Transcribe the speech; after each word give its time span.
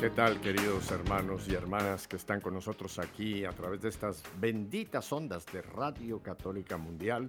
¿Qué 0.00 0.08
tal, 0.08 0.40
queridos 0.40 0.90
hermanos 0.92 1.46
y 1.46 1.52
hermanas 1.52 2.08
que 2.08 2.16
están 2.16 2.40
con 2.40 2.54
nosotros 2.54 2.98
aquí 2.98 3.44
a 3.44 3.52
través 3.52 3.82
de 3.82 3.90
estas 3.90 4.22
benditas 4.40 5.12
ondas 5.12 5.44
de 5.52 5.60
Radio 5.60 6.22
Católica 6.22 6.78
Mundial 6.78 7.28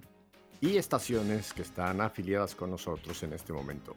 y 0.58 0.78
estaciones 0.78 1.52
que 1.52 1.60
están 1.60 2.00
afiliadas 2.00 2.54
con 2.54 2.70
nosotros 2.70 3.22
en 3.24 3.34
este 3.34 3.52
momento? 3.52 3.94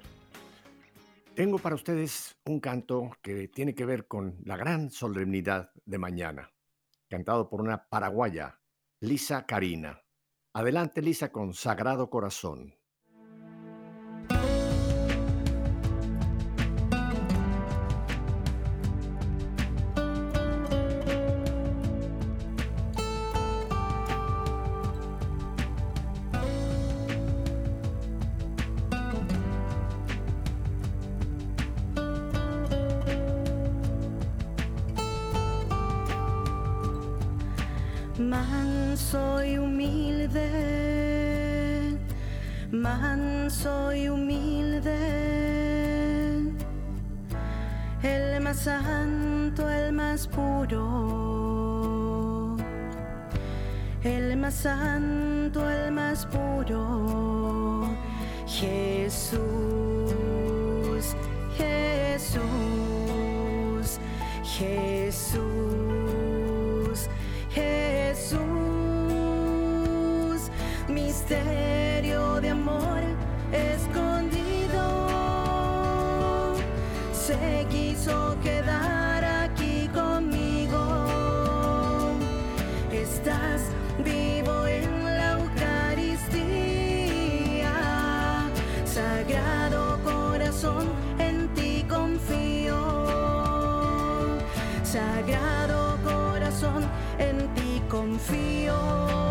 Tengo 1.35 1.57
para 1.57 1.75
ustedes 1.75 2.35
un 2.43 2.59
canto 2.59 3.11
que 3.21 3.47
tiene 3.47 3.73
que 3.73 3.85
ver 3.85 4.07
con 4.07 4.35
la 4.43 4.57
gran 4.57 4.91
solemnidad 4.91 5.71
de 5.85 5.97
mañana, 5.97 6.51
cantado 7.07 7.47
por 7.47 7.61
una 7.61 7.87
paraguaya, 7.87 8.59
Lisa 8.99 9.45
Karina. 9.45 10.01
Adelante, 10.51 11.01
Lisa, 11.01 11.31
con 11.31 11.53
Sagrado 11.53 12.09
Corazón. 12.09 12.74
Santo, 54.65 55.69
el 55.69 55.91
más 55.91 56.25
puro, 56.25 57.87
Jesús, 58.47 59.35
Jesús, 61.55 62.39
Jesús. 64.43 65.74
Ti 98.27 99.24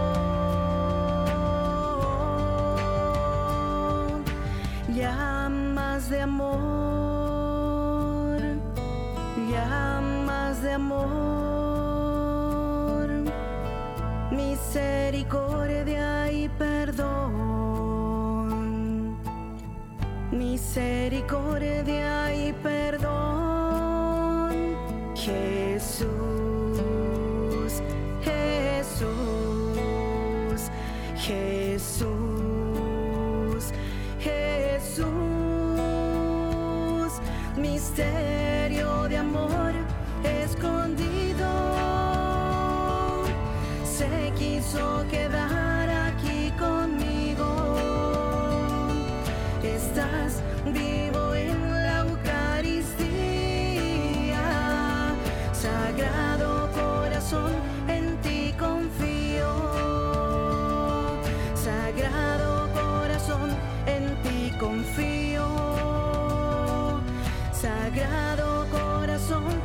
Corazón, 69.26 69.63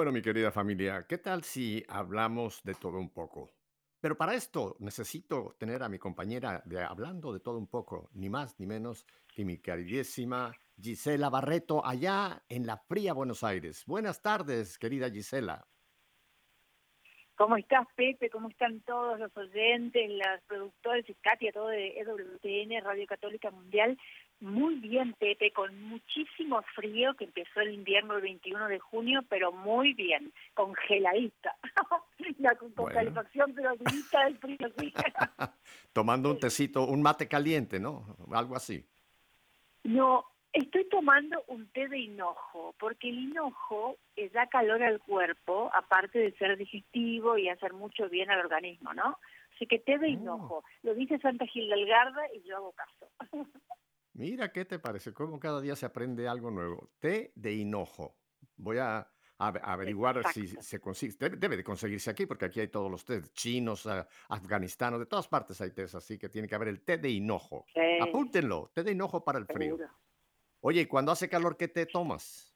Bueno, 0.00 0.12
mi 0.12 0.22
querida 0.22 0.50
familia, 0.50 1.04
¿qué 1.06 1.18
tal 1.18 1.44
si 1.44 1.84
hablamos 1.86 2.62
de 2.62 2.72
todo 2.72 2.98
un 2.98 3.10
poco? 3.10 3.52
Pero 4.00 4.16
para 4.16 4.32
esto 4.32 4.76
necesito 4.78 5.54
tener 5.58 5.82
a 5.82 5.90
mi 5.90 5.98
compañera 5.98 6.62
de 6.64 6.82
hablando 6.82 7.34
de 7.34 7.40
todo 7.40 7.58
un 7.58 7.66
poco, 7.66 8.08
ni 8.14 8.30
más 8.30 8.58
ni 8.58 8.64
menos 8.64 9.06
que 9.28 9.44
mi 9.44 9.58
queridísima 9.58 10.52
Gisela 10.80 11.28
Barreto, 11.28 11.84
allá 11.84 12.42
en 12.48 12.66
la 12.66 12.78
fría 12.78 13.12
Buenos 13.12 13.44
Aires. 13.44 13.84
Buenas 13.84 14.22
tardes, 14.22 14.78
querida 14.78 15.10
Gisela. 15.10 15.66
¿Cómo 17.40 17.56
estás, 17.58 17.86
Pepe? 17.94 18.30
¿Cómo 18.30 18.48
están 18.48 18.80
todos 18.80 19.18
los 19.18 19.34
oyentes, 19.36 20.10
los 20.10 20.42
productores 20.46 21.08
y 21.10 21.14
Katia, 21.14 21.52
todo 21.52 21.68
de 21.68 21.98
EWTN, 21.98 22.84
Radio 22.84 23.06
Católica 23.06 23.50
Mundial? 23.50 23.98
Muy 24.40 24.76
bien, 24.76 25.12
Pepe, 25.18 25.52
con 25.52 25.78
muchísimo 25.82 26.62
frío, 26.74 27.14
que 27.14 27.24
empezó 27.24 27.60
el 27.60 27.74
invierno 27.74 28.16
el 28.16 28.22
21 28.22 28.68
de 28.68 28.78
junio, 28.78 29.20
pero 29.28 29.52
muy 29.52 29.92
bien, 29.92 30.32
congeladita. 30.54 31.56
La 32.38 32.54
con 32.54 32.74
Bueno. 32.74 32.94
calefacción, 32.94 33.52
pero 33.54 33.76
grita 33.76 34.26
el 34.26 34.38
frío, 34.38 34.56
sí. 34.78 34.94
Tomando 35.92 36.30
un 36.30 36.38
tecito, 36.40 36.86
un 36.86 37.02
mate 37.02 37.28
caliente, 37.28 37.78
¿no? 37.78 38.16
Algo 38.32 38.56
así. 38.56 38.82
No, 39.84 40.24
estoy 40.54 40.88
tomando 40.88 41.42
un 41.48 41.68
té 41.68 41.88
de 41.88 41.98
hinojo, 41.98 42.74
porque 42.78 43.10
el 43.10 43.18
hinojo 43.18 43.98
eh, 44.16 44.30
da 44.30 44.46
calor 44.46 44.82
al 44.82 45.00
cuerpo, 45.00 45.70
aparte 45.74 46.18
de 46.18 46.32
ser 46.32 46.56
digestivo 46.56 47.36
y 47.36 47.48
hacer 47.50 47.74
mucho 47.74 48.08
bien 48.08 48.30
al 48.30 48.40
organismo, 48.40 48.94
¿no? 48.94 49.18
Así 49.54 49.66
que 49.66 49.78
té 49.78 49.98
de 49.98 50.06
Oh. 50.06 50.10
hinojo. 50.10 50.64
Lo 50.82 50.94
dice 50.94 51.18
Santa 51.18 51.44
Gildelgarda 51.46 52.22
y 52.34 52.42
yo 52.48 52.56
hago 52.56 52.72
caso. 52.72 53.10
Mira, 54.12 54.52
¿qué 54.52 54.64
te 54.64 54.78
parece? 54.78 55.12
Como 55.12 55.38
cada 55.38 55.60
día 55.60 55.76
se 55.76 55.86
aprende 55.86 56.28
algo 56.28 56.50
nuevo. 56.50 56.90
Té 56.98 57.32
de 57.34 57.52
hinojo. 57.54 58.16
Voy 58.56 58.78
a 58.78 59.08
averiguar 59.40 60.22
si 60.32 60.46
se 60.46 60.80
consigue. 60.80 61.14
Debe, 61.30 61.56
de 61.56 61.64
conseguirse 61.64 62.10
aquí, 62.10 62.26
porque 62.26 62.44
aquí 62.44 62.60
hay 62.60 62.68
todos 62.68 62.90
los 62.90 63.04
tés, 63.04 63.32
chinos, 63.32 63.86
uh, 63.86 64.04
afganistanos, 64.28 65.00
de 65.00 65.06
todas 65.06 65.28
partes 65.28 65.60
hay 65.60 65.70
tés, 65.70 65.94
así 65.94 66.18
que 66.18 66.28
tiene 66.28 66.46
que 66.46 66.54
haber 66.54 66.68
el 66.68 66.82
té 66.82 66.98
de 66.98 67.08
hinojo. 67.08 67.64
Apúntenlo, 68.00 68.70
té 68.74 68.82
de 68.82 68.92
hinojo 68.92 69.24
para 69.24 69.38
el 69.38 69.46
frío. 69.46 69.78
Oye, 70.60 70.82
¿y 70.82 70.86
cuando 70.86 71.12
hace 71.12 71.28
calor, 71.28 71.56
qué 71.56 71.68
té 71.68 71.86
tomas? 71.86 72.54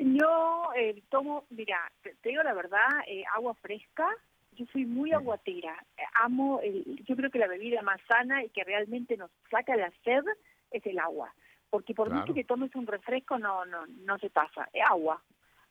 Yo 0.00 0.70
eh, 0.74 1.04
tomo, 1.10 1.46
mira, 1.50 1.92
te, 2.02 2.16
digo 2.24 2.42
la 2.42 2.54
verdad, 2.54 2.88
eh, 3.06 3.22
agua 3.36 3.54
fresca. 3.54 4.08
Yo 4.52 4.66
soy 4.72 4.84
muy 4.84 5.12
aguatera. 5.12 5.76
amo, 6.22 6.60
el, 6.60 7.02
yo 7.04 7.16
creo 7.16 7.30
que 7.30 7.38
la 7.38 7.48
bebida 7.48 7.82
más 7.82 8.00
sana 8.06 8.44
y 8.44 8.50
que 8.50 8.64
realmente 8.64 9.16
nos 9.16 9.30
saca 9.50 9.76
la 9.76 9.90
sed 10.04 10.24
es 10.70 10.84
el 10.86 10.98
agua 10.98 11.32
porque 11.72 11.94
por 11.94 12.10
mucho 12.10 12.34
que 12.34 12.44
tomes 12.44 12.74
un 12.74 12.86
refresco 12.86 13.38
no 13.38 13.64
no 13.64 13.86
no 13.86 14.18
se 14.18 14.28
pasa, 14.28 14.68
es 14.74 14.82
agua. 14.86 15.22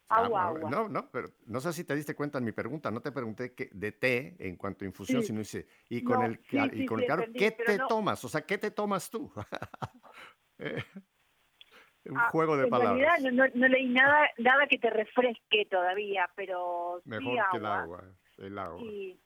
Ah, 0.10 0.26
agua, 0.26 0.48
agua. 0.48 0.70
No, 0.70 0.90
no, 0.90 1.10
pero 1.12 1.28
no 1.46 1.62
sé 1.62 1.72
si 1.74 1.84
te 1.84 1.96
diste 1.96 2.16
cuenta 2.16 2.40
en 2.40 2.44
mi 2.44 2.52
pregunta, 2.52 2.90
no 2.90 3.02
te 3.02 3.12
pregunté 3.12 3.54
que 3.54 3.70
de 3.72 3.92
té 3.92 4.36
en 4.40 4.58
cuanto 4.58 4.84
a 4.84 4.88
infusión, 4.88 5.22
sino 5.22 5.40
dice, 5.40 5.68
y 5.90 6.04
con 6.04 6.24
el, 6.24 6.40
y 6.74 6.86
con 6.88 7.00
el 7.00 7.08
calor, 7.08 7.32
¿qué 7.32 7.52
te 7.52 7.78
tomas? 7.88 8.26
O 8.26 8.30
sea, 8.30 8.42
¿qué 8.42 8.58
te 8.58 8.72
tomas 8.72 9.10
tú? 9.10 9.32
Eh, 10.64 10.84
un 12.06 12.20
ah, 12.20 12.30
juego 12.30 12.56
de 12.56 12.68
palabras. 12.68 13.20
no, 13.24 13.32
no, 13.32 13.68
leí 13.68 13.88
nada, 13.88 14.30
nada 14.38 14.68
que 14.68 14.78
te 14.78 14.92
refresque 14.92 15.66
todavía, 15.66 16.30
pero 16.36 17.02
Mejor 17.04 17.40
que 17.52 17.58
el 17.58 17.66
agua, 17.66 18.04
el 18.42 18.58
agua. 18.58 18.80
Sí. 18.80 19.20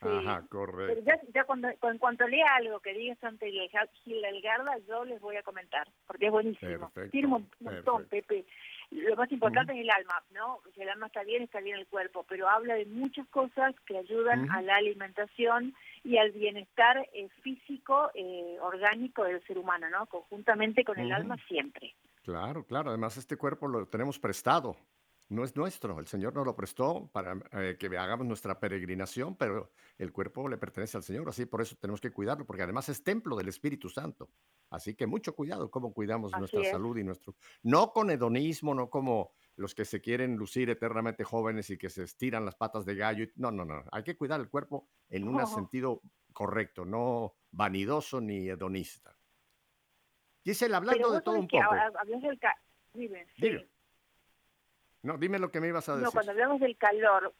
Ajá, 0.00 0.44
correcto. 0.48 1.02
Pero 1.04 1.20
ya, 1.32 1.44
cuando, 1.44 1.68
en 1.68 1.98
cuanto 1.98 2.26
lea 2.26 2.56
algo 2.56 2.80
que 2.80 2.94
digas 2.94 3.22
ante 3.22 3.50
Gil 3.50 4.22
Delgarda, 4.22 4.78
yo 4.88 5.04
les 5.04 5.20
voy 5.20 5.36
a 5.36 5.42
comentar, 5.42 5.88
porque 6.06 6.26
es 6.26 6.32
buenísimo. 6.32 6.90
Tiene 7.10 7.28
un 7.28 7.48
montón, 7.60 8.06
Pepe. 8.06 8.44
Lo 8.90 9.16
más 9.16 9.30
importante 9.32 9.72
es 9.72 9.80
el 9.80 9.90
alma, 9.90 10.22
¿no? 10.32 10.60
Si 10.74 10.82
el 10.82 10.88
alma 10.88 11.06
está 11.06 11.22
bien, 11.24 11.42
está 11.42 11.60
bien 11.60 11.78
el 11.78 11.86
cuerpo, 11.86 12.24
pero 12.28 12.48
habla 12.48 12.74
de 12.74 12.86
muchas 12.86 13.26
cosas 13.28 13.74
que 13.86 13.96
ayudan 13.96 14.50
a 14.50 14.62
la 14.62 14.76
alimentación 14.76 15.74
y 16.02 16.18
al 16.18 16.32
bienestar 16.32 17.08
eh, 17.12 17.28
físico, 17.42 18.10
eh, 18.14 18.56
orgánico 18.60 19.24
del 19.24 19.42
ser 19.46 19.58
humano, 19.58 19.88
¿no? 19.90 20.06
Conjuntamente 20.06 20.84
con 20.84 20.98
el 20.98 21.12
alma 21.12 21.36
siempre. 21.48 21.94
Claro, 22.22 22.64
claro. 22.64 22.90
Además, 22.90 23.16
este 23.16 23.36
cuerpo 23.36 23.68
lo 23.68 23.86
tenemos 23.86 24.18
prestado 24.18 24.76
no 25.28 25.44
es 25.44 25.56
nuestro. 25.56 25.98
El 25.98 26.06
Señor 26.06 26.34
nos 26.34 26.44
lo 26.44 26.54
prestó 26.54 27.08
para 27.12 27.36
eh, 27.52 27.76
que 27.78 27.86
hagamos 27.96 28.26
nuestra 28.26 28.58
peregrinación, 28.58 29.36
pero 29.36 29.72
el 29.98 30.12
cuerpo 30.12 30.48
le 30.48 30.58
pertenece 30.58 30.96
al 30.96 31.02
Señor, 31.02 31.28
así 31.28 31.46
por 31.46 31.62
eso 31.62 31.76
tenemos 31.80 32.00
que 32.00 32.12
cuidarlo, 32.12 32.46
porque 32.46 32.62
además 32.62 32.88
es 32.88 33.02
templo 33.02 33.36
del 33.36 33.48
Espíritu 33.48 33.88
Santo. 33.88 34.30
Así 34.70 34.94
que 34.94 35.06
mucho 35.06 35.34
cuidado 35.34 35.70
cómo 35.70 35.92
cuidamos 35.92 36.32
nuestra 36.38 36.64
salud 36.64 36.96
y 36.98 37.04
nuestro... 37.04 37.34
No 37.62 37.92
con 37.92 38.10
hedonismo, 38.10 38.74
no 38.74 38.90
como 38.90 39.32
los 39.56 39.74
que 39.74 39.84
se 39.84 40.00
quieren 40.00 40.36
lucir 40.36 40.68
eternamente 40.70 41.24
jóvenes 41.24 41.70
y 41.70 41.78
que 41.78 41.88
se 41.88 42.02
estiran 42.02 42.44
las 42.44 42.56
patas 42.56 42.84
de 42.84 42.94
gallo. 42.96 43.26
No, 43.36 43.50
no, 43.50 43.64
no. 43.64 43.84
Hay 43.92 44.02
que 44.02 44.16
cuidar 44.16 44.40
el 44.40 44.48
cuerpo 44.48 44.88
en 45.08 45.28
un 45.28 45.46
sentido 45.46 46.02
correcto, 46.32 46.84
no 46.84 47.36
vanidoso 47.52 48.20
ni 48.20 48.48
hedonista. 48.48 49.16
Giselle, 50.44 50.74
hablando 50.74 51.10
de 51.10 51.22
todo 51.22 51.38
un 51.38 51.48
poco. 51.48 51.74
No, 55.04 55.18
dime 55.18 55.38
lo 55.38 55.50
que 55.50 55.60
me 55.60 55.68
ibas 55.68 55.88
a 55.88 55.92
decir. 55.92 56.06
No, 56.06 56.12
cuando 56.12 56.32
hablamos 56.32 56.60
del 56.60 56.76
calor, 56.76 57.34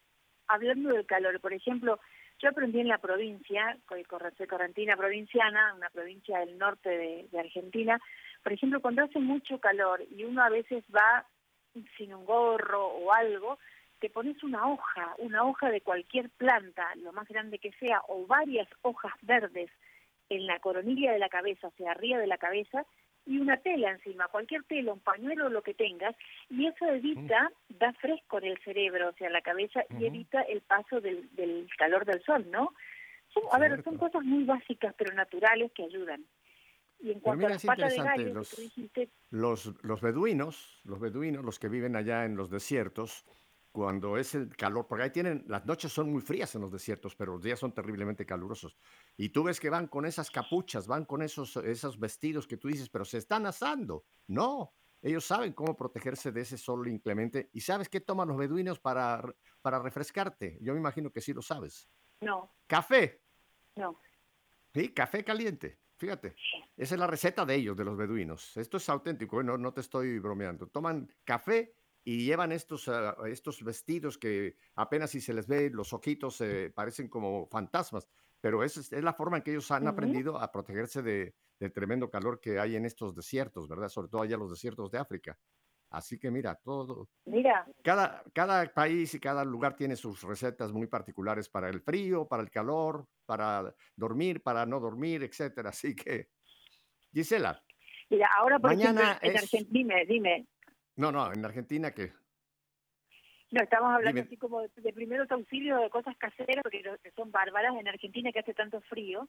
hablando 0.47 0.91
del 0.91 1.07
calor, 1.07 1.41
por 1.41 1.55
ejemplo, 1.55 1.99
yo 2.39 2.51
aprendí 2.51 2.79
en 2.81 2.89
la 2.89 2.99
provincia, 2.99 3.79
soy 3.89 4.05
correntina 4.05 4.97
provinciana, 4.97 5.73
una 5.75 5.89
provincia 5.89 6.41
del 6.41 6.59
norte 6.59 7.27
de, 7.31 7.39
Argentina, 7.39 7.99
por 8.43 8.53
ejemplo, 8.53 8.83
cuando 8.83 9.03
hace 9.03 9.19
mucho 9.19 9.59
calor 9.61 10.05
y 10.11 10.25
uno 10.25 10.43
a 10.43 10.51
veces 10.51 10.85
va 10.95 11.27
sin 11.97 12.13
un 12.13 12.27
gorro 12.27 12.87
o 12.87 13.13
algo, 13.15 13.59
te 13.99 14.11
pones 14.11 14.43
una 14.45 14.69
hoja, 14.69 15.15
una 15.17 15.45
hoja 15.45 15.71
de 15.71 15.81
cualquier 15.81 16.29
planta, 16.29 16.95
lo 16.97 17.15
más 17.15 17.27
grande 17.29 17.59
que 17.59 17.73
sea, 17.73 18.03
o 18.09 18.27
varias 18.27 18.69
hojas 18.83 19.15
verdes 19.23 19.71
en 20.29 20.47
la 20.47 20.59
coronilla 20.61 21.13
de 21.13 21.19
la 21.19 21.31
cabeza, 21.31 21.69
o 21.69 21.73
sea, 21.79 21.93
arriba 21.93 22.19
de 22.19 22.27
la 22.27 22.37
cabeza, 22.37 22.85
y 23.27 23.39
una 23.39 23.57
tela 23.57 23.91
encima, 23.91 24.29
cualquier 24.29 24.65
tela, 24.65 24.93
un 24.93 25.01
pañuelo, 25.01 25.49
lo 25.49 25.63
que 25.63 25.75
tengas, 25.75 26.15
y 26.51 26.67
eso 26.67 26.87
evita, 26.87 27.51
da 27.69 27.93
fresco 27.95 28.39
en 28.39 28.45
el 28.45 28.59
cerebro, 28.63 29.09
o 29.09 29.13
sea, 29.15 29.31
la 29.31 29.41
cabeza, 29.41 29.85
y 29.99 30.05
evita 30.05 30.43
el 30.43 30.61
paso 30.61 31.01
del, 31.01 31.35
del 31.35 31.69
calor 31.79 32.05
del 32.05 32.23
sol, 32.23 32.47
¿no? 32.51 32.73
a 33.51 33.59
ver, 33.59 33.83
son 33.83 33.99
cosas 33.99 34.23
muy 34.23 34.45
básicas, 34.45 34.95
pero 34.97 35.15
naturales 35.15 35.73
que 35.73 35.85
ayudan. 35.85 36.25
Y 37.01 37.11
en 37.11 37.21
cuanto 37.21 37.47
a 37.47 37.51
las 37.51 37.65
patas 37.65 37.95
de 37.95 38.03
gallo, 38.03 38.33
los, 38.33 38.57
los, 39.31 39.85
los 39.85 40.01
beduinos, 40.01 40.81
los 40.85 41.01
beduinos, 41.01 41.45
los 41.45 41.59
que 41.59 41.69
viven 41.69 41.97
allá 41.97 42.25
en 42.25 42.37
los 42.37 42.51
desiertos, 42.51 43.25
cuando 43.75 44.17
es 44.17 44.37
el 44.37 44.57
calor, 44.57 44.87
porque 44.87 45.03
ahí 45.03 45.11
tienen, 45.11 45.45
las 45.49 45.67
noches 45.67 45.93
son 45.93 46.13
muy 46.13 46.21
frías 46.21 46.55
en 46.55 46.61
los 46.61 46.71
desiertos, 46.71 47.17
pero 47.17 47.33
los 47.33 47.43
días 47.43 47.59
son 47.59 47.75
terriblemente 47.75 48.25
calurosos. 48.25 48.79
Y 49.17 49.31
tú 49.31 49.43
ves 49.43 49.59
que 49.59 49.69
van 49.69 49.89
con 49.89 50.07
esas 50.07 50.31
capuchas, 50.31 50.87
van 50.87 51.05
con 51.05 51.23
esos, 51.23 51.57
esos 51.57 51.99
vestidos 51.99 52.47
que 52.47 52.57
tú 52.57 52.69
dices, 52.69 52.89
pero 52.89 53.05
se 53.05 53.19
están 53.19 53.47
asando. 53.47 54.05
No, 54.29 54.77
ellos 55.03 55.25
saben 55.25 55.55
cómo 55.55 55.77
protegerse 55.77 56.31
de 56.31 56.43
ese 56.43 56.57
sol 56.57 56.87
inclemente. 56.87 57.51
¿Y 57.53 57.63
sabes 57.63 57.89
qué 57.89 58.01
toman 58.01 58.29
los 58.29 58.37
beduinos 58.37 58.79
para, 58.79 59.21
para 59.61 59.81
refrescarte? 59.81 60.57
Yo 60.61 60.73
me 60.73 60.79
imagino 60.79 61.11
que 61.11 61.21
sí 61.21 61.33
lo 61.33 61.43
sabes. 61.43 61.91
No. 62.21 62.55
Café. 62.69 63.25
No. 63.75 63.99
Sí, 64.73 64.95
café 64.95 65.25
caliente. 65.25 65.81
Fíjate, 65.97 66.37
esa 66.77 66.95
es 66.95 67.01
la 67.01 67.09
receta 67.09 67.45
de 67.45 67.57
ellos, 67.57 67.77
de 67.77 67.85
los 67.85 67.97
beduinos. 67.97 68.57
Esto 68.57 68.77
es 68.77 68.89
auténtico, 68.89 69.41
¿eh? 69.41 69.45
no, 69.45 69.59
no 69.59 69.75
te 69.75 69.81
estoy 69.81 70.21
bromeando. 70.21 70.69
Toman 70.69 71.13
café 71.25 71.75
y 72.05 72.25
llevan 72.25 72.53
estos, 72.53 72.89
ah, 72.89 73.17
estos 73.27 73.65
vestidos 73.65 74.19
que 74.19 74.57
apenas 74.75 75.11
si 75.11 75.21
se 75.21 75.33
les 75.33 75.47
ve 75.47 75.71
los 75.71 75.93
ojitos 75.93 76.41
eh, 76.43 76.71
parecen 76.75 77.09
como 77.09 77.47
fantasmas, 77.47 78.09
pero 78.41 78.63
es, 78.63 78.77
es 78.77 79.03
la 79.03 79.15
forma 79.15 79.39
en 79.39 79.43
que 79.43 79.53
ellos 79.53 79.71
han 79.71 79.89
aprendido 79.89 80.39
a 80.39 80.53
protegerse 80.53 81.03
de, 81.03 81.35
del 81.59 81.73
tremendo 81.73 82.11
calor 82.11 82.41
que 82.41 82.59
hay 82.59 82.77
en 82.77 82.85
estos 82.85 83.15
desiertos, 83.15 83.69
¿verdad? 83.69 83.89
Sobre 83.89 84.09
todo 84.09 84.23
allá 84.23 84.37
los 84.37 84.51
desiertos 84.51 84.91
de 84.91 84.99
África. 84.99 85.39
Así 85.91 86.19
que 86.19 86.31
mira, 86.31 86.57
todo. 86.57 87.09
Mira. 87.25 87.67
Cada, 87.83 88.23
cada 88.33 88.67
país 88.75 89.15
y 89.15 89.21
cada 89.21 89.45
lugar 89.45 89.77
tiene 89.77 89.97
sus 89.97 90.23
recetas 90.23 90.73
muy 90.73 90.89
particulares 90.89 91.49
para 91.49 91.69
el 91.69 91.81
frío, 91.81 92.27
para 92.27 92.43
el 92.43 92.51
calor, 92.51 93.07
para 93.25 93.75
dormir, 93.95 94.43
para 94.43 94.67
no 94.67 94.81
dormir, 94.81 95.23
etcétera. 95.23 95.71
Así 95.71 95.95
que, 95.95 96.31
Gisela. 97.13 97.63
Mira, 98.11 98.29
ahora 98.37 98.59
por 98.59 98.71
mañana 98.71 99.19
en 99.23 99.39
Argentina, 99.39 99.95
dime, 99.97 100.07
dime, 100.07 100.47
no, 100.97 101.13
no, 101.13 101.33
en 101.33 101.45
Argentina, 101.45 101.93
¿qué? 101.93 102.13
No, 103.51 103.63
estamos 103.63 103.95
hablando 103.95 104.21
así 104.21 104.37
como 104.37 104.63
de, 104.63 104.93
primeros 104.93 105.31
auxilios, 105.31 105.81
de 105.81 105.91
cosas 105.91 106.17
caseras, 106.17 106.63
porque 106.63 106.83
son 107.15 107.31
bárbaras. 107.31 107.75
En 107.79 107.87
Argentina, 107.87 108.33
que 108.33 108.41
hace 108.41 108.55
tanto 108.55 108.81
frío, 108.81 109.29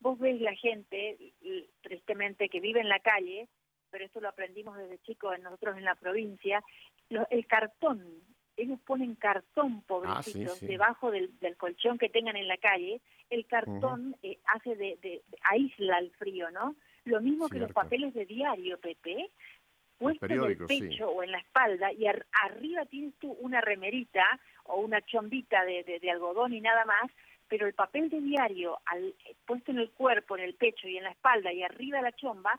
vos 0.00 0.18
ves 0.18 0.40
la 0.40 0.54
gente, 0.54 1.34
tristemente, 1.80 2.48
que 2.48 2.60
vive 2.60 2.80
en 2.80 2.88
la 2.88 2.98
calle, 2.98 3.48
pero 3.90 4.04
esto 4.04 4.20
lo 4.20 4.28
aprendimos 4.28 4.76
desde 4.76 4.98
chicos 5.02 5.38
nosotros 5.40 5.76
en 5.76 5.84
la 5.84 5.94
provincia, 5.94 6.62
el 7.08 7.46
cartón. 7.46 8.04
Ellos 8.56 8.80
ponen 8.84 9.14
cartón, 9.14 9.82
pobrecitos, 9.82 10.62
ah, 10.62 10.66
debajo 10.66 11.10
del, 11.10 11.30
colchón 11.56 11.96
que 11.96 12.08
tengan 12.08 12.36
en 12.36 12.48
la 12.48 12.56
calle. 12.56 13.00
El 13.30 13.46
cartón 13.46 14.16
eh, 14.22 14.38
hace 14.46 14.74
de, 14.74 15.22
aísla 15.44 15.98
el 15.98 16.10
frío, 16.12 16.50
¿no? 16.50 16.74
Lo 17.04 17.20
mismo 17.22 17.48
que 17.48 17.58
los 17.58 17.72
papeles 17.72 18.12
de 18.12 18.26
diario, 18.26 18.78
Pepe 18.78 19.30
puesto 20.00 20.24
en 20.26 20.32
el 20.32 20.56
pecho 20.56 21.10
o 21.10 21.22
en 21.22 21.30
la 21.30 21.38
espalda 21.38 21.92
y 21.92 22.06
arriba 22.06 22.86
tienes 22.86 23.14
tú 23.18 23.36
una 23.40 23.60
remerita 23.60 24.24
o 24.64 24.80
una 24.80 25.02
chombita 25.02 25.62
de, 25.64 26.10
algodón 26.10 26.54
y 26.54 26.60
nada 26.60 26.86
más, 26.86 27.10
pero 27.48 27.66
el 27.66 27.74
papel 27.74 28.08
de 28.08 28.20
diario 28.20 28.78
al, 28.86 29.14
puesto 29.46 29.72
en 29.72 29.78
el 29.78 29.90
cuerpo, 29.90 30.38
en 30.38 30.44
el 30.44 30.54
pecho 30.54 30.88
y 30.88 30.96
en 30.96 31.04
la 31.04 31.10
espalda 31.10 31.52
y 31.52 31.62
arriba 31.62 31.98
de 31.98 32.04
la 32.04 32.12
chomba 32.12 32.58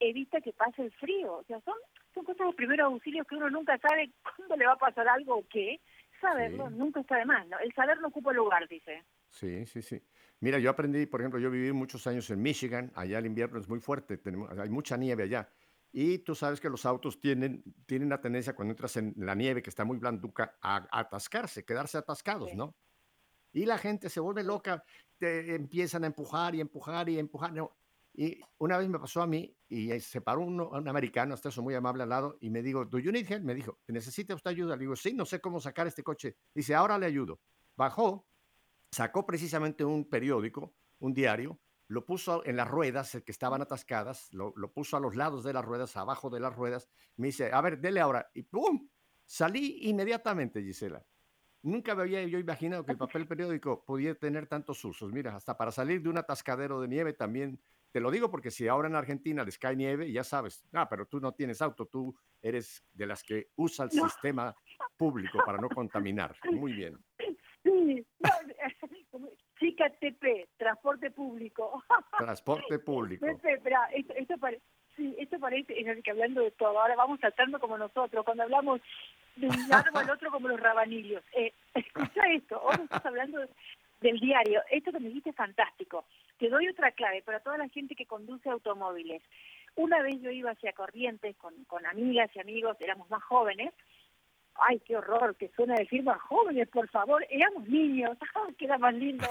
evita 0.00 0.40
que 0.40 0.52
pase 0.52 0.82
el 0.82 0.92
frío. 0.92 1.32
O 1.38 1.44
sea, 1.44 1.60
son, 1.60 1.76
son 2.14 2.24
cosas 2.24 2.46
de 2.48 2.52
primeros 2.52 2.92
auxilios 2.92 3.26
que 3.26 3.36
uno 3.36 3.48
nunca 3.48 3.78
sabe 3.78 4.10
cuándo 4.36 4.56
le 4.56 4.66
va 4.66 4.72
a 4.72 4.78
pasar 4.78 5.08
algo 5.08 5.38
o 5.38 5.44
qué. 5.48 5.80
Saberlo 6.20 6.70
nunca 6.70 7.00
está 7.00 7.16
de 7.16 7.24
más, 7.24 7.48
¿no? 7.48 7.58
El 7.58 7.72
saber 7.74 7.98
no 8.00 8.08
ocupa 8.08 8.32
lugar, 8.32 8.68
dice. 8.68 9.02
Sí, 9.28 9.66
sí, 9.66 9.82
sí. 9.82 10.00
Mira, 10.38 10.60
yo 10.60 10.70
aprendí, 10.70 11.06
por 11.06 11.20
ejemplo, 11.20 11.40
yo 11.40 11.50
viví 11.50 11.72
muchos 11.72 12.06
años 12.06 12.30
en 12.30 12.40
Michigan, 12.40 12.92
allá 12.94 13.18
el 13.18 13.26
invierno 13.26 13.58
es 13.58 13.68
muy 13.68 13.80
fuerte, 13.80 14.18
tenemos, 14.18 14.56
hay 14.56 14.68
mucha 14.68 14.96
nieve 14.96 15.24
allá. 15.24 15.48
Y 15.92 16.18
tú 16.20 16.34
sabes 16.34 16.58
que 16.58 16.70
los 16.70 16.86
autos 16.86 17.20
tienen, 17.20 17.62
tienen 17.84 18.08
la 18.08 18.20
tendencia 18.20 18.54
cuando 18.54 18.72
entras 18.72 18.96
en 18.96 19.14
la 19.18 19.34
nieve, 19.34 19.62
que 19.62 19.68
está 19.68 19.84
muy 19.84 19.98
blanduca, 19.98 20.56
a, 20.62 20.88
atascarse, 20.90 21.66
quedarse 21.66 21.98
atascados, 21.98 22.54
¿no? 22.54 22.74
Y 23.52 23.66
la 23.66 23.76
gente 23.76 24.08
se 24.08 24.18
vuelve 24.18 24.42
loca, 24.42 24.82
te 25.18 25.54
empiezan 25.54 26.04
a 26.04 26.06
empujar 26.06 26.54
y 26.54 26.62
empujar 26.62 27.10
y 27.10 27.18
empujar. 27.18 27.52
Y 28.14 28.40
una 28.56 28.78
vez 28.78 28.88
me 28.88 28.98
pasó 28.98 29.20
a 29.20 29.26
mí 29.26 29.54
y 29.68 30.00
se 30.00 30.22
paró 30.22 30.40
un, 30.40 30.58
un 30.58 30.88
americano, 30.88 31.34
hasta 31.34 31.50
eso 31.50 31.60
muy 31.60 31.74
amable 31.74 32.04
al 32.04 32.08
lado, 32.08 32.38
y 32.40 32.48
me 32.48 32.62
dijo, 32.62 32.86
¿Do 32.86 32.98
you 32.98 33.12
need 33.12 33.30
help? 33.30 33.44
Me 33.44 33.54
dijo, 33.54 33.78
¿necesita 33.88 34.34
usted 34.34 34.50
ayuda? 34.50 34.76
Le 34.76 34.80
digo, 34.80 34.96
sí, 34.96 35.12
no 35.12 35.26
sé 35.26 35.42
cómo 35.42 35.60
sacar 35.60 35.86
este 35.86 36.02
coche. 36.02 36.38
Dice, 36.54 36.74
ahora 36.74 36.96
le 36.96 37.04
ayudo. 37.04 37.38
Bajó, 37.76 38.26
sacó 38.90 39.26
precisamente 39.26 39.84
un 39.84 40.08
periódico, 40.08 40.74
un 41.00 41.12
diario, 41.12 41.58
lo 41.88 42.06
puso 42.06 42.44
en 42.46 42.56
las 42.56 42.68
ruedas, 42.68 43.22
que 43.24 43.32
estaban 43.32 43.60
atascadas, 43.62 44.32
lo, 44.32 44.52
lo, 44.56 44.72
puso 44.72 44.96
a 44.96 45.00
los 45.00 45.16
lados 45.16 45.44
de 45.44 45.52
las 45.52 45.64
ruedas, 45.64 45.96
abajo 45.96 46.30
de 46.30 46.40
las 46.40 46.54
ruedas. 46.54 46.88
Me 47.16 47.28
dice, 47.28 47.52
a 47.52 47.60
ver, 47.60 47.78
dele 47.80 48.00
ahora. 48.00 48.30
Y 48.34 48.42
¡pum! 48.42 48.88
Salí 49.24 49.78
inmediatamente, 49.82 50.62
Gisela. 50.62 51.04
Nunca 51.62 51.94
me 51.94 52.02
había 52.02 52.24
yo 52.24 52.38
imaginado 52.38 52.84
que 52.84 52.92
el 52.92 52.98
papel 52.98 53.26
periódico 53.26 53.84
podía 53.84 54.14
tener 54.16 54.48
tantos 54.48 54.84
usos. 54.84 55.12
Mira, 55.12 55.36
hasta 55.36 55.56
para 55.56 55.70
salir 55.70 56.02
de 56.02 56.08
un 56.08 56.18
atascadero 56.18 56.80
de 56.80 56.88
nieve 56.88 57.12
también. 57.12 57.60
Te 57.92 58.00
lo 58.00 58.10
digo 58.10 58.30
porque 58.30 58.50
si 58.50 58.66
ahora 58.66 58.88
en 58.88 58.96
Argentina 58.96 59.44
les 59.44 59.58
cae 59.58 59.76
nieve, 59.76 60.10
ya 60.10 60.24
sabes, 60.24 60.64
ah, 60.72 60.88
pero 60.88 61.06
tú 61.06 61.20
no 61.20 61.32
tienes 61.32 61.62
auto, 61.62 61.86
tú 61.86 62.16
eres 62.40 62.82
de 62.92 63.06
las 63.06 63.22
que 63.22 63.50
usa 63.56 63.84
el 63.84 63.90
sistema 63.90 64.56
público 64.96 65.38
para 65.44 65.58
no 65.58 65.68
contaminar. 65.68 66.34
Muy 66.50 66.72
bien. 66.72 66.98
Sí, 67.62 68.04
chica 69.60 69.88
TP, 70.00 70.48
transporte 70.56 71.11
público. 71.22 71.84
Transporte 72.18 72.78
público. 72.80 73.26
Espera, 73.26 73.88
esto, 73.94 74.12
esto, 74.14 74.34
sí, 74.96 75.14
esto 75.18 75.38
parece, 75.38 75.78
es 75.78 76.02
que 76.02 76.10
hablando 76.10 76.40
de 76.40 76.50
todo, 76.50 76.80
ahora 76.80 76.96
vamos 76.96 77.20
saltando 77.20 77.60
como 77.60 77.78
nosotros, 77.78 78.24
cuando 78.24 78.42
hablamos 78.42 78.80
de 79.36 79.46
un 79.46 79.56
lado 79.68 79.90
al 79.94 80.10
otro 80.10 80.30
como 80.32 80.48
los 80.48 80.60
rabanillos. 80.60 81.22
Eh, 81.32 81.52
escucha 81.74 82.22
esto, 82.32 82.60
hoy 82.60 82.76
estás 82.82 83.06
hablando 83.06 83.38
del 84.00 84.18
diario, 84.18 84.62
esto 84.70 84.90
que 84.90 84.98
me 84.98 85.08
dijiste 85.08 85.30
es 85.30 85.36
fantástico. 85.36 86.04
Te 86.38 86.48
doy 86.48 86.66
otra 86.68 86.90
clave 86.90 87.22
para 87.22 87.38
toda 87.38 87.56
la 87.56 87.68
gente 87.68 87.94
que 87.94 88.06
conduce 88.06 88.50
automóviles. 88.50 89.22
Una 89.76 90.02
vez 90.02 90.20
yo 90.20 90.30
iba 90.30 90.50
hacia 90.50 90.72
Corrientes 90.72 91.36
con, 91.36 91.54
con 91.64 91.86
amigas 91.86 92.30
y 92.34 92.40
amigos, 92.40 92.76
éramos 92.80 93.08
más 93.10 93.22
jóvenes, 93.22 93.72
ay, 94.54 94.80
qué 94.80 94.96
horror, 94.96 95.36
que 95.36 95.48
suena 95.50 95.74
decir 95.74 96.02
más 96.02 96.20
jóvenes, 96.22 96.68
por 96.68 96.88
favor, 96.88 97.24
éramos 97.30 97.66
niños, 97.68 98.16
queda 98.58 98.78
más 98.78 98.94
lindo. 98.94 99.26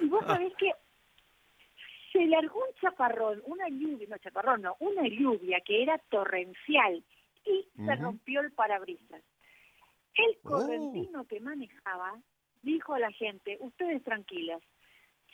y 0.00 0.06
vos 0.08 0.24
sabés 0.26 0.52
que 0.56 0.72
se 2.12 2.26
largó 2.26 2.58
un 2.58 2.74
chaparrón, 2.80 3.42
una 3.46 3.68
lluvia, 3.68 4.06
no 4.08 4.18
chaparrón, 4.18 4.62
no, 4.62 4.76
una 4.80 5.06
lluvia 5.06 5.60
que 5.60 5.82
era 5.82 5.98
torrencial 6.10 7.04
y 7.44 7.68
se 7.84 7.96
rompió 7.96 8.40
el 8.40 8.52
parabrisas. 8.52 9.22
El 10.14 10.36
Oh. 10.44 10.50
correntino 10.50 11.24
que 11.26 11.40
manejaba 11.40 12.18
dijo 12.62 12.94
a 12.94 12.98
la 12.98 13.12
gente, 13.12 13.56
ustedes 13.60 14.02
tranquilas, 14.02 14.60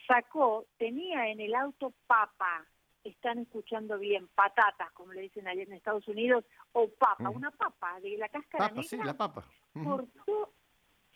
sacó, 0.07 0.67
tenía 0.77 1.29
en 1.29 1.41
el 1.41 1.55
auto 1.55 1.93
papa, 2.07 2.65
están 3.09 3.39
escuchando 3.39 3.99
bien, 3.99 4.29
patatas, 4.35 4.91
como 4.93 5.13
le 5.13 5.23
dicen 5.23 5.47
allá 5.47 5.63
en 5.63 5.73
Estados 5.73 6.07
Unidos, 6.09 6.45
o 6.73 6.89
papa, 6.89 7.31
una 7.31 7.51
papa 7.51 8.01
de 8.01 8.17
la 8.17 8.29
cáscara 8.29 8.69
Papa, 8.69 8.83
sí, 8.83 8.97
negra, 8.97 9.13
la 9.13 9.17
papa. 9.17 9.45
Cortó, 9.73 10.53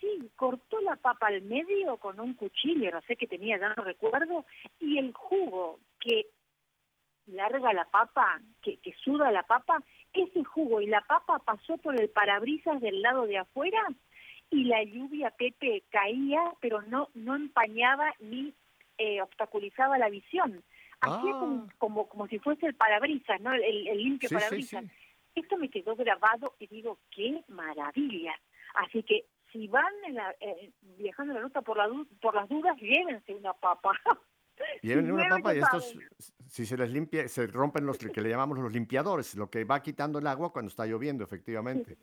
sí, 0.00 0.30
cortó 0.36 0.80
la 0.80 0.96
papa 0.96 1.28
al 1.28 1.42
medio 1.42 1.96
con 1.96 2.20
un 2.20 2.34
cuchillo, 2.34 2.90
no 2.90 3.00
sé 3.02 3.16
qué 3.16 3.26
tenía, 3.26 3.58
ya 3.58 3.74
no 3.74 3.82
recuerdo, 3.84 4.44
y 4.78 4.98
el 4.98 5.12
jugo 5.12 5.80
que 5.98 6.26
larga 7.26 7.72
la 7.72 7.84
papa, 7.84 8.40
que, 8.62 8.78
que 8.78 8.92
suda 9.04 9.30
la 9.30 9.44
papa, 9.44 9.82
ese 10.12 10.44
jugo 10.44 10.80
y 10.80 10.86
la 10.86 11.00
papa 11.02 11.38
pasó 11.38 11.76
por 11.78 12.00
el 12.00 12.08
parabrisas 12.10 12.80
del 12.80 13.02
lado 13.02 13.26
de 13.26 13.38
afuera 13.38 13.86
y 14.50 14.64
la 14.64 14.82
lluvia, 14.82 15.30
Pepe, 15.30 15.84
caía, 15.90 16.42
pero 16.60 16.82
no, 16.82 17.08
no 17.14 17.36
empañaba 17.36 18.12
ni 18.18 18.52
eh, 18.98 19.22
obstaculizaba 19.22 19.96
la 19.96 20.10
visión. 20.10 20.62
Como, 21.00 21.66
Ah. 21.66 21.74
como, 21.78 22.08
como 22.08 22.26
si 22.28 22.38
fuese 22.38 22.66
el 22.66 22.74
parabrisas, 22.74 23.40
¿no? 23.40 23.52
El, 23.54 23.88
el 23.88 23.98
limpio 23.98 24.28
Sí, 24.28 24.34
parabrisas. 24.34 24.84
sí. 24.84 24.90
Esto 25.34 25.56
me 25.56 25.70
quedó 25.70 25.96
grabado 25.96 26.56
y 26.58 26.66
digo, 26.66 26.98
qué 27.10 27.42
maravilla. 27.48 28.34
Así 28.74 29.02
que 29.02 29.26
si 29.52 29.66
van 29.68 29.92
en 30.06 30.14
la, 30.16 30.34
eh, 30.40 30.72
viajando 30.82 31.32
en 31.32 31.38
la 31.38 31.42
ruta 31.44 31.62
por, 31.62 31.76
la, 31.78 31.88
por 32.20 32.34
las 32.34 32.48
dudas, 32.48 32.76
llévense 32.78 33.34
una 33.34 33.52
papa. 33.54 33.92
Lleven 34.82 35.10
una 35.10 35.26
papa 35.30 35.54
y 35.54 35.58
estos, 35.60 35.96
si 36.46 36.66
se 36.66 36.76
les 36.76 36.90
limpia, 36.90 37.26
se 37.28 37.46
rompen 37.46 37.86
los 37.86 37.96
que 37.96 38.20
le 38.20 38.28
llamamos 38.28 38.58
los 38.58 38.70
limpiadores, 38.70 39.34
lo 39.34 39.48
que 39.48 39.64
va 39.64 39.82
quitando 39.82 40.18
el 40.18 40.26
agua 40.26 40.52
cuando 40.52 40.68
está 40.68 40.84
lloviendo, 40.84 41.24
efectivamente. 41.24 41.96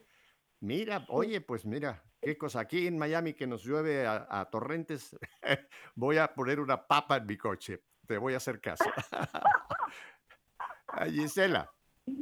Mira, 0.62 1.06
oye, 1.10 1.40
pues 1.42 1.68
mira, 1.68 2.04
qué 2.20 2.36
cosa. 2.36 2.62
Aquí 2.62 2.88
en 2.88 2.98
Miami 2.98 3.36
que 3.36 3.46
nos 3.46 3.64
llueve 3.64 4.08
a, 4.08 4.26
a 4.28 4.50
torrentes, 4.50 5.16
voy 5.96 6.18
a 6.18 6.34
poner 6.34 6.60
una 6.60 6.88
papa 6.88 7.18
en 7.18 7.28
mi 7.28 7.38
coche. 7.38 7.84
Te 8.08 8.18
voy 8.18 8.34
a 8.34 8.38
hacer 8.38 8.62
caso. 8.62 8.86
Gisela, 11.12 11.70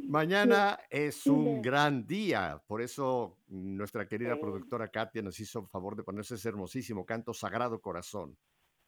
mañana 0.08 0.78
es 0.90 1.26
un 1.26 1.62
gran 1.62 2.06
día. 2.06 2.60
Por 2.66 2.82
eso 2.82 3.38
nuestra 3.46 4.06
querida 4.06 4.38
productora 4.38 4.88
Katia 4.88 5.22
nos 5.22 5.38
hizo 5.38 5.60
el 5.60 5.68
favor 5.68 5.96
de 5.96 6.02
ponerse 6.02 6.34
ese 6.34 6.48
hermosísimo 6.48 7.06
canto 7.06 7.32
Sagrado 7.32 7.80
Corazón. 7.80 8.36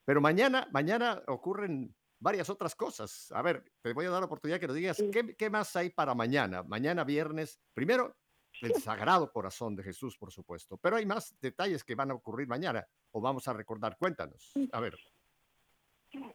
Pero 0.05 0.21
mañana, 0.21 0.69
mañana 0.73 1.23
ocurren 1.28 1.95
varias 2.19 2.50
otras 2.50 2.75
cosas. 2.75 3.31
A 3.33 3.43
ver, 3.43 3.64
te 3.81 3.93
voy 3.93 4.07
a 4.07 4.11
dar 4.11 4.21
la 4.21 4.26
oportunidad 4.26 4.59
que 4.59 4.67
nos 4.67 4.76
digas 4.76 4.97
Sí. 4.97 5.11
¿qué, 5.11 5.37
qué 5.37 5.50
más 5.50 5.75
hay 5.76 5.90
para 5.90 6.14
mañana. 6.14 6.64
Mañana 6.64 7.05
viernes, 7.05 7.61
primero, 7.75 8.17
el 8.61 8.73
Sagrado 8.83 9.31
Corazón 9.31 9.76
de 9.76 9.85
Jesús, 9.85 10.19
por 10.19 10.33
supuesto. 10.33 10.76
Pero 10.78 10.97
hay 10.97 11.07
más 11.07 11.37
detalles 11.40 11.85
que 11.85 11.95
van 11.95 12.11
a 12.11 12.14
ocurrir 12.14 12.49
mañana 12.49 12.85
o 13.12 13.21
vamos 13.21 13.47
a 13.47 13.52
recordar. 13.52 13.97
Cuéntanos. 13.97 14.52
A 14.73 14.81
ver. 14.81 14.99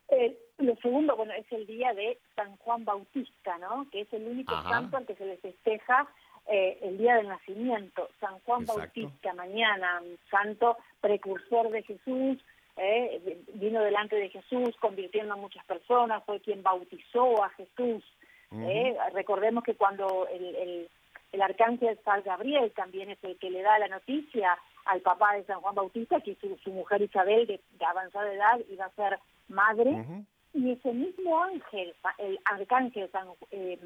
Eh, 0.09 0.37
lo 0.59 0.75
segundo, 0.77 1.15
bueno, 1.15 1.33
es 1.33 1.51
el 1.51 1.65
día 1.65 1.93
de 1.93 2.19
San 2.35 2.55
Juan 2.57 2.85
Bautista, 2.85 3.57
¿no? 3.57 3.87
Que 3.91 4.01
es 4.01 4.13
el 4.13 4.27
único 4.27 4.53
Ajá. 4.53 4.69
santo 4.69 4.97
al 4.97 5.05
que 5.05 5.15
se 5.15 5.25
le 5.25 5.37
festeja 5.37 6.07
eh, 6.47 6.77
el 6.81 6.97
día 6.97 7.15
del 7.15 7.27
nacimiento. 7.27 8.09
San 8.19 8.39
Juan 8.41 8.61
Exacto. 8.61 8.81
Bautista, 8.81 9.33
mañana, 9.33 10.01
un 10.01 10.17
santo 10.29 10.77
precursor 11.01 11.69
de 11.71 11.83
Jesús, 11.83 12.37
eh, 12.77 13.41
vino 13.53 13.81
delante 13.81 14.15
de 14.15 14.29
Jesús, 14.29 14.75
convirtiendo 14.79 15.33
a 15.33 15.37
muchas 15.37 15.63
personas, 15.65 16.23
fue 16.25 16.39
quien 16.39 16.63
bautizó 16.63 17.43
a 17.43 17.49
Jesús. 17.49 18.03
¿eh? 18.51 18.95
Recordemos 19.13 19.63
que 19.63 19.75
cuando 19.75 20.27
el, 20.27 20.55
el, 20.55 20.89
el 21.31 21.41
arcángel 21.41 21.99
San 22.03 22.23
Gabriel 22.23 22.71
también 22.75 23.09
es 23.09 23.23
el 23.23 23.37
que 23.37 23.49
le 23.49 23.61
da 23.61 23.79
la 23.79 23.87
noticia 23.87 24.57
al 24.85 25.01
papá 25.01 25.35
de 25.35 25.45
San 25.45 25.61
Juan 25.61 25.75
Bautista, 25.75 26.19
que 26.21 26.35
su, 26.35 26.57
su 26.57 26.71
mujer 26.71 27.01
Isabel, 27.01 27.47
de, 27.47 27.59
de 27.71 27.85
avanzada 27.85 28.33
edad, 28.33 28.59
iba 28.69 28.85
a 28.85 28.91
ser 28.91 29.19
madre, 29.53 30.25
y 30.53 30.71
ese 30.71 30.93
mismo 30.93 31.41
ángel, 31.43 31.93
el 32.19 32.39
arcángel 32.45 33.09
San, 33.11 33.27
eh, 33.51 33.79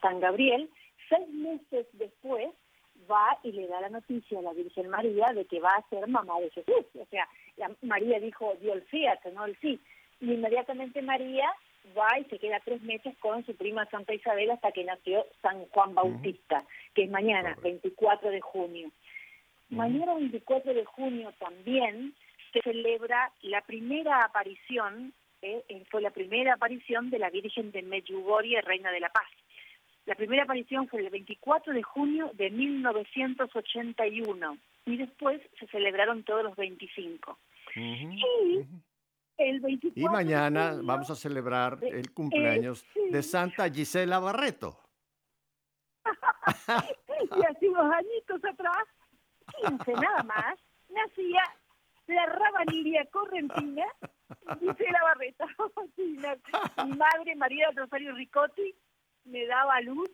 San 0.00 0.20
Gabriel, 0.20 0.68
seis 1.08 1.28
meses 1.28 1.86
después 1.92 2.50
va 3.10 3.38
y 3.42 3.52
le 3.52 3.66
da 3.68 3.80
la 3.80 3.88
noticia 3.88 4.38
a 4.38 4.42
la 4.42 4.52
Virgen 4.52 4.88
María 4.88 5.32
de 5.34 5.44
que 5.44 5.60
va 5.60 5.70
a 5.70 5.88
ser 5.88 6.06
mamá 6.08 6.40
de 6.40 6.50
Jesús. 6.50 6.86
O 6.98 7.06
sea, 7.10 7.28
la, 7.56 7.70
María 7.82 8.18
dijo, 8.20 8.54
dio 8.60 8.74
el 8.74 8.84
sí, 8.90 9.04
no 9.34 9.44
el 9.44 9.58
sí. 9.60 9.80
Y 10.20 10.32
inmediatamente 10.32 11.02
María 11.02 11.48
va 11.96 12.18
y 12.18 12.24
se 12.24 12.38
queda 12.38 12.60
tres 12.64 12.82
meses 12.82 13.16
con 13.18 13.44
su 13.44 13.56
prima 13.56 13.86
Santa 13.86 14.14
Isabel 14.14 14.50
hasta 14.50 14.72
que 14.72 14.84
nació 14.84 15.26
San 15.40 15.66
Juan 15.66 15.94
Bautista, 15.94 16.64
que 16.94 17.04
es 17.04 17.10
mañana, 17.10 17.54
Correcto. 17.54 17.62
24 17.62 18.30
de 18.30 18.40
junio. 18.40 18.90
Mañana 19.70 20.14
24 20.14 20.74
de 20.74 20.84
junio 20.84 21.32
también 21.38 22.14
se 22.52 22.60
celebra 22.62 23.32
la 23.42 23.60
primera 23.62 24.24
aparición, 24.24 25.12
eh, 25.40 25.64
eh, 25.68 25.84
fue 25.90 26.02
la 26.02 26.10
primera 26.10 26.54
aparición 26.54 27.10
de 27.10 27.18
la 27.18 27.30
Virgen 27.30 27.72
de 27.72 27.82
Medjugorje, 27.82 28.60
Reina 28.62 28.90
de 28.90 29.00
la 29.00 29.08
Paz. 29.08 29.26
La 30.04 30.14
primera 30.14 30.44
aparición 30.44 30.88
fue 30.88 31.00
el 31.00 31.10
24 31.10 31.72
de 31.72 31.82
junio 31.82 32.30
de 32.34 32.50
1981 32.50 34.58
y 34.86 34.96
después 34.96 35.40
se 35.58 35.66
celebraron 35.68 36.24
todos 36.24 36.42
los 36.42 36.56
25. 36.56 37.30
Ujú. 37.30 37.38
Y 37.76 38.58
Ujú. 38.58 38.66
el 39.38 39.60
24 39.60 40.00
Y 40.00 40.04
mañana 40.12 40.64
de 40.64 40.70
junio, 40.70 40.86
vamos 40.86 41.10
a 41.10 41.14
celebrar 41.14 41.78
el 41.82 42.12
cumpleaños 42.12 42.84
sí. 42.92 43.00
de 43.10 43.22
Santa 43.22 43.70
Gisela 43.70 44.18
Barreto. 44.18 44.78
y 47.36 47.44
hace 47.46 47.68
unos 47.68 47.92
añitos 47.92 48.44
atrás, 48.44 48.84
15 49.64 49.92
nada 49.92 50.22
más, 50.24 50.58
nacía 50.88 51.42
la 52.06 52.26
rabanilia 52.26 53.04
correntina 53.06 53.84
Gisela 54.58 54.98
Barreto. 55.02 55.44
Sí, 55.96 56.16
na- 56.18 56.84
Mi 56.84 56.96
madre, 56.96 57.34
María 57.36 57.70
Rosario 57.74 58.14
Ricotti, 58.14 58.74
me 59.24 59.46
daba 59.46 59.80
luz 59.80 60.10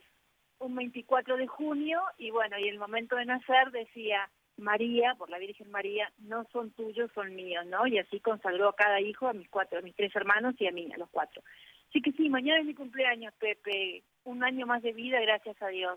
un 0.59 0.75
24 0.75 1.37
de 1.37 1.47
junio 1.47 2.01
y 2.19 2.31
bueno, 2.31 2.59
y 2.59 2.69
el 2.69 2.79
momento 2.79 3.17
de 3.17 3.25
nacer 3.27 3.71
decía 3.71 4.29
María, 4.57 5.15
por 5.15 5.31
la 5.31 5.39
Virgen 5.39 5.71
María, 5.71 6.13
no 6.19 6.45
son 6.53 6.73
tuyos, 6.73 7.11
son 7.15 7.35
míos, 7.37 7.65
¿no? 7.67 7.87
Y 7.87 7.99
así 7.99 8.19
consagró 8.19 8.69
a 8.71 8.75
cada 8.77 9.01
hijo, 9.01 9.29
a 9.29 9.33
mis 9.33 9.49
cuatro, 9.49 9.79
a 9.79 9.83
mis 9.83 9.95
tres 9.95 10.15
hermanos 10.17 10.57
y 10.59 10.67
a 10.67 10.73
mí, 10.73 10.91
a 10.93 10.99
los 10.99 11.09
cuatro. 11.11 11.43
Así 11.89 12.03
que 12.03 12.11
sí, 12.13 12.29
mañana 12.29 12.59
es 12.59 12.67
mi 12.67 12.75
cumpleaños, 12.75 13.33
Pepe. 13.39 14.03
Un 14.25 14.43
año 14.43 14.67
más 14.67 14.83
de 14.83 14.93
vida, 14.93 15.21
gracias 15.21 15.63
a 15.63 15.69
Dios. 15.69 15.97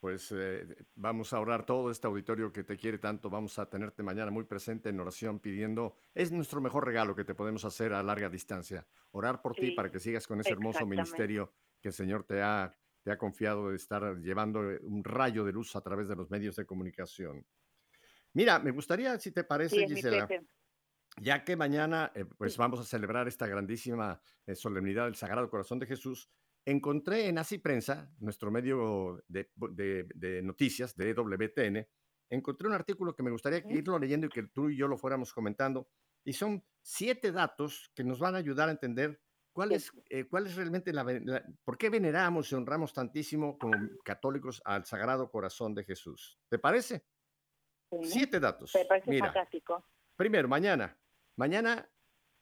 Pues 0.00 0.32
eh, 0.32 0.66
vamos 0.94 1.34
a 1.34 1.40
orar 1.40 1.66
todo 1.66 1.90
este 1.90 2.06
auditorio 2.06 2.50
que 2.50 2.64
te 2.64 2.78
quiere 2.78 2.96
tanto. 2.96 3.28
Vamos 3.28 3.58
a 3.58 3.68
tenerte 3.68 4.02
mañana 4.02 4.30
muy 4.30 4.44
presente 4.44 4.88
en 4.88 4.98
oración 4.98 5.40
pidiendo. 5.40 5.94
Es 6.14 6.32
nuestro 6.32 6.62
mejor 6.62 6.86
regalo 6.86 7.14
que 7.14 7.24
te 7.24 7.34
podemos 7.34 7.66
hacer 7.66 7.92
a 7.92 8.02
larga 8.02 8.30
distancia. 8.30 8.86
Orar 9.10 9.42
por 9.42 9.54
ti 9.54 9.72
para 9.72 9.90
que 9.90 10.00
sigas 10.00 10.26
con 10.26 10.40
ese 10.40 10.52
hermoso 10.52 10.86
ministerio 10.86 11.52
que 11.82 11.88
el 11.88 11.94
Señor 11.94 12.24
te 12.24 12.40
ha, 12.40 12.74
te 13.02 13.12
ha 13.12 13.18
confiado 13.18 13.68
de 13.70 13.76
estar 13.76 14.16
llevando 14.20 14.70
eh, 14.70 14.80
un 14.82 15.04
rayo 15.04 15.44
de 15.44 15.52
luz 15.52 15.76
a 15.76 15.82
través 15.82 16.08
de 16.08 16.16
los 16.16 16.30
medios 16.30 16.56
de 16.56 16.64
comunicación. 16.64 17.46
Mira, 18.32 18.58
me 18.58 18.70
gustaría, 18.70 19.18
si 19.18 19.32
te 19.32 19.44
parece, 19.44 19.86
Sí, 19.86 19.94
Gisela, 19.94 20.28
ya 21.20 21.44
que 21.44 21.56
mañana 21.56 22.12
eh, 22.14 22.24
pues 22.24 22.56
vamos 22.56 22.80
a 22.80 22.84
celebrar 22.84 23.28
esta 23.28 23.46
grandísima 23.46 24.20
eh, 24.46 24.54
solemnidad 24.54 25.04
del 25.04 25.16
Sagrado 25.16 25.50
Corazón 25.50 25.78
de 25.78 25.86
Jesús, 25.86 26.30
encontré 26.70 27.28
en 27.28 27.38
Así 27.38 27.58
Prensa, 27.58 28.10
nuestro 28.18 28.50
medio 28.50 29.22
de, 29.28 29.50
de, 30.14 30.42
noticias 30.42 30.96
de 30.96 31.12
WTN, 31.14 31.86
encontré 32.30 32.68
un 32.68 32.74
artículo 32.74 33.14
que 33.14 33.22
me 33.22 33.30
gustaría 33.30 33.62
irlo 33.68 33.98
leyendo 33.98 34.26
y 34.26 34.30
que 34.30 34.44
tú 34.44 34.70
y 34.70 34.76
yo 34.76 34.88
lo 34.88 34.98
fuéramos 34.98 35.32
comentando, 35.32 35.88
y 36.24 36.32
son 36.32 36.64
siete 36.82 37.32
datos 37.32 37.90
que 37.94 38.04
nos 38.04 38.18
van 38.18 38.34
a 38.34 38.38
ayudar 38.38 38.68
a 38.68 38.72
entender 38.72 39.20
cuál 39.52 39.72
es, 39.72 39.90
eh, 40.10 40.24
cuál 40.28 40.46
es 40.46 40.56
realmente 40.56 40.92
la, 40.92 41.04
por 41.64 41.78
qué 41.78 41.90
veneramos 41.90 42.52
y 42.52 42.54
honramos 42.54 42.92
tantísimo 42.92 43.58
como 43.58 43.76
católicos 44.04 44.62
al 44.64 44.84
Sagrado 44.84 45.30
Corazón 45.30 45.74
de 45.74 45.84
Jesús. 45.84 46.38
¿Te 46.48 46.58
parece? 46.58 47.04
Siete 48.02 48.38
datos. 48.38 48.72
Me 48.74 48.84
parece 48.84 49.18
fantástico. 49.18 49.84
Primero, 50.14 50.46
mañana, 50.46 50.96
Mañana, 51.40 51.90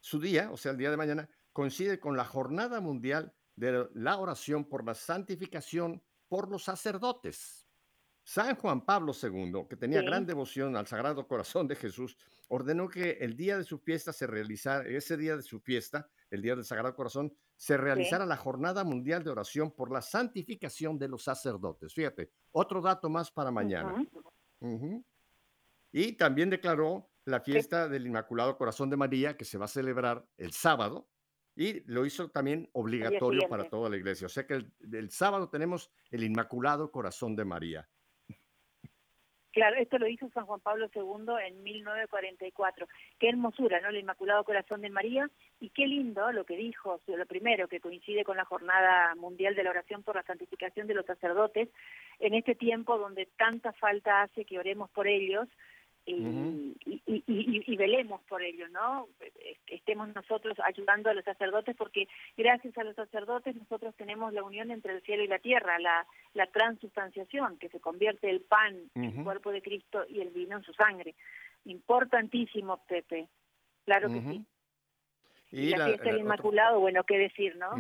su 0.01 0.19
día, 0.19 0.51
o 0.51 0.57
sea, 0.57 0.73
el 0.73 0.79
día 0.79 0.91
de 0.91 0.97
mañana, 0.97 1.31
coincide 1.53 2.01
con 2.01 2.17
la 2.17 2.25
Jornada 2.25 2.81
Mundial 2.81 3.33
de 3.59 3.89
la 3.95 4.19
Oración 4.19 4.65
por 4.65 4.85
la 4.85 4.95
Santificación 4.95 6.03
por 6.29 6.49
los 6.49 6.65
Sacerdotes. 6.65 7.67
San 8.23 8.57
Juan 8.57 8.85
Pablo 8.85 9.13
II, 9.21 9.67
que 9.69 9.77
tenía 9.77 10.03
gran 10.03 10.27
devoción 10.27 10.77
al 10.77 10.87
Sagrado 10.87 11.27
Corazón 11.27 11.67
de 11.67 11.75
Jesús, 11.75 12.17
ordenó 12.49 12.89
que 12.89 13.13
el 13.21 13.35
día 13.37 13.57
de 13.57 13.65
su 13.65 13.79
fiesta 13.79 14.13
se 14.13 14.27
realizara, 14.27 14.87
ese 14.87 15.17
día 15.17 15.35
de 15.35 15.43
su 15.43 15.61
fiesta, 15.61 16.09
el 16.31 16.43
día 16.43 16.55
del 16.55 16.65
Sagrado 16.65 16.95
Corazón, 16.95 17.35
se 17.57 17.77
realizara 17.77 18.27
la 18.27 18.37
Jornada 18.37 18.85
Mundial 18.85 19.25
de 19.25 19.31
Oración 19.31 19.71
por 19.73 19.91
la 19.91 20.03
Santificación 20.03 20.99
de 20.99 21.09
los 21.09 21.25
Sacerdotes. 21.25 21.95
Fíjate, 21.95 22.31
otro 22.53 22.83
dato 22.83 23.09
más 23.09 23.31
para 23.31 23.51
mañana. 23.51 24.07
Y 25.91 26.13
también 26.13 26.51
declaró 26.51 27.09
la 27.25 27.41
fiesta 27.41 27.89
del 27.89 28.07
Inmaculado 28.07 28.57
Corazón 28.59 28.91
de 28.91 28.97
María, 28.97 29.37
que 29.37 29.47
se 29.47 29.59
va 29.59 29.65
a 29.65 29.69
celebrar 29.69 30.27
el 30.37 30.53
sábado, 30.53 31.09
y 31.59 31.83
lo 31.87 32.07
hizo 32.07 32.29
también 32.31 32.71
obligatorio 32.73 33.49
para 33.49 33.69
toda 33.69 33.91
la 33.91 33.97
iglesia. 33.97 34.27
O 34.27 34.31
sea 34.31 34.47
que 34.47 34.55
el, 34.93 35.11
sábado 35.11 35.49
tenemos 35.49 35.91
el 36.13 36.23
Inmaculado 36.23 36.93
Corazón 36.93 37.35
de 37.35 37.45
María. 37.45 37.89
Claro, 39.51 39.77
esto 39.77 39.99
lo 39.99 40.07
hizo 40.07 40.31
San 40.31 40.47
Juan 40.47 40.61
Pablo 40.61 40.89
II 40.95 41.35
en 41.45 41.61
1944. 41.65 42.87
Qué 43.19 43.31
hermosura, 43.31 43.81
¿no? 43.81 43.89
El 43.89 43.97
Inmaculado 43.97 44.45
Corazón 44.45 44.83
de 44.83 44.91
María. 44.91 45.29
Y 45.59 45.71
qué 45.71 45.89
lindo 45.89 46.31
lo 46.31 46.45
que 46.45 46.57
dijo, 46.57 47.01
lo 47.09 47.27
primero, 47.27 47.67
que 47.67 47.81
coincide 47.81 48.23
con 48.23 48.37
la 48.37 48.45
Jornada 48.45 49.17
Mundial 49.17 49.57
de 49.57 49.65
la 49.65 49.71
Oración 49.71 50.05
por 50.05 50.15
la 50.15 50.23
Santificación 50.23 50.87
de 50.87 50.95
los 50.95 51.07
Sacerdotes, 51.07 51.71
en 52.21 52.35
este 52.35 52.55
tiempo 52.55 52.99
donde 52.99 53.27
tanta 53.37 53.73
falta 53.73 54.23
hace 54.23 54.45
que 54.45 54.61
oremos 54.61 54.91
por 54.91 55.09
ellos, 55.09 55.49
y, 56.09 57.77
velemos 57.77 58.21
por 58.23 58.43
ello, 58.43 58.69
¿no? 58.69 59.09
Estemos 59.67 60.09
nosotros 60.15 60.57
ayudando 60.65 61.11
a 61.11 61.15
los 61.15 61.25
sacerdotes 61.25 61.77
porque 61.77 62.09
gracias 62.37 62.77
a 62.79 62.85
los 62.85 62.97
sacerdotes 62.97 63.55
nosotros 63.57 63.95
tenemos 63.97 64.33
la 64.33 64.43
unión 64.43 64.71
entre 64.71 64.95
el 64.95 65.03
cielo 65.03 65.23
y 65.23 65.29
la 65.29 65.39
tierra, 65.39 65.79
la, 65.79 66.07
la 66.35 66.47
transustanciación, 66.47 67.59
que 67.59 67.69
se 67.69 67.81
convierte 67.81 68.31
el 68.31 68.41
pan 68.41 68.77
en 68.95 69.05
el 69.05 69.25
cuerpo 69.25 69.53
de 69.53 69.63
Cristo 69.63 70.05
y 70.09 70.21
el 70.21 70.31
vino 70.31 70.57
en 70.57 70.63
su 70.63 70.73
sangre. 70.73 71.15
Importantísimo, 71.65 72.79
Pepe. 72.89 73.29
Claro 73.85 74.09
que 74.09 74.21
sí. 74.21 74.45
Y, 75.51 75.71
la, 75.71 75.87
fiesta 75.87 76.11
del 76.11 76.21
Inmaculado, 76.21 76.81
bueno, 76.81 77.05
qué 77.05 77.19
decir, 77.19 77.57
¿no? 77.57 77.71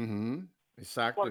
Exacto, 0.78 1.24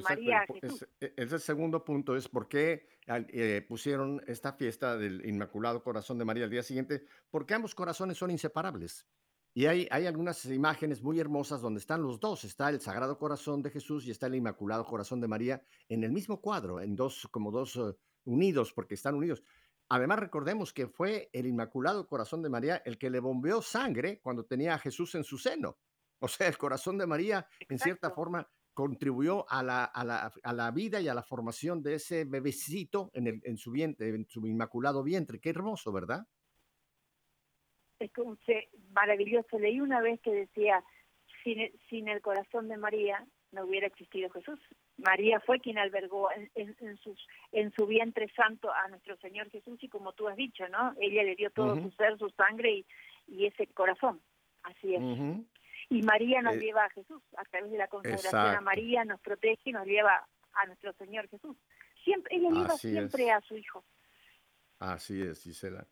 e, 0.99 1.13
el 1.15 1.39
segundo 1.39 1.83
punto 1.83 2.15
es 2.15 2.27
por 2.27 2.47
qué 2.47 2.87
eh, 3.07 3.65
pusieron 3.67 4.21
esta 4.27 4.53
fiesta 4.53 4.97
del 4.97 5.25
Inmaculado 5.25 5.81
Corazón 5.81 6.17
de 6.17 6.25
María 6.25 6.43
el 6.43 6.49
día 6.49 6.63
siguiente, 6.63 7.05
porque 7.31 7.53
ambos 7.53 7.73
corazones 7.73 8.17
son 8.17 8.31
inseparables. 8.31 9.07
Y 9.53 9.65
hay, 9.65 9.87
hay 9.89 10.05
algunas 10.05 10.45
imágenes 10.45 11.01
muy 11.01 11.19
hermosas 11.19 11.61
donde 11.61 11.79
están 11.79 12.03
los 12.03 12.19
dos. 12.19 12.43
Está 12.43 12.69
el 12.69 12.79
Sagrado 12.79 13.17
Corazón 13.17 13.63
de 13.63 13.71
Jesús 13.71 14.05
y 14.05 14.11
está 14.11 14.27
el 14.27 14.35
Inmaculado 14.35 14.85
Corazón 14.85 15.19
de 15.19 15.27
María 15.27 15.63
en 15.89 16.03
el 16.03 16.11
mismo 16.11 16.41
cuadro, 16.41 16.79
en 16.79 16.95
dos, 16.95 17.27
como 17.31 17.49
dos 17.49 17.75
eh, 17.77 17.95
unidos, 18.25 18.71
porque 18.73 18.93
están 18.93 19.15
unidos. 19.15 19.41
Además, 19.89 20.19
recordemos 20.19 20.73
que 20.73 20.87
fue 20.87 21.29
el 21.31 21.47
Inmaculado 21.47 22.07
Corazón 22.07 22.43
de 22.43 22.49
María 22.49 22.83
el 22.85 22.97
que 22.97 23.09
le 23.09 23.19
bombeó 23.19 23.61
sangre 23.61 24.19
cuando 24.19 24.45
tenía 24.45 24.75
a 24.75 24.79
Jesús 24.79 25.15
en 25.15 25.23
su 25.23 25.37
seno. 25.37 25.77
O 26.19 26.27
sea, 26.27 26.47
el 26.47 26.57
corazón 26.57 26.97
de 26.97 27.07
María, 27.07 27.47
en 27.69 27.79
cierta 27.79 28.11
forma, 28.11 28.47
contribuyó 28.77 29.43
a 29.49 29.63
la, 29.63 29.85
a, 29.85 30.05
la, 30.05 30.31
a 30.43 30.53
la, 30.53 30.69
vida 30.69 31.01
y 31.01 31.07
a 31.07 31.15
la 31.15 31.23
formación 31.23 31.81
de 31.81 31.95
ese 31.95 32.25
bebecito 32.25 33.09
en, 33.15 33.25
el, 33.25 33.41
en 33.43 33.57
su 33.57 33.71
vientre, 33.71 34.09
en 34.09 34.27
su 34.27 34.45
inmaculado 34.45 35.01
vientre. 35.01 35.39
Qué 35.39 35.49
hermoso, 35.49 35.91
¿verdad? 35.91 36.27
Es 37.97 38.13
como 38.13 38.37
maravilloso. 38.91 39.57
Leí 39.57 39.81
una 39.81 39.99
vez 39.99 40.21
que 40.21 40.31
decía, 40.31 40.83
sin, 41.43 41.57
sin 41.89 42.07
el 42.07 42.21
corazón 42.21 42.67
de 42.67 42.77
María 42.77 43.25
no 43.51 43.65
hubiera 43.65 43.87
existido 43.87 44.29
Jesús. 44.29 44.59
María 44.97 45.39
fue 45.39 45.59
quien 45.59 45.79
albergó 45.79 46.29
en, 46.31 46.75
en, 46.79 46.97
sus, 46.97 47.17
en 47.53 47.71
su 47.71 47.87
vientre 47.87 48.31
santo 48.35 48.71
a 48.71 48.87
nuestro 48.89 49.17
Señor 49.17 49.49
Jesús 49.49 49.83
y 49.83 49.89
como 49.89 50.13
tú 50.13 50.27
has 50.27 50.35
dicho, 50.35 50.69
¿no? 50.69 50.93
Ella 51.01 51.23
le 51.23 51.35
dio 51.35 51.49
todo 51.49 51.81
su 51.81 51.89
ser, 51.93 52.15
su 52.19 52.29
sangre 52.29 52.71
y, 52.73 52.85
y 53.25 53.47
ese 53.47 53.65
corazón. 53.73 54.21
Así 54.61 54.93
es. 54.93 55.01
Y 55.89 56.01
María 56.01 56.41
nos 56.41 56.55
eh, 56.55 56.59
lleva 56.59 56.85
a 56.85 56.89
Jesús, 56.89 57.21
a 57.37 57.43
través 57.45 57.71
de 57.71 57.77
la 57.77 57.87
consagración 57.87 58.35
a 58.35 58.61
María 58.61 59.05
nos 59.05 59.21
protege 59.21 59.69
y 59.69 59.71
nos 59.71 59.85
lleva 59.85 60.27
a 60.53 60.65
nuestro 60.65 60.91
Señor 60.93 61.29
Jesús. 61.29 61.55
Siempre, 62.03 62.35
ella 62.35 62.49
lleva 62.49 62.77
siempre 62.77 63.31
a 63.31 63.41
su 63.41 63.57
Hijo. 63.57 63.85
Así 64.79 65.21
es, 65.21 65.43
Gisela. 65.43 65.87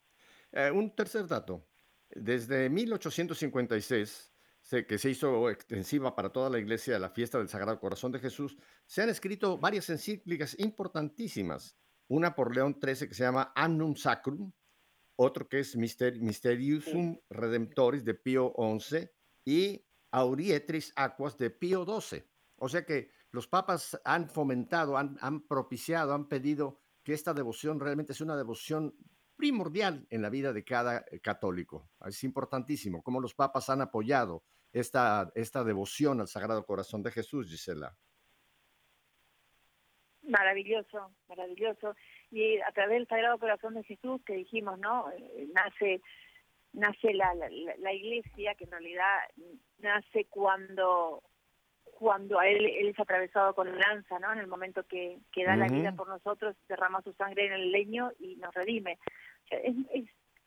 Eh, 0.52 0.70
un 0.70 0.94
tercer 0.94 1.26
dato. 1.26 1.66
Desde 2.10 2.68
1856, 2.68 4.32
que 4.86 4.98
se 4.98 5.10
hizo 5.10 5.50
extensiva 5.50 6.14
para 6.14 6.30
toda 6.30 6.50
la 6.50 6.58
iglesia 6.58 6.98
la 6.98 7.10
fiesta 7.10 7.38
del 7.38 7.48
Sagrado 7.48 7.78
Corazón 7.80 8.12
de 8.12 8.18
Jesús, 8.18 8.56
se 8.84 9.02
han 9.02 9.08
escrito 9.08 9.58
varias 9.58 9.88
encíclicas 9.90 10.58
importantísimas. 10.58 11.76
Una 12.08 12.34
por 12.34 12.54
León 12.54 12.78
XIII 12.80 13.08
que 13.08 13.14
se 13.14 13.24
llama 13.24 13.52
Annum 13.54 13.96
Sacrum, 13.96 14.52
otro 15.16 15.48
que 15.48 15.60
es 15.60 15.76
Mysteriusum 15.76 17.18
Redemptoris 17.30 18.04
de 18.04 18.14
Pío 18.14 18.54
XI 18.78 19.08
y 19.44 19.85
Aurietris 20.16 20.94
Aquas 20.96 21.36
de 21.36 21.50
Pío 21.50 21.84
XII. 21.84 22.24
O 22.56 22.70
sea 22.70 22.86
que 22.86 23.10
los 23.32 23.46
papas 23.46 24.00
han 24.02 24.30
fomentado, 24.30 24.96
han, 24.96 25.46
propiciado, 25.46 26.14
han 26.14 26.26
pedido 26.26 26.80
que 27.04 27.12
esta 27.12 27.34
devoción 27.34 27.78
realmente 27.80 28.14
es 28.14 28.22
una 28.22 28.34
devoción 28.34 28.94
primordial 29.36 30.06
en 30.08 30.22
la 30.22 30.30
vida 30.30 30.54
de 30.54 30.64
cada 30.64 31.04
eh, 31.10 31.20
católico. 31.20 31.90
Es 32.06 32.24
importantísimo 32.24 33.02
cómo 33.02 33.20
los 33.20 33.34
papas 33.34 33.68
han 33.68 33.82
apoyado 33.82 34.42
esta, 34.72 35.30
esta 35.34 35.62
devoción 35.64 36.22
al 36.22 36.28
Sagrado 36.28 36.64
Corazón 36.64 37.02
de 37.02 37.10
Jesús, 37.10 37.50
Gisela. 37.50 37.94
Maravilloso, 40.22 41.12
maravilloso. 41.28 41.94
Y 42.30 42.58
a 42.60 42.72
través 42.72 42.98
del 42.98 43.06
Sagrado 43.06 43.38
Corazón 43.38 43.74
de 43.74 43.84
Jesús, 43.84 44.22
que 44.24 44.32
dijimos, 44.32 44.78
¿no? 44.78 45.10
Eh, 45.12 45.46
nace 45.52 46.00
nace 46.76 47.14
la, 47.14 47.34
la, 47.34 47.92
iglesia, 47.92 48.54
que 48.54 48.64
en 48.64 48.70
realidad 48.70 49.18
nace 49.78 50.26
cuando 50.26 51.22
cuando 51.98 52.38
a 52.38 52.46
él, 52.46 52.66
él 52.66 52.88
es 52.88 53.00
atravesado 53.00 53.54
con 53.54 53.74
lanza, 53.78 54.18
¿no? 54.18 54.30
En 54.30 54.38
el 54.38 54.46
momento 54.46 54.82
que, 54.82 55.18
que 55.32 55.46
da 55.46 55.56
la 55.56 55.66
vida 55.66 55.92
por 55.92 56.06
nosotros, 56.06 56.54
derrama 56.68 57.00
su 57.00 57.14
sangre 57.14 57.46
en 57.46 57.54
el 57.54 57.72
leño 57.72 58.12
y 58.18 58.36
nos 58.36 58.54
redime. 58.54 58.98
es, 59.48 59.74
es, 59.94 60.04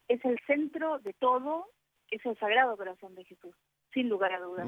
es, 0.07 0.25
el 0.25 0.39
centro 0.45 0.99
de 0.99 1.13
todo, 1.13 1.65
es 2.11 2.23
el 2.23 2.37
Sagrado 2.37 2.77
Corazón 2.77 3.15
de 3.15 3.23
Jesús, 3.23 3.55
sin 3.91 4.09
lugar 4.09 4.31
a 4.33 4.39
dudas. 4.39 4.67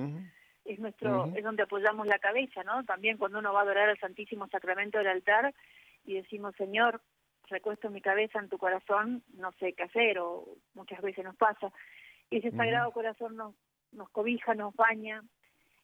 Es 0.66 0.80
nuestro, 0.80 1.32
es 1.36 1.44
donde 1.44 1.64
apoyamos 1.64 2.08
la 2.08 2.18
cabeza, 2.18 2.64
¿no? 2.64 2.84
También 2.84 3.18
cuando 3.18 3.38
uno 3.38 3.54
va 3.54 3.60
a 3.60 3.64
adorar 3.64 3.90
al 3.90 4.00
Santísimo 4.00 4.48
Sacramento 4.48 4.98
del 4.98 5.08
altar 5.08 5.54
y 6.04 6.16
decimos, 6.16 6.56
Señor, 6.56 7.00
recuesto 7.52 7.92
mi 7.92 8.02
cabeza 8.02 8.40
en 8.40 8.50
tu 8.50 8.58
corazón, 8.58 9.24
no 9.34 9.52
sé 9.60 9.74
qué 9.74 9.84
hacer, 9.84 10.18
o 10.20 10.46
muchas 10.74 11.02
veces 11.02 11.24
nos 11.24 11.36
pasa. 11.36 11.72
Y 12.32 12.38
ese 12.38 12.52
sagrado 12.52 12.92
corazón 12.92 13.36
nos, 13.36 13.54
nos 13.92 14.10
cobija, 14.10 14.56
nos 14.56 14.76
baña, 14.76 15.22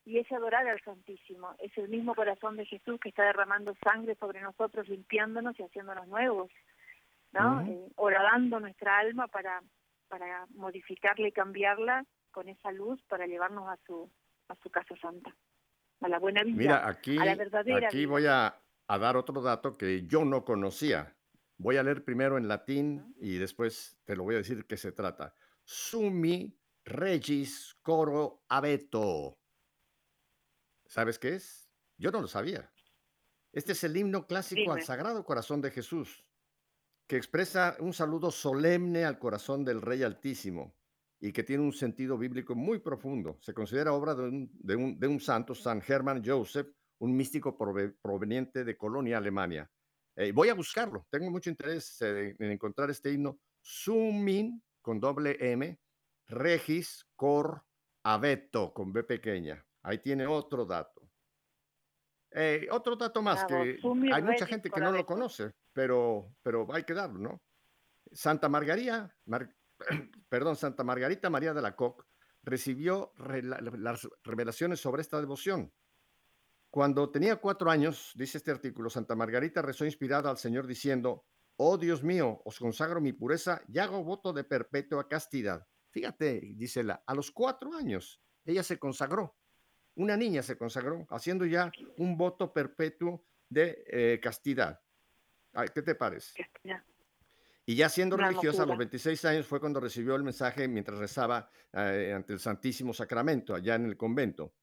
y 0.05 0.19
es 0.19 0.31
adorar 0.31 0.65
al 0.67 0.81
Santísimo. 0.81 1.53
Es 1.59 1.77
el 1.77 1.89
mismo 1.89 2.15
corazón 2.15 2.55
de 2.55 2.65
Jesús 2.65 2.97
que 2.99 3.09
está 3.09 3.25
derramando 3.25 3.75
sangre 3.83 4.15
sobre 4.15 4.41
nosotros, 4.41 4.87
limpiándonos 4.87 5.59
y 5.59 5.63
haciéndonos 5.63 6.07
nuevos, 6.07 6.49
¿no? 7.33 7.61
Eh, 7.61 7.89
horadando 7.97 8.61
nuestra 8.61 8.99
alma 8.99 9.27
para, 9.27 9.61
para 10.07 10.47
modificarla 10.55 11.27
y 11.27 11.33
cambiarla 11.33 12.05
con 12.31 12.47
esa 12.47 12.71
luz 12.71 13.01
para 13.09 13.27
llevarnos 13.27 13.67
a 13.67 13.77
su, 13.85 14.09
a 14.47 14.55
su 14.63 14.69
casa 14.69 14.95
santa, 15.01 15.35
a 15.99 16.07
la 16.07 16.19
buena 16.19 16.41
vida, 16.43 16.55
Mira, 16.55 16.87
aquí, 16.87 17.17
a 17.17 17.25
la 17.25 17.35
verdadera 17.35 17.87
Aquí 17.87 18.05
voy 18.05 18.27
a, 18.27 18.55
a 18.87 18.97
dar 18.97 19.17
otro 19.17 19.41
dato 19.41 19.77
que 19.77 20.07
yo 20.07 20.23
no 20.23 20.45
conocía. 20.45 21.16
Voy 21.57 21.77
a 21.77 21.83
leer 21.83 22.03
primero 22.03 22.37
en 22.37 22.47
latín 22.47 23.15
y 23.19 23.37
después 23.37 23.99
te 24.05 24.15
lo 24.15 24.23
voy 24.23 24.35
a 24.35 24.39
decir 24.39 24.65
qué 24.67 24.77
se 24.77 24.91
trata. 24.91 25.33
Sumi 25.63 26.55
regis 26.85 27.75
coro 27.81 28.43
abeto. 28.47 29.39
¿Sabes 30.85 31.19
qué 31.19 31.35
es? 31.35 31.69
Yo 31.97 32.11
no 32.11 32.21
lo 32.21 32.27
sabía. 32.27 32.71
Este 33.51 33.71
es 33.71 33.83
el 33.83 33.97
himno 33.97 34.27
clásico 34.27 34.71
al 34.71 34.83
Sagrado 34.83 35.25
Corazón 35.25 35.61
de 35.61 35.71
Jesús, 35.71 36.23
que 37.07 37.17
expresa 37.17 37.75
un 37.79 37.91
saludo 37.93 38.29
solemne 38.29 39.03
al 39.03 39.17
corazón 39.17 39.65
del 39.65 39.81
Rey 39.81 40.03
Altísimo. 40.03 40.75
y 41.19 41.31
que 41.33 41.43
tiene 41.43 41.63
un 41.63 41.73
sentido 41.73 42.17
bíblico 42.17 42.55
muy 42.55 42.79
profundo. 42.79 43.39
Se 43.41 43.53
considera 43.53 43.93
obra 43.93 44.13
de 44.13 44.23
un, 44.23 44.51
de 44.53 44.75
un, 44.75 44.99
de 44.99 45.07
un 45.07 45.19
santo, 45.19 45.55
San 45.55 45.81
Hermann 45.85 46.21
Joseph, 46.23 46.67
un 46.99 47.15
místico 47.15 47.57
proveniente 47.57 48.63
de 48.63 48.77
Colonia, 48.77 49.17
Alemania. 49.17 49.69
Eh, 50.19 50.31
voy 50.31 50.49
a 50.49 50.55
buscarlo, 50.55 51.05
tengo 51.11 51.29
mucho 51.29 51.51
interés 51.51 52.01
eh, 52.01 52.35
en 52.39 52.51
encontrar 52.51 52.89
este 52.89 53.11
himno. 53.11 53.39
Sumin, 53.61 54.63
con 54.81 54.99
doble 54.99 55.37
M, 55.39 55.79
Regis 56.25 57.05
Cor 57.15 57.63
Abeto, 58.01 58.73
con 58.73 58.91
B 58.91 59.03
pequeña. 59.03 59.63
Ahí 59.83 59.99
tiene 59.99 60.25
otro 60.25 60.65
dato. 60.65 61.07
Eh, 62.31 62.67
otro 62.71 62.95
dato 62.95 63.21
más, 63.21 63.45
que 63.45 63.79
hay 64.11 64.23
mucha 64.23 64.47
gente 64.47 64.71
que 64.71 64.81
no 64.81 64.91
lo 64.91 65.05
conoce, 65.05 65.53
pero, 65.71 66.33
pero 66.41 66.67
hay 66.73 66.83
que 66.83 66.95
darlo, 66.95 67.19
¿no? 67.19 67.41
Santa 68.11 68.49
Margarita, 68.49 69.15
perdón, 70.29 70.55
Santa 70.55 70.83
Margarita 70.83 71.29
María 71.29 71.53
de 71.53 71.61
la 71.61 71.75
Coque 71.75 72.05
recibió 72.41 73.13
las 73.17 74.07
revelaciones 74.23 74.79
sobre 74.79 75.03
esta 75.03 75.19
devoción. 75.19 75.71
Cuando 76.77 77.09
tenía 77.09 77.37
cuatro 77.37 77.71
años, 77.71 78.11
dice 78.13 78.37
este 78.37 78.51
artículo, 78.51 78.91
Santa 78.91 79.15
Margarita 79.15 79.63
rezó 79.63 79.83
inspirada 79.83 80.29
al 80.29 80.37
Señor 80.37 80.67
diciendo, 80.67 81.25
oh 81.55 81.75
Dios 81.75 82.03
mío, 82.03 82.39
os 82.45 82.59
consagro 82.59 83.01
mi 83.01 83.13
pureza 83.13 83.63
y 83.67 83.79
hago 83.79 84.03
voto 84.03 84.31
de 84.31 84.43
perpetua 84.43 85.07
castidad. 85.07 85.65
Fíjate, 85.89 86.39
dice 86.53 86.83
la, 86.83 87.01
a 87.07 87.15
los 87.15 87.31
cuatro 87.31 87.73
años 87.73 88.21
ella 88.45 88.61
se 88.61 88.77
consagró, 88.77 89.35
una 89.95 90.15
niña 90.15 90.43
se 90.43 90.55
consagró, 90.55 91.07
haciendo 91.09 91.47
ya 91.47 91.71
un 91.97 92.15
voto 92.15 92.53
perpetuo 92.53 93.25
de 93.49 93.83
eh, 93.87 94.19
castidad. 94.21 94.79
¿Qué 95.73 95.81
te 95.81 95.95
parece? 95.95 96.47
Y 97.65 97.75
ya 97.75 97.89
siendo 97.89 98.17
religiosa, 98.17 98.61
a 98.61 98.65
los 98.67 98.77
26 98.77 99.25
años 99.25 99.47
fue 99.47 99.59
cuando 99.59 99.79
recibió 99.79 100.15
el 100.15 100.21
mensaje 100.21 100.67
mientras 100.67 100.99
rezaba 100.99 101.49
eh, 101.73 102.13
ante 102.15 102.33
el 102.33 102.39
Santísimo 102.39 102.93
Sacramento, 102.93 103.55
allá 103.55 103.73
en 103.73 103.85
el 103.87 103.97
convento. 103.97 104.53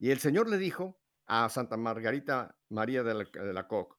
Y 0.00 0.10
el 0.10 0.18
Señor 0.18 0.48
le 0.48 0.58
dijo 0.58 0.98
a 1.34 1.48
Santa 1.48 1.78
Margarita 1.78 2.54
María 2.68 3.02
de 3.02 3.14
la, 3.54 3.66
Coque, 3.66 3.96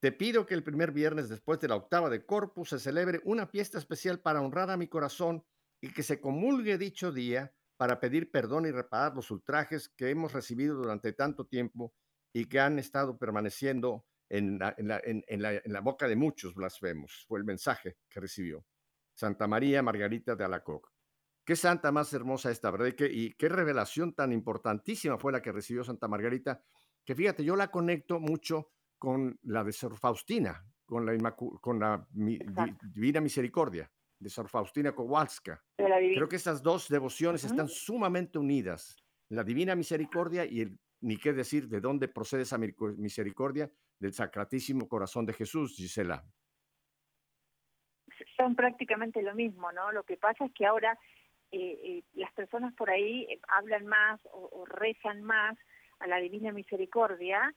te 0.00 0.12
pido 0.12 0.46
que 0.46 0.54
el 0.54 0.64
primer 0.64 0.92
viernes 0.92 1.28
después 1.28 1.60
de 1.60 1.68
la 1.68 1.76
octava 1.76 2.08
de 2.08 2.24
Corpus 2.24 2.70
se 2.70 2.78
celebre 2.78 3.20
una 3.24 3.46
fiesta 3.46 3.76
especial 3.76 4.20
para 4.20 4.40
honrar 4.40 4.70
a 4.70 4.78
mi 4.78 4.88
corazón 4.88 5.44
y 5.82 5.92
que 5.92 6.02
se 6.02 6.22
comulgue 6.22 6.78
dicho 6.78 7.12
día 7.12 7.52
para 7.76 8.00
pedir 8.00 8.30
perdón 8.30 8.64
y 8.64 8.70
reparar 8.70 9.14
los 9.14 9.30
ultrajes 9.30 9.90
que 9.90 10.08
hemos 10.08 10.32
recibido 10.32 10.74
durante 10.74 11.12
tanto 11.12 11.46
tiempo 11.46 11.92
y 12.32 12.46
que 12.46 12.60
han 12.60 12.78
estado 12.78 13.18
permaneciendo 13.18 14.06
en 14.30 14.58
la, 14.58 15.80
boca 15.82 16.08
de 16.08 16.16
muchos 16.16 16.54
blasfemos. 16.54 17.26
Fue 17.28 17.38
el 17.38 17.44
mensaje 17.44 17.98
que 18.08 18.20
recibió. 18.20 18.64
Santa 19.12 19.46
María 19.46 19.82
Margarita 19.82 20.34
de 20.34 20.44
Alacoc. 20.44 20.90
Qué 21.50 21.56
santa 21.56 21.90
más 21.90 22.14
hermosa 22.14 22.52
esta, 22.52 22.70
¿verdad? 22.70 22.94
Y 23.10 23.32
qué, 23.32 23.48
revelación 23.48 24.14
tan 24.14 24.32
importantísima 24.32 25.18
fue 25.18 25.32
la 25.32 25.42
que 25.42 25.50
recibió 25.50 25.82
Santa 25.82 26.06
Margarita, 26.06 26.62
que 27.04 27.12
fíjate, 27.12 27.42
yo 27.42 27.56
la 27.56 27.72
conecto 27.72 28.20
mucho 28.20 28.70
con 28.96 29.36
la 29.42 29.64
de 29.64 29.72
Sor 29.72 29.96
Faustina, 29.96 30.64
con 30.84 31.04
la, 31.04 31.34
con 31.34 31.80
la 31.80 32.06
Divina 32.12 33.20
Misericordia 33.20 33.90
de 34.16 34.30
Sor 34.30 34.48
Faustina 34.48 34.92
Kowalska. 34.92 35.60
Creo 35.76 36.28
que 36.28 36.36
estas 36.36 36.62
dos 36.62 36.88
devociones 36.88 37.42
están 37.42 37.66
sumamente 37.66 38.38
unidas, 38.38 38.96
la 39.28 39.42
Divina 39.42 39.74
Misericordia 39.74 40.44
y 40.44 40.60
el, 40.60 40.78
ni 41.00 41.16
qué 41.16 41.32
decir 41.32 41.66
de 41.66 41.80
dónde 41.80 42.06
procede 42.06 42.42
esa 42.42 42.58
misericordia, 42.58 43.68
del 43.98 44.12
Sacratísimo 44.12 44.88
Corazón 44.88 45.26
de 45.26 45.32
Jesús, 45.32 45.74
Gisela. 45.74 46.24
Son 48.36 48.54
prácticamente 48.54 49.20
lo 49.20 49.34
mismo, 49.34 49.72
¿no? 49.72 49.90
Lo 49.90 50.04
que 50.04 50.16
pasa 50.16 50.44
es 50.44 50.52
que 50.54 50.64
ahora 50.64 50.96
eh, 51.52 51.80
eh, 51.82 52.02
las 52.14 52.32
personas 52.32 52.72
por 52.74 52.90
ahí 52.90 53.26
eh, 53.28 53.40
hablan 53.48 53.86
más 53.86 54.20
o, 54.32 54.64
rezan 54.66 55.22
más 55.22 55.58
a 55.98 56.06
la 56.06 56.18
Divina 56.18 56.52
Misericordia, 56.52 57.52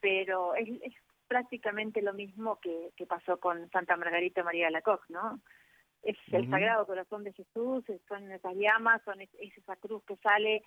pero 0.00 0.54
es, 0.54 0.68
prácticamente 1.26 2.02
lo 2.02 2.12
mismo 2.12 2.60
que, 2.60 2.92
pasó 3.08 3.38
con 3.38 3.70
Santa 3.70 3.96
Margarita 3.96 4.42
María 4.42 4.66
de 4.66 4.72
la 4.72 4.82
Coque, 4.82 5.12
¿no? 5.12 5.40
Es 6.02 6.16
el 6.32 6.48
Sagrado 6.50 6.86
Corazón 6.86 7.24
de 7.24 7.32
Jesús, 7.32 7.84
son 8.08 8.30
esas 8.32 8.54
llamas, 8.56 9.02
son 9.04 9.20
es, 9.20 9.30
esa 9.38 9.76
cruz 9.76 10.02
que 10.04 10.16
sale, 10.16 10.62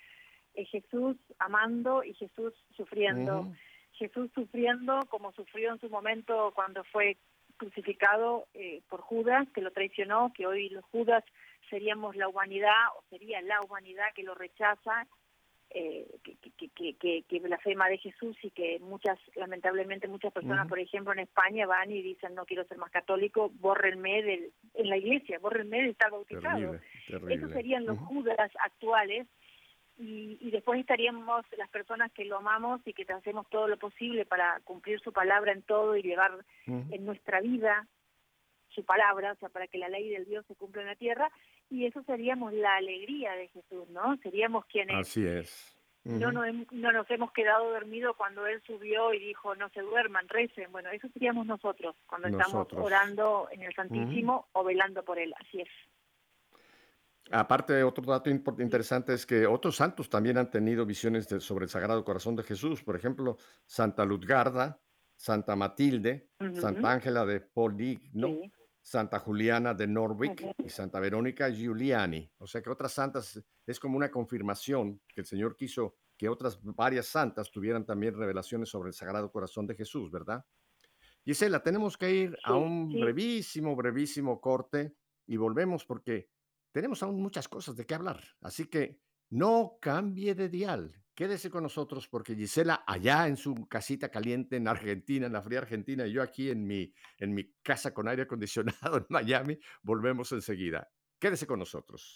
es 0.53 0.69
Jesús 0.69 1.17
amando 1.39 2.03
y 2.03 2.13
Jesús 2.13 2.53
sufriendo. 2.75 3.51
Jesús 3.93 4.31
sufriendo 4.33 4.99
como 5.09 5.31
sufrió 5.33 5.71
en 5.71 5.79
su 5.79 5.89
momento 5.89 6.51
cuando 6.55 6.83
fue 6.86 7.17
crucificado 7.57 8.47
eh, 8.53 8.81
por 8.89 9.01
Judas, 9.01 9.47
que 9.53 9.61
lo 9.61 9.71
traicionó, 9.71 10.31
que 10.33 10.45
hoy 10.45 10.69
los 10.69 10.83
Judas 10.85 11.23
seríamos 11.69 12.15
la 12.15 12.27
humanidad, 12.27 12.87
o 12.97 13.03
sería 13.09 13.41
la 13.41 13.61
humanidad 13.61 14.05
que 14.15 14.23
lo 14.23 14.35
rechaza, 14.35 15.07
eh, 15.75 16.05
que, 16.23 16.37
que, 16.69 16.93
que, 16.93 17.23
que, 17.27 17.39
blasfema 17.39 17.89
de 17.89 17.97
Jesús 17.97 18.37
y 18.43 18.51
que 18.51 18.77
muchas, 18.79 19.17
lamentablemente 19.35 20.07
muchas 20.07 20.31
personas, 20.31 20.67
por 20.67 20.77
ejemplo 20.77 21.13
en 21.13 21.19
España, 21.19 21.65
van 21.65 21.91
y 21.91 22.03
dicen 22.03 22.35
no 22.35 22.45
quiero 22.45 22.63
ser 22.65 22.77
más 22.77 22.91
católico, 22.91 23.49
bórrenme 23.55 24.21
del, 24.21 24.51
en 24.75 24.89
la 24.89 24.97
iglesia, 24.97 25.39
bórrenme 25.39 25.81
de 25.81 25.89
estar 25.89 26.11
bautizado. 26.11 26.75
Esos 27.07 27.51
serían 27.51 27.87
los 27.87 27.97
Judas 27.97 28.51
actuales 28.63 29.27
y, 29.97 30.49
después 30.51 30.79
estaríamos 30.79 31.45
las 31.58 31.69
personas 31.69 32.12
que 32.12 32.25
lo 32.25 32.38
amamos 32.38 32.82
y 32.86 32.93
que 32.93 33.06
hacemos 33.12 33.47
todo 33.49 33.67
lo 33.67 33.77
posible 33.77 34.25
para 34.25 34.60
cumplir 34.63 34.99
su 34.99 35.13
palabra 35.13 35.51
en 35.51 35.62
todo 35.62 35.95
y 35.95 36.01
llevar 36.01 36.43
en 36.65 37.06
nuestra 37.06 37.41
vida 37.41 37.88
su 38.69 38.84
palabra, 38.84 39.34
o 39.34 39.36
sea, 39.36 39.49
para 39.49 39.67
que 39.67 39.77
la 39.77 39.89
ley 39.89 40.10
del 40.10 40.25
Dios 40.25 40.45
se 40.47 40.56
cumpla 40.56 40.82
en 40.82 40.88
la 40.88 40.95
tierra, 40.95 41.32
y 41.69 41.86
eso 41.86 42.01
seríamos 42.03 42.53
la 42.53 42.75
alegría 42.75 43.34
de 43.34 43.47
Jesús, 43.49 43.88
¿no? 43.89 44.17
Seríamos 44.17 44.65
quienes... 44.65 44.97
Así 44.97 45.25
es. 45.25 45.77
no, 46.03 46.32
no, 46.32 46.41
no 46.71 46.91
nos 46.91 47.10
hemos 47.12 47.32
quedado 47.32 47.71
dormidos 47.71 48.15
cuando 48.17 48.47
Él 48.47 48.62
subió 48.65 49.13
y 49.13 49.19
dijo, 49.19 49.56
no 49.56 49.69
se 49.69 49.82
duerman, 49.82 50.27
recen. 50.27 50.71
Bueno, 50.71 50.89
eso 50.89 51.08
seríamos 51.10 51.45
nosotros 51.45 51.95
cuando 52.08 52.29
estamos 52.29 52.67
orando 52.73 53.47
en 53.51 53.62
el 53.62 53.73
Santísimo 53.75 54.47
o 54.53 54.63
velando 54.63 55.03
por 55.03 55.19
Él, 55.19 55.34
así 55.39 55.62
es. 55.62 55.69
Aparte, 57.31 57.83
otro 57.83 58.03
dato 58.03 58.29
interesante 58.29 59.13
es 59.13 59.25
que 59.25 59.47
otros 59.47 59.77
santos 59.77 60.09
también 60.09 60.38
han 60.38 60.51
tenido 60.51 60.86
visiones 60.86 61.27
sobre 61.39 61.65
el 61.65 61.69
Sagrado 61.69 62.03
Corazón 62.03 62.36
de 62.36 62.43
Jesús. 62.43 62.83
Por 62.83 62.95
ejemplo, 62.95 63.38
Santa 63.65 64.05
Ludgarda, 64.05 64.81
Santa 65.15 65.55
Matilde, 65.55 66.29
Santa 66.53 66.91
Ángela 66.91 67.25
de 67.25 67.39
Poligno, 67.39 68.39
Santa 68.81 69.19
Juliana 69.19 69.73
de 69.73 69.88
Norwich 69.88 70.45
y 70.57 70.69
Santa 70.69 70.99
Verónica 70.99 71.49
Giuliani. 71.49 72.29
O 72.39 72.45
sea 72.45 72.62
que 72.62 72.69
otras 72.69 72.91
santas 72.91 73.41
es 73.65 73.79
como 73.79 73.95
una 73.95 74.12
confirmación 74.12 75.01
que 75.07 75.21
el 75.21 75.25
Señor 75.25 75.55
quiso 75.55 75.95
que 76.17 76.27
otras 76.27 76.59
varias 76.62 77.07
santas 77.07 77.49
tuvieran 77.49 77.86
también 77.86 78.15
revelaciones 78.15 78.69
sobre 78.69 78.89
el 78.89 78.93
Sagrado 78.93 79.31
Corazón 79.31 79.65
de 79.65 79.75
Jesús, 79.75 80.12
¿verdad? 80.12 80.45
Gisela, 81.23 81.63
tenemos 81.63 81.97
que 81.97 82.13
ir 82.13 82.38
a 82.43 82.55
un 82.55 82.89
brevísimo, 82.89 83.75
brevísimo 83.75 84.41
corte 84.41 84.93
y 85.25 85.38
volvemos 85.38 85.86
porque 85.86 86.29
tenemos 86.73 87.03
aún 87.03 87.21
muchas 87.21 87.47
cosas 87.47 87.77
de 87.77 87.86
qué 87.86 87.93
hablar. 87.93 88.21
Así 88.41 88.65
que 88.65 88.99
no 89.29 89.77
cambie 89.79 90.36
de 90.36 90.49
dial. 90.49 90.99
Quédese 91.15 91.51
con 91.51 91.62
nosotros 91.62 92.07
porque 92.07 92.36
Gisela 92.36 92.83
allá 92.88 93.27
en 93.27 93.38
su 93.38 93.53
casita 93.67 94.09
caliente 94.09 94.57
en 94.57 94.67
Argentina, 94.67 95.27
en 95.27 95.33
la 95.33 95.43
fría 95.43 95.59
Argentina, 95.59 96.07
y 96.07 96.13
yo 96.13 96.23
aquí 96.23 96.49
en 96.49 96.65
mi, 96.65 96.91
en 97.19 97.33
mi 97.36 97.53
casa 97.62 97.93
con 97.93 98.07
aire 98.07 98.23
acondicionado 98.23 98.97
en 98.97 99.05
Miami, 99.09 99.59
volvemos 99.83 100.31
enseguida. 100.31 100.91
Quédese 101.19 101.45
con 101.45 101.59
nosotros. 101.59 102.15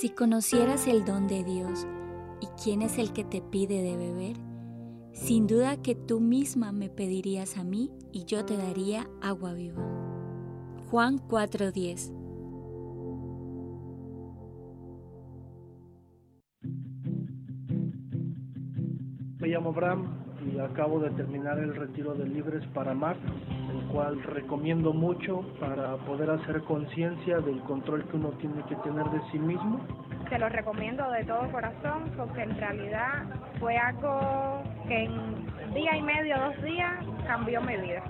Si 0.00 0.08
conocieras 0.08 0.86
el 0.86 1.04
don 1.04 1.28
de 1.28 1.44
Dios 1.44 1.86
y 2.40 2.46
quién 2.64 2.80
es 2.80 2.96
el 2.96 3.12
que 3.12 3.22
te 3.22 3.42
pide 3.42 3.82
de 3.82 3.98
beber, 3.98 4.36
sin 5.12 5.46
duda 5.46 5.76
que 5.76 5.94
tú 5.94 6.20
misma 6.20 6.72
me 6.72 6.88
pedirías 6.88 7.58
a 7.58 7.64
mí 7.64 7.90
y 8.10 8.24
yo 8.24 8.46
te 8.46 8.56
daría 8.56 9.06
agua 9.20 9.52
viva. 9.52 9.82
Juan 10.88 11.18
4:10 11.18 12.14
Me 19.38 19.48
llamo 19.48 19.68
Abraham 19.68 20.06
y 20.50 20.58
acabo 20.60 20.98
de 21.00 21.10
terminar 21.10 21.58
el 21.58 21.76
retiro 21.76 22.14
de 22.14 22.26
Libres 22.26 22.66
para 22.68 22.92
el 22.92 22.98
cual 23.92 24.22
recomiendo 24.22 24.92
mucho 24.92 25.42
para 25.58 25.96
poder 25.98 26.30
hacer 26.30 26.62
conciencia 26.62 27.38
del 27.40 27.60
control 27.62 28.04
que 28.08 28.16
uno 28.16 28.30
tiene 28.40 28.62
que 28.68 28.76
tener 28.76 29.04
de 29.06 29.20
sí 29.30 29.38
mismo. 29.38 29.80
Te 30.28 30.38
lo 30.38 30.48
recomiendo 30.48 31.10
de 31.10 31.24
todo 31.24 31.50
corazón 31.50 32.10
porque 32.16 32.42
en 32.42 32.56
realidad 32.56 33.24
fue 33.58 33.76
algo 33.76 34.62
que 34.86 35.04
en 35.04 35.74
día 35.74 35.96
y 35.96 36.02
medio, 36.02 36.36
dos 36.38 36.62
días, 36.62 37.04
cambió 37.26 37.60
mi 37.62 37.76
vida. 37.76 38.02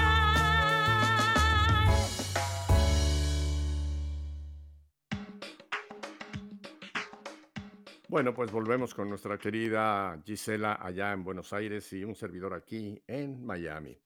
Bueno, 8.07 8.35
pues 8.35 8.51
volvemos 8.51 8.93
con 8.93 9.09
nuestra 9.09 9.39
querida 9.39 10.21
Gisela 10.23 10.77
allá 10.79 11.11
en 11.13 11.23
Buenos 11.23 11.51
Aires 11.51 11.91
y 11.93 12.03
un 12.03 12.13
servidor 12.13 12.53
aquí 12.53 13.01
en 13.07 13.43
Miami. 13.43 13.97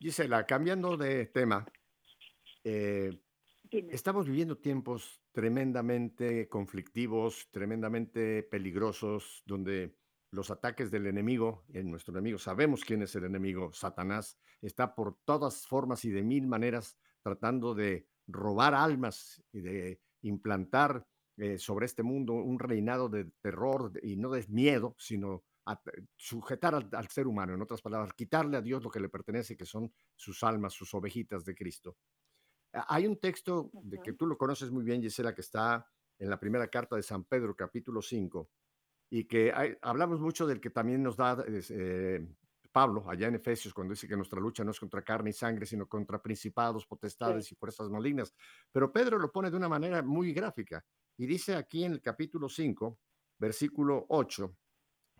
Gisela, 0.00 0.44
cambiando 0.44 0.96
de 0.96 1.26
tema, 1.26 1.64
eh, 2.64 3.16
estamos 3.70 4.26
viviendo 4.26 4.58
tiempos 4.58 5.22
tremendamente 5.30 6.48
conflictivos, 6.48 7.48
tremendamente 7.52 8.42
peligrosos, 8.42 9.44
donde 9.46 10.02
los 10.34 10.50
ataques 10.50 10.90
del 10.90 11.06
enemigo, 11.06 11.64
en 11.72 11.90
nuestro 11.90 12.12
enemigo, 12.12 12.38
sabemos 12.38 12.84
quién 12.84 13.02
es 13.02 13.14
el 13.14 13.24
enemigo, 13.24 13.72
Satanás, 13.72 14.38
está 14.60 14.94
por 14.94 15.16
todas 15.24 15.66
formas 15.66 16.04
y 16.04 16.10
de 16.10 16.22
mil 16.22 16.46
maneras 16.46 16.98
tratando 17.22 17.74
de 17.74 18.06
robar 18.26 18.74
almas 18.74 19.42
y 19.52 19.60
de 19.60 20.00
implantar 20.22 21.06
eh, 21.36 21.58
sobre 21.58 21.86
este 21.86 22.02
mundo 22.02 22.34
un 22.34 22.58
reinado 22.58 23.08
de 23.08 23.30
terror 23.40 23.92
y 24.02 24.16
no 24.16 24.30
de 24.30 24.44
miedo, 24.48 24.94
sino 24.98 25.44
sujetar 26.16 26.74
al, 26.74 26.88
al, 26.92 27.08
ser 27.08 27.26
humano, 27.26 27.54
en 27.54 27.62
otras 27.62 27.80
palabras, 27.80 28.12
quitarle 28.12 28.56
a 28.56 28.62
Dios 28.62 28.82
lo 28.82 28.90
que 28.90 29.00
le 29.00 29.08
pertenece, 29.08 29.56
que 29.56 29.64
son 29.64 29.92
sus 30.14 30.42
almas, 30.42 30.74
sus 30.74 30.92
ovejitas 30.94 31.44
de 31.44 31.54
Cristo. 31.54 31.96
Hay 32.72 33.06
un 33.06 33.18
texto 33.18 33.70
de 33.72 34.00
que 34.02 34.12
tú 34.12 34.26
lo 34.26 34.36
conoces 34.36 34.70
muy 34.70 34.84
bien, 34.84 35.00
Gisela, 35.00 35.34
que 35.34 35.40
está 35.40 35.88
en 36.18 36.28
la 36.28 36.38
primera 36.38 36.68
carta 36.68 36.96
de 36.96 37.02
San 37.02 37.24
Pedro, 37.24 37.54
capítulo 37.54 38.02
5, 38.02 38.50
y 39.16 39.26
que 39.26 39.52
hablamos 39.80 40.18
mucho 40.18 40.44
del 40.44 40.60
que 40.60 40.70
también 40.70 41.00
nos 41.00 41.16
da 41.16 41.44
eh, 41.46 42.26
Pablo 42.72 43.08
allá 43.08 43.28
en 43.28 43.36
Efesios, 43.36 43.72
cuando 43.72 43.92
dice 43.92 44.08
que 44.08 44.16
nuestra 44.16 44.40
lucha 44.40 44.64
no 44.64 44.72
es 44.72 44.80
contra 44.80 45.04
carne 45.04 45.30
y 45.30 45.32
sangre, 45.32 45.66
sino 45.66 45.86
contra 45.86 46.20
principados, 46.20 46.84
potestades 46.84 47.52
y 47.52 47.54
fuerzas 47.54 47.88
malignas. 47.88 48.34
Pero 48.72 48.92
Pedro 48.92 49.16
lo 49.20 49.30
pone 49.30 49.52
de 49.52 49.56
una 49.56 49.68
manera 49.68 50.02
muy 50.02 50.32
gráfica 50.32 50.84
y 51.16 51.26
dice 51.26 51.54
aquí 51.54 51.84
en 51.84 51.92
el 51.92 52.02
capítulo 52.02 52.48
5, 52.48 52.98
versículo 53.38 54.04
8, 54.08 54.52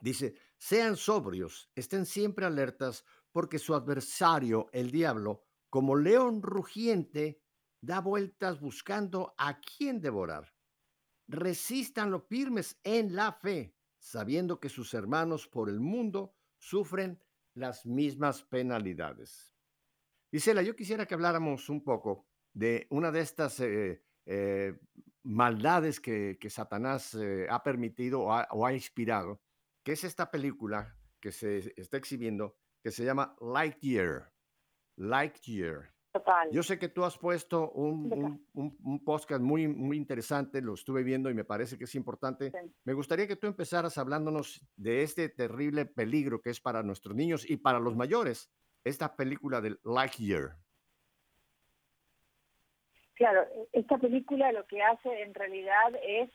dice, 0.01 0.35
sean 0.59 0.97
sobrios, 0.97 1.71
estén 1.77 2.05
siempre 2.05 2.47
alertas, 2.47 3.05
porque 3.31 3.61
su 3.61 3.77
adversario, 3.77 4.67
el 4.73 4.91
diablo, 4.91 5.45
como 5.71 5.95
león 5.95 6.43
rugiente, 6.43 7.41
da 7.81 8.01
vueltas 8.01 8.59
buscando 8.59 9.37
a 9.39 9.61
quién 9.61 10.01
devorar. 10.01 10.53
Resistan 11.29 12.11
los 12.11 12.25
firmes 12.27 12.77
en 12.83 13.15
la 13.15 13.33
fe, 13.33 13.77
sabiendo 14.05 14.61
que 14.61 14.69
sus 14.69 14.93
hermanos 14.93 15.49
por 15.49 15.71
el 15.71 15.81
mundo 15.81 16.37
sufren 16.59 17.19
las 17.55 17.87
mismas 17.87 18.43
penalidades. 18.43 19.55
Gisela, 20.31 20.61
yo 20.61 20.77
quisiera 20.77 21.07
que 21.07 21.15
habláramos 21.15 21.71
un 21.71 21.83
poco 21.83 22.27
de 22.53 22.87
una 22.91 23.11
de 23.11 23.21
estas 23.21 23.61
eh, 23.61 24.03
eh, 24.27 24.79
maldades 25.23 26.01
que, 26.01 26.37
Satanás 26.51 27.15
eh, 27.15 27.47
ha 27.49 27.63
permitido 27.63 28.21
o 28.21 28.33
ha, 28.33 28.47
o 28.51 28.67
ha 28.67 28.75
inspirado, 28.75 29.41
que 29.83 29.93
es 29.93 30.05
esta 30.05 30.31
película 30.31 30.99
que 31.19 31.33
se 31.33 31.73
está 31.81 31.97
exhibiendo, 31.97 32.59
que 32.83 32.91
se 32.91 33.07
llama 33.07 33.35
Lightyear. 33.41 34.35
Lightyear. 34.97 35.94
Yo 36.53 36.63
sé 36.63 36.79
que 36.79 36.89
tú 36.89 37.05
has 37.05 37.19
puesto 37.19 37.71
un, 37.73 38.47
un, 38.53 39.05
podcast 39.05 39.43
muy, 39.43 39.67
muy 39.67 39.97
interesante, 39.97 40.63
lo 40.63 40.75
estuve 40.75 41.03
viendo 41.03 41.29
y 41.29 41.35
me 41.35 41.45
parece 41.45 41.77
que 41.77 41.85
es 41.85 41.95
importante. 41.97 42.53
Me 42.85 42.93
gustaría 42.93 43.27
que 43.27 43.35
tú 43.35 43.49
empezaras 43.49 43.99
hablándonos 43.99 44.65
de 44.77 45.03
este 45.03 45.29
terrible 45.29 45.87
peligro 45.87 46.41
que 46.41 46.51
es 46.51 46.61
para 46.61 46.85
nuestros 46.85 47.17
niños 47.17 47.49
y 47.49 47.57
para 47.57 47.81
los 47.81 47.97
mayores, 47.97 48.49
esta 48.85 49.17
película 49.17 49.61
del 49.61 49.81
Lightyear. 49.83 50.57
Claro, 53.15 53.47
esta 53.73 53.99
película 53.99 54.53
lo 54.53 54.67
que 54.67 54.83
hace 54.83 55.23
en 55.23 55.35
realidad 55.35 55.95
es 56.05 56.31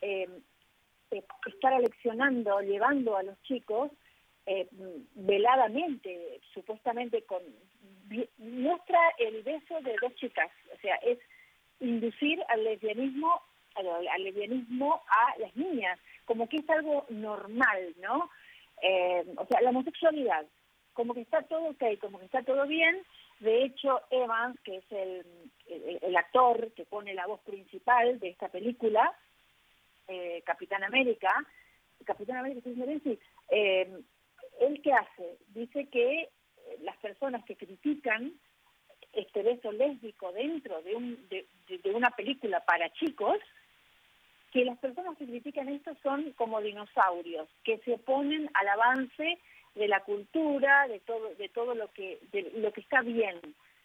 eh, 0.00 0.28
estar 1.46 1.74
aleccionando, 1.74 2.60
llevando 2.60 3.16
a 3.16 3.22
los 3.22 3.40
chicos 3.42 3.90
eh, 4.46 4.68
veladamente, 5.14 6.40
supuestamente 6.52 7.22
con 7.22 7.42
muestra 8.38 8.98
el 9.18 9.42
beso 9.42 9.80
de 9.80 9.96
dos 10.00 10.14
chicas, 10.16 10.50
o 10.74 10.76
sea, 10.80 10.96
es 10.96 11.18
inducir 11.80 12.42
al 12.48 12.64
lesbianismo, 12.64 13.40
al, 13.74 14.22
lesbianismo 14.22 15.00
a 15.08 15.38
las 15.38 15.54
niñas, 15.56 15.98
como 16.24 16.48
que 16.48 16.58
es 16.58 16.70
algo 16.70 17.06
normal, 17.08 17.94
¿no? 18.00 18.30
Eh, 18.82 19.24
o 19.36 19.46
sea, 19.46 19.60
la 19.62 19.70
homosexualidad, 19.70 20.46
como 20.92 21.14
que 21.14 21.22
está 21.22 21.42
todo 21.42 21.70
ok, 21.70 21.84
como 22.00 22.18
que 22.18 22.26
está 22.26 22.42
todo 22.42 22.66
bien. 22.66 23.02
De 23.40 23.64
hecho, 23.64 24.00
Evans, 24.10 24.58
que 24.60 24.76
es 24.76 24.92
el, 24.92 25.26
el, 26.02 26.16
actor 26.16 26.72
que 26.74 26.84
pone 26.84 27.14
la 27.14 27.26
voz 27.26 27.40
principal 27.40 28.20
de 28.20 28.28
esta 28.28 28.48
película, 28.48 29.12
eh, 30.08 30.42
Capitán 30.44 30.84
América, 30.84 31.28
Capitán 32.04 32.38
América, 32.38 32.68
sí, 32.74 33.18
eh, 33.50 34.02
¿él 34.66 34.80
qué 34.82 34.92
hace? 34.92 35.38
Dice 35.48 35.86
que 35.88 36.28
las 36.82 36.96
personas 36.98 37.44
que 37.44 37.56
critican 37.56 38.32
este 39.12 39.42
beso 39.42 39.72
lésbico 39.72 40.32
dentro 40.32 40.80
de, 40.82 40.94
un, 40.94 41.28
de, 41.28 41.90
una 41.92 42.10
película 42.10 42.60
para 42.60 42.90
chicos, 42.92 43.38
que 44.52 44.64
las 44.64 44.78
personas 44.78 45.16
que 45.18 45.26
critican 45.26 45.68
esto 45.68 45.94
son 46.02 46.32
como 46.32 46.60
dinosaurios, 46.60 47.48
que 47.64 47.78
se 47.78 47.94
oponen 47.94 48.50
al 48.54 48.68
avance 48.68 49.38
de 49.74 49.88
la 49.88 50.00
cultura, 50.00 50.86
de 50.88 51.00
todo, 51.00 51.34
de 51.34 51.48
todo 51.48 51.74
lo 51.74 51.90
que, 51.92 52.18
de 52.32 52.52
lo 52.56 52.72
que 52.72 52.80
está 52.80 53.02
bien. 53.02 53.38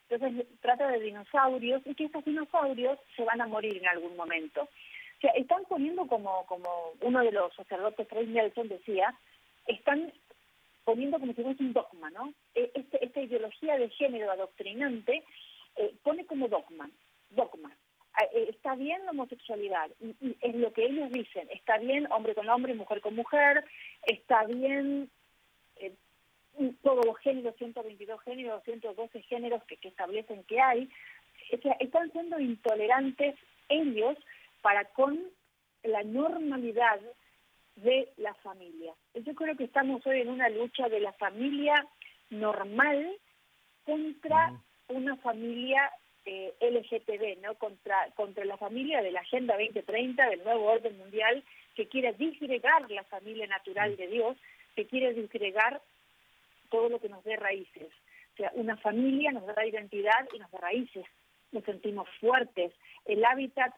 Entonces 0.09 0.45
trata 0.61 0.87
de 0.89 0.99
dinosaurios 0.99 1.81
y 1.85 1.95
que 1.95 2.05
esos 2.05 2.23
dinosaurios 2.23 2.97
se 3.15 3.23
van 3.23 3.41
a 3.41 3.47
morir 3.47 3.77
en 3.77 3.87
algún 3.87 4.15
momento. 4.15 4.61
O 4.63 5.19
sea, 5.19 5.31
están 5.31 5.63
poniendo 5.65 6.05
como, 6.07 6.45
como 6.45 6.93
uno 7.01 7.21
de 7.21 7.31
los 7.31 7.53
sacerdotes, 7.55 8.07
Fred 8.07 8.27
Nelson 8.27 8.69
decía, 8.69 9.13
están 9.65 10.13
poniendo 10.87 11.19
como 11.19 11.33
si 11.33 11.43
fuese 11.43 11.61
un 11.61 11.73
dogma, 11.73 12.09
¿no? 12.11 12.33
E, 12.55 12.71
este, 12.73 13.03
esta 13.03 13.19
ideología 13.19 13.77
de 13.77 13.89
género 13.89 14.31
adoctrinante 14.31 15.21
eh, 15.75 15.93
pone 16.01 16.25
como 16.25 16.47
dogma, 16.47 16.89
dogma. 17.29 17.75
Ah, 18.13 18.23
eh, 18.33 18.45
está 18.47 18.73
bien 18.75 19.03
la 19.03 19.11
homosexualidad, 19.11 19.89
y, 19.99 20.15
es 20.39 20.55
lo 20.55 20.71
que 20.71 20.85
ellos 20.85 21.11
dicen, 21.11 21.49
está 21.51 21.77
bien 21.77 22.09
hombre 22.09 22.33
con 22.35 22.47
hombre, 22.47 22.73
mujer 22.73 23.01
con 23.01 23.15
mujer, 23.17 23.65
está 24.03 24.45
bien 24.45 25.09
eh, 25.75 25.93
todos 26.81 27.05
los 27.05 27.17
géneros, 27.17 27.57
122 27.57 28.21
géneros, 28.21 28.63
112 28.63 29.21
géneros 29.23 29.61
que, 29.65 29.75
que 29.75 29.89
establecen 29.89 30.45
que 30.45 30.61
hay, 30.61 30.89
o 31.51 31.57
sea, 31.57 31.73
están 31.81 32.09
siendo 32.13 32.39
intolerantes 32.39 33.35
ellos 33.67 34.17
para 34.61 34.85
con 34.85 35.19
la 35.83 36.03
normalidad 36.03 37.01
de 37.77 38.09
la 38.17 38.33
familia. 38.35 38.93
Yo 39.13 39.33
creo 39.35 39.55
que 39.55 39.65
estamos 39.65 40.05
hoy 40.05 40.21
en 40.21 40.29
una 40.29 40.49
lucha 40.49 40.89
de 40.89 40.99
la 40.99 41.13
familia 41.13 41.87
normal 42.29 43.15
contra 43.85 44.59
una 44.89 45.15
familia 45.17 45.91
eh, 46.25 46.53
LGTB, 46.59 47.41
¿no? 47.41 47.55
Contra, 47.55 47.95
contra 48.15 48.45
la 48.45 48.57
familia 48.57 49.01
de 49.01 49.11
la 49.11 49.21
Agenda 49.21 49.55
2030, 49.57 50.29
del 50.29 50.43
nuevo 50.43 50.65
orden 50.65 50.97
mundial, 50.97 51.43
que 51.75 51.87
quiere 51.87 52.13
disgregar 52.13 52.89
la 52.91 53.03
familia 53.03 53.47
natural 53.47 53.95
de 53.95 54.07
Dios, 54.07 54.37
que 54.75 54.87
quiere 54.87 55.13
disgregar 55.13 55.81
todo 56.69 56.89
lo 56.89 56.99
que 56.99 57.09
nos 57.09 57.23
dé 57.23 57.37
raíces. 57.37 57.89
O 58.33 58.37
sea, 58.37 58.51
una 58.55 58.77
familia 58.77 59.31
nos 59.31 59.45
da 59.45 59.65
identidad 59.65 60.27
y 60.33 60.39
nos 60.39 60.51
da 60.51 60.59
raíces. 60.59 61.05
Nos 61.51 61.63
sentimos 61.63 62.09
fuertes. 62.19 62.73
El 63.05 63.23
hábitat 63.23 63.73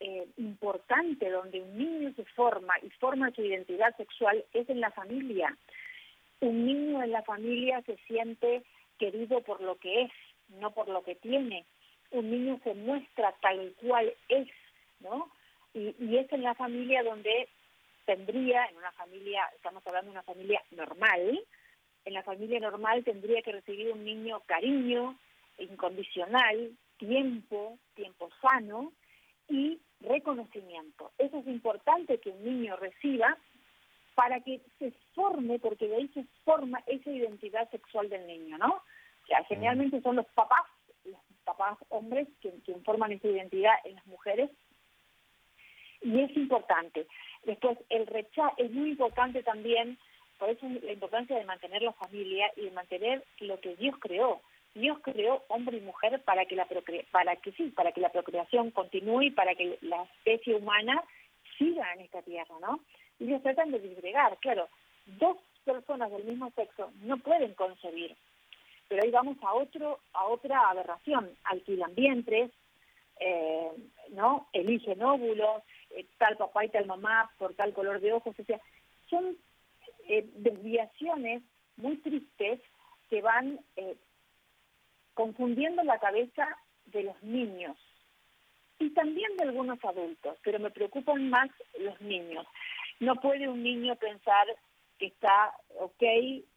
eh, 0.00 0.26
importante 0.36 1.30
donde 1.30 1.60
un 1.60 1.78
niño 1.78 2.12
se 2.14 2.24
forma 2.24 2.74
y 2.82 2.90
forma 2.90 3.30
su 3.30 3.42
identidad 3.42 3.96
sexual 3.96 4.44
es 4.52 4.68
en 4.68 4.80
la 4.80 4.90
familia. 4.90 5.56
Un 6.40 6.66
niño 6.66 7.02
en 7.02 7.12
la 7.12 7.22
familia 7.22 7.82
se 7.82 7.96
siente 8.06 8.62
querido 8.98 9.40
por 9.40 9.60
lo 9.60 9.76
que 9.76 10.02
es, 10.02 10.10
no 10.48 10.72
por 10.72 10.88
lo 10.88 11.02
que 11.02 11.14
tiene. 11.14 11.64
Un 12.10 12.30
niño 12.30 12.60
se 12.62 12.74
muestra 12.74 13.34
tal 13.40 13.74
cual 13.80 14.12
es, 14.28 14.48
¿no? 15.00 15.30
Y, 15.72 15.94
y 15.98 16.18
es 16.18 16.30
en 16.32 16.42
la 16.42 16.54
familia 16.54 17.02
donde 17.02 17.48
tendría, 18.04 18.66
en 18.66 18.76
una 18.76 18.92
familia, 18.92 19.42
estamos 19.56 19.86
hablando 19.86 20.10
de 20.10 20.18
una 20.18 20.22
familia 20.22 20.62
normal, 20.72 21.40
en 22.04 22.12
la 22.12 22.22
familia 22.22 22.60
normal 22.60 23.02
tendría 23.02 23.42
que 23.42 23.52
recibir 23.52 23.92
un 23.92 24.04
niño 24.04 24.40
cariño 24.46 25.18
incondicional, 25.58 26.70
tiempo, 26.98 27.78
tiempo 27.94 28.30
sano 28.40 28.92
y 29.48 29.80
reconocimiento. 30.00 31.12
Eso 31.18 31.38
es 31.38 31.46
importante 31.46 32.18
que 32.18 32.30
un 32.30 32.44
niño 32.44 32.76
reciba 32.76 33.36
para 34.14 34.40
que 34.40 34.60
se 34.78 34.92
forme, 35.14 35.58
porque 35.58 35.88
de 35.88 35.96
ahí 35.96 36.08
se 36.08 36.24
forma 36.44 36.82
esa 36.86 37.10
identidad 37.10 37.70
sexual 37.70 38.08
del 38.08 38.26
niño, 38.26 38.56
¿no? 38.58 38.82
Sea, 39.26 39.44
generalmente 39.44 40.00
son 40.00 40.16
los 40.16 40.26
papás, 40.34 40.64
los 41.04 41.20
papás 41.44 41.78
hombres, 41.90 42.28
quien, 42.40 42.60
quien 42.60 42.82
forman 42.84 43.12
esa 43.12 43.28
identidad 43.28 43.74
en 43.84 43.96
las 43.96 44.06
mujeres, 44.06 44.50
y 46.00 46.20
es 46.20 46.36
importante. 46.36 47.06
Después, 47.44 47.78
el 47.88 48.06
rechazo 48.06 48.54
es 48.58 48.70
muy 48.70 48.90
importante 48.90 49.42
también, 49.42 49.98
por 50.38 50.50
eso 50.50 50.66
la 50.82 50.92
importancia 50.92 51.36
de 51.36 51.44
mantener 51.44 51.82
la 51.82 51.92
familia 51.92 52.50
y 52.56 52.62
de 52.62 52.70
mantener 52.70 53.24
lo 53.40 53.60
que 53.60 53.76
Dios 53.76 53.96
creó. 54.00 54.40
Dios 54.76 54.98
creó 55.02 55.42
hombre 55.48 55.78
y 55.78 55.80
mujer 55.80 56.22
para 56.24 56.44
que 56.44 56.54
la 56.54 56.66
para 57.10 57.36
que 57.36 57.52
sí, 57.52 57.70
para 57.70 57.92
que 57.92 58.00
la 58.00 58.10
procreación 58.10 58.70
continúe 58.70 59.22
y 59.22 59.30
para 59.30 59.54
que 59.54 59.78
la 59.80 60.02
especie 60.02 60.54
humana 60.54 61.02
siga 61.56 61.92
en 61.94 62.00
esta 62.00 62.20
tierra, 62.22 62.54
¿no? 62.60 62.80
Y 63.18 63.24
ellos 63.24 63.42
tratan 63.42 63.70
de 63.70 63.78
disgregar, 63.80 64.36
claro, 64.38 64.68
dos 65.06 65.38
personas 65.64 66.10
del 66.10 66.24
mismo 66.24 66.50
sexo 66.50 66.90
no 67.02 67.16
pueden 67.18 67.54
concebir, 67.54 68.14
pero 68.88 69.02
ahí 69.02 69.10
vamos 69.10 69.38
a 69.42 69.54
otro 69.54 69.98
a 70.12 70.26
otra 70.26 70.68
aberración, 70.68 71.30
alquilan 71.44 71.94
vientres, 71.94 72.50
eh, 73.18 73.70
no, 74.10 74.46
eligen 74.52 75.02
óvulos, 75.02 75.62
eh, 75.90 76.04
tal 76.18 76.36
papá 76.36 76.66
y 76.66 76.68
tal 76.68 76.84
mamá 76.84 77.30
por 77.38 77.54
tal 77.54 77.72
color 77.72 78.00
de 78.00 78.12
ojos, 78.12 78.38
o 78.38 78.44
sea, 78.44 78.60
son 79.08 79.36
eh, 80.06 80.28
desviaciones 80.36 81.42
muy 81.78 81.96
tristes 81.96 82.60
que 83.08 83.22
van 83.22 83.58
eh, 83.76 83.96
confundiendo 85.16 85.82
la 85.82 85.98
cabeza 85.98 86.46
de 86.84 87.04
los 87.04 87.20
niños 87.22 87.76
y 88.78 88.90
también 88.90 89.34
de 89.38 89.44
algunos 89.44 89.82
adultos, 89.82 90.36
pero 90.44 90.58
me 90.58 90.70
preocupan 90.70 91.30
más 91.30 91.48
los 91.80 91.98
niños. 92.02 92.46
No 93.00 93.16
puede 93.16 93.48
un 93.48 93.62
niño 93.62 93.96
pensar 93.96 94.46
que 94.98 95.06
está 95.06 95.54
ok 95.80 96.02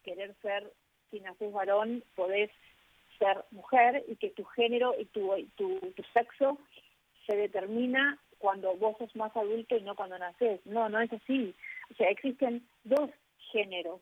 querer 0.03 0.35
ser, 0.41 0.71
si 1.09 1.21
naces 1.21 1.53
varón, 1.53 2.03
podés 2.15 2.51
ser 3.17 3.45
mujer 3.51 4.03
y 4.09 4.17
que 4.17 4.29
tu 4.31 4.43
género 4.43 4.93
y 4.99 5.05
tu, 5.05 5.31
tu, 5.55 5.79
tu 5.95 6.03
sexo 6.13 6.57
se 7.25 7.37
determina 7.37 8.19
cuando 8.39 8.75
vos 8.75 8.97
sos 8.97 9.15
más 9.15 9.35
adulto 9.37 9.77
y 9.77 9.81
no 9.83 9.95
cuando 9.95 10.19
naces. 10.19 10.59
No, 10.65 10.89
no 10.89 10.99
es 10.99 11.11
así. 11.13 11.55
O 11.91 11.95
sea, 11.95 12.09
existen 12.09 12.67
dos 12.83 13.09
géneros, 13.51 14.01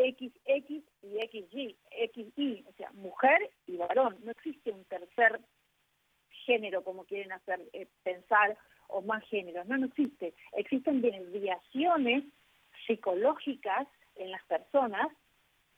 XX 0.00 0.82
y 1.02 1.20
XY, 1.28 1.76
XY, 2.12 2.64
o 2.68 2.72
sea, 2.72 2.90
mujer 2.92 3.50
y 3.66 3.76
varón. 3.76 4.16
No 4.24 4.30
existe 4.30 4.70
un 4.70 4.84
tercer 4.84 5.40
género 6.46 6.82
como 6.82 7.04
quieren 7.04 7.32
hacer 7.32 7.60
eh, 7.72 7.86
pensar 8.02 8.56
o 8.88 9.02
más 9.02 9.22
géneros. 9.28 9.66
No, 9.66 9.76
no 9.76 9.86
existe. 9.86 10.34
Existen 10.52 11.02
desviaciones 11.02 12.24
psicológicas 12.86 13.86
en 14.16 14.30
las 14.30 14.42
personas 14.44 15.08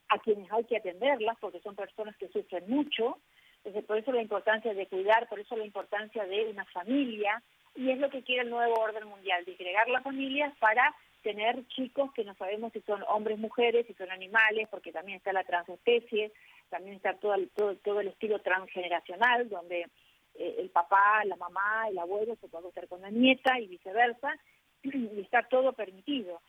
a 0.09 0.19
quienes 0.19 0.51
hay 0.53 0.65
que 0.65 0.77
atenderlas 0.77 1.37
porque 1.41 1.61
son 1.61 1.75
personas 1.75 2.17
que 2.17 2.29
sufren 2.29 2.69
mucho. 2.69 3.19
Entonces, 3.57 3.85
por 3.85 3.99
eso 3.99 4.13
la 4.13 4.23
importancia 4.23 4.75
de 4.75 4.87
cuidar, 4.87 5.29
por 5.29 5.41
eso 5.41 5.57
la 5.57 5.65
importancia 5.65 6.25
de 6.27 6.47
una 6.47 6.65
familia, 6.67 7.43
y 7.75 7.91
es 7.91 7.99
lo 7.99 8.11
que 8.11 8.23
quiere 8.23 8.43
el 8.43 8.51
nuevo 8.51 8.75
orden 8.75 9.07
mundial, 9.07 9.45
disgregar 9.45 9.89
las 9.89 10.03
familias 10.03 10.53
para 10.59 10.95
tener 11.23 11.67
chicos 11.69 12.13
que 12.13 12.25
no 12.25 12.35
sabemos 12.35 12.73
si 12.73 12.81
son 12.83 13.03
hombres, 13.09 13.39
mujeres, 13.39 13.87
si 13.87 13.95
son 13.95 14.11
animales, 14.11 14.69
porque 14.71 14.93
también 14.93 15.19
está 15.19 15.33
la 15.33 15.45
transespecie, 15.45 16.33
también 16.69 16.97
está 16.97 17.15
todo 17.15 17.35
el, 17.35 17.49
todo, 17.51 17.77
todo 17.77 18.01
el 18.01 18.09
estilo 18.09 18.41
transgeneracional, 18.41 19.49
donde 19.49 19.87
eh, 20.35 20.57
el 20.59 20.71
papá, 20.71 21.25
la 21.25 21.37
mamá, 21.37 21.89
el 21.89 21.99
abuelo 21.99 22.37
se 22.37 22.49
puede 22.49 22.69
estar 22.69 22.89
con 22.89 23.03
la 23.03 23.11
nieta 23.11 23.59
y 23.61 23.69
viceversa, 23.69 24.37
y 24.83 25.21
está 25.21 25.43
todo 25.45 25.73
permitido. 25.73 26.41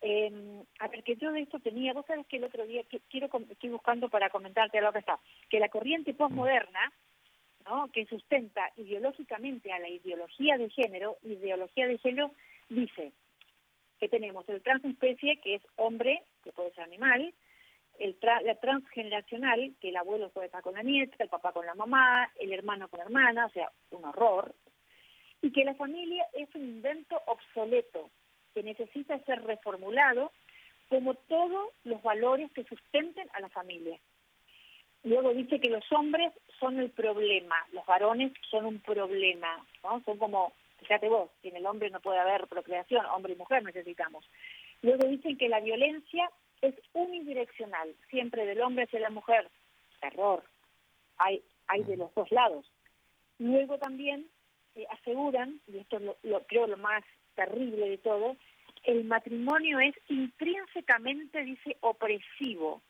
Eh, 0.00 0.32
a 0.80 0.88
ver, 0.88 1.04
que 1.04 1.16
yo 1.16 1.30
de 1.30 1.42
esto 1.42 1.60
tenía, 1.60 1.92
vos 1.92 2.04
sabés 2.06 2.26
que 2.26 2.38
el 2.38 2.44
otro 2.44 2.66
día, 2.66 2.82
que 2.84 3.00
quiero 3.08 3.30
estoy 3.50 3.70
buscando 3.70 4.08
para 4.08 4.30
comentarte 4.30 4.80
lo 4.80 4.92
que 4.92 4.98
está, 4.98 5.20
que 5.48 5.60
la 5.60 5.68
corriente 5.68 6.12
postmoderna, 6.12 6.92
¿no? 7.64 7.88
que 7.92 8.04
sustenta 8.06 8.72
ideológicamente 8.76 9.72
a 9.72 9.78
la 9.78 9.88
ideología 9.88 10.58
de 10.58 10.70
género, 10.70 11.18
ideología 11.22 11.86
de 11.86 11.98
género 11.98 12.32
dice 12.68 13.12
que 14.02 14.08
tenemos 14.08 14.48
el 14.48 14.60
transespecie, 14.62 15.36
que 15.36 15.54
es 15.54 15.62
hombre, 15.76 16.24
que 16.42 16.50
puede 16.50 16.72
ser 16.72 16.82
animal, 16.82 17.32
el 18.00 18.16
la 18.20 18.56
transgeneracional, 18.56 19.74
que 19.80 19.90
el 19.90 19.96
abuelo 19.96 20.28
puede 20.30 20.46
estar 20.46 20.60
con 20.60 20.74
la 20.74 20.82
nieta, 20.82 21.14
el 21.20 21.28
papá 21.28 21.52
con 21.52 21.64
la 21.64 21.76
mamá, 21.76 22.28
el 22.40 22.52
hermano 22.52 22.88
con 22.88 22.98
la 22.98 23.04
hermana, 23.04 23.46
o 23.46 23.50
sea, 23.50 23.70
un 23.92 24.04
horror, 24.04 24.56
y 25.40 25.52
que 25.52 25.62
la 25.62 25.76
familia 25.76 26.26
es 26.32 26.52
un 26.56 26.62
invento 26.62 27.16
obsoleto 27.26 28.10
que 28.52 28.64
necesita 28.64 29.20
ser 29.20 29.40
reformulado 29.44 30.32
como 30.88 31.14
todos 31.14 31.68
los 31.84 32.02
valores 32.02 32.50
que 32.50 32.64
sustenten 32.64 33.30
a 33.34 33.40
la 33.40 33.50
familia. 33.50 34.00
Luego 35.04 35.32
dice 35.32 35.60
que 35.60 35.70
los 35.70 35.84
hombres 35.92 36.32
son 36.58 36.80
el 36.80 36.90
problema, 36.90 37.54
los 37.70 37.86
varones 37.86 38.32
son 38.50 38.66
un 38.66 38.80
problema, 38.80 39.64
¿no? 39.84 40.02
Son 40.04 40.18
como, 40.18 40.54
fíjate 40.82 41.08
vos, 41.08 41.30
si 41.40 41.48
el 41.48 41.66
hombre 41.66 41.90
no 41.90 42.00
puede 42.00 42.18
haber 42.18 42.46
procreación, 42.46 43.06
hombre 43.06 43.32
y 43.32 43.36
mujer 43.36 43.62
necesitamos. 43.62 44.28
Luego 44.82 45.06
dicen 45.08 45.38
que 45.38 45.48
la 45.48 45.60
violencia 45.60 46.30
es 46.60 46.74
unidireccional, 46.92 47.94
siempre 48.10 48.46
del 48.46 48.60
hombre 48.60 48.84
hacia 48.84 49.00
la 49.00 49.10
mujer. 49.10 49.48
Error. 50.00 50.42
Hay, 51.18 51.42
hay 51.68 51.84
de 51.84 51.96
los 51.96 52.12
dos 52.14 52.30
lados. 52.32 52.70
Luego 53.38 53.78
también 53.78 54.26
eh, 54.74 54.86
aseguran, 54.90 55.60
y 55.66 55.78
esto 55.78 55.96
es 55.96 56.02
lo, 56.02 56.16
lo, 56.22 56.44
creo 56.46 56.66
lo 56.66 56.76
más 56.76 57.04
terrible 57.34 57.88
de 57.88 57.98
todo, 57.98 58.36
el 58.84 59.04
matrimonio 59.04 59.78
es 59.80 59.94
intrínsecamente, 60.08 61.44
dice, 61.44 61.76
opresivo. 61.80 62.82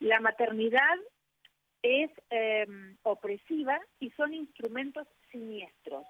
La 0.00 0.20
maternidad 0.20 0.98
es 1.82 2.10
eh, 2.30 2.66
opresiva 3.02 3.78
y 4.00 4.10
son 4.12 4.34
instrumentos 4.34 5.06
siniestros. 5.30 6.06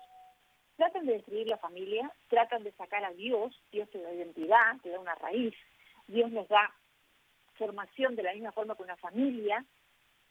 Tratan 0.76 1.06
de 1.06 1.14
destruir 1.14 1.46
la 1.46 1.58
familia, 1.58 2.10
tratan 2.28 2.64
de 2.64 2.72
sacar 2.72 3.04
a 3.04 3.12
Dios, 3.12 3.60
Dios 3.70 3.88
te 3.90 4.02
da 4.02 4.12
identidad, 4.12 4.76
te 4.82 4.90
da 4.90 4.98
una 4.98 5.14
raíz, 5.14 5.54
Dios 6.08 6.30
nos 6.30 6.48
da 6.48 6.74
formación 7.54 8.16
de 8.16 8.24
la 8.24 8.32
misma 8.32 8.52
forma 8.52 8.74
que 8.74 8.82
una 8.82 8.96
familia, 8.96 9.64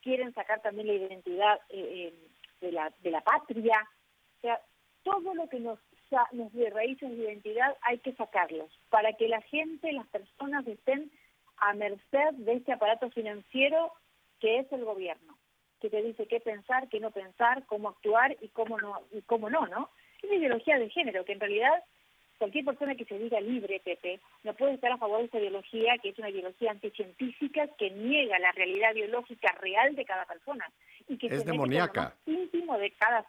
quieren 0.02 0.34
sacar 0.34 0.62
también 0.62 0.88
la 0.88 0.94
identidad 0.94 1.60
eh, 1.70 2.14
de, 2.60 2.72
la, 2.72 2.94
de 3.00 3.12
la 3.12 3.22
patria, 3.22 3.90
o 4.38 4.42
sea, 4.42 4.60
todo 5.04 5.34
lo 5.34 5.48
que 5.48 5.60
nos, 5.60 5.80
nos 6.34 6.52
dé 6.54 6.70
raíces 6.70 7.10
de 7.10 7.24
identidad 7.24 7.78
hay 7.82 8.00
que 8.00 8.14
sacarlos, 8.14 8.70
para 8.90 9.14
que 9.14 9.28
la 9.28 9.42
gente, 9.42 9.92
las 9.94 10.08
personas 10.08 10.68
estén 10.68 11.12
a 11.58 11.74
merced 11.74 12.34
de 12.34 12.54
este 12.54 12.74
aparato 12.74 13.10
financiero 13.12 13.94
que 14.40 14.60
es 14.60 14.72
el 14.74 14.84
gobierno, 14.84 15.38
que 15.80 15.90
te 15.90 16.02
dice 16.02 16.28
qué 16.28 16.42
pensar, 16.42 16.90
qué 16.90 17.00
no 17.00 17.12
pensar, 17.12 17.66
cómo 17.66 17.90
actuar 17.90 18.36
y 18.42 18.50
cómo 18.50 18.78
no, 18.78 19.02
y 19.12 19.22
cómo 19.22 19.50
no, 19.50 19.68
¿no? 19.68 19.90
Es 20.24 20.30
una 20.30 20.40
ideología 20.40 20.80
de 20.80 20.90
género, 20.90 21.26
que 21.26 21.34
en 21.34 21.40
realidad 21.40 21.84
cualquier 22.38 22.66
persona 22.66 22.96
que 22.96 23.06
se 23.06 23.20
diga 23.20 23.40
libre, 23.42 23.82
Pepe, 23.84 24.20
no 24.44 24.54
puede 24.54 24.74
estar 24.74 24.92
a 24.92 24.98
favor 24.98 25.20
de 25.20 25.26
esa 25.26 25.40
ideología, 25.40 25.98
que 26.02 26.10
es 26.10 26.18
una 26.18 26.30
ideología 26.30 26.72
anticientífica 26.72 27.68
que 27.78 27.92
niega 27.92 28.40
la 28.40 28.52
realidad 28.54 28.94
biológica 28.94 29.52
real 29.62 29.96
de 29.96 30.06
cada 30.06 30.26
persona. 30.26 30.70
Y 31.08 31.18
que 31.18 31.28
es 31.28 31.46
demoníaca. 31.46 32.16
íntimo 32.26 32.78
de 32.78 32.92
cada 32.92 33.26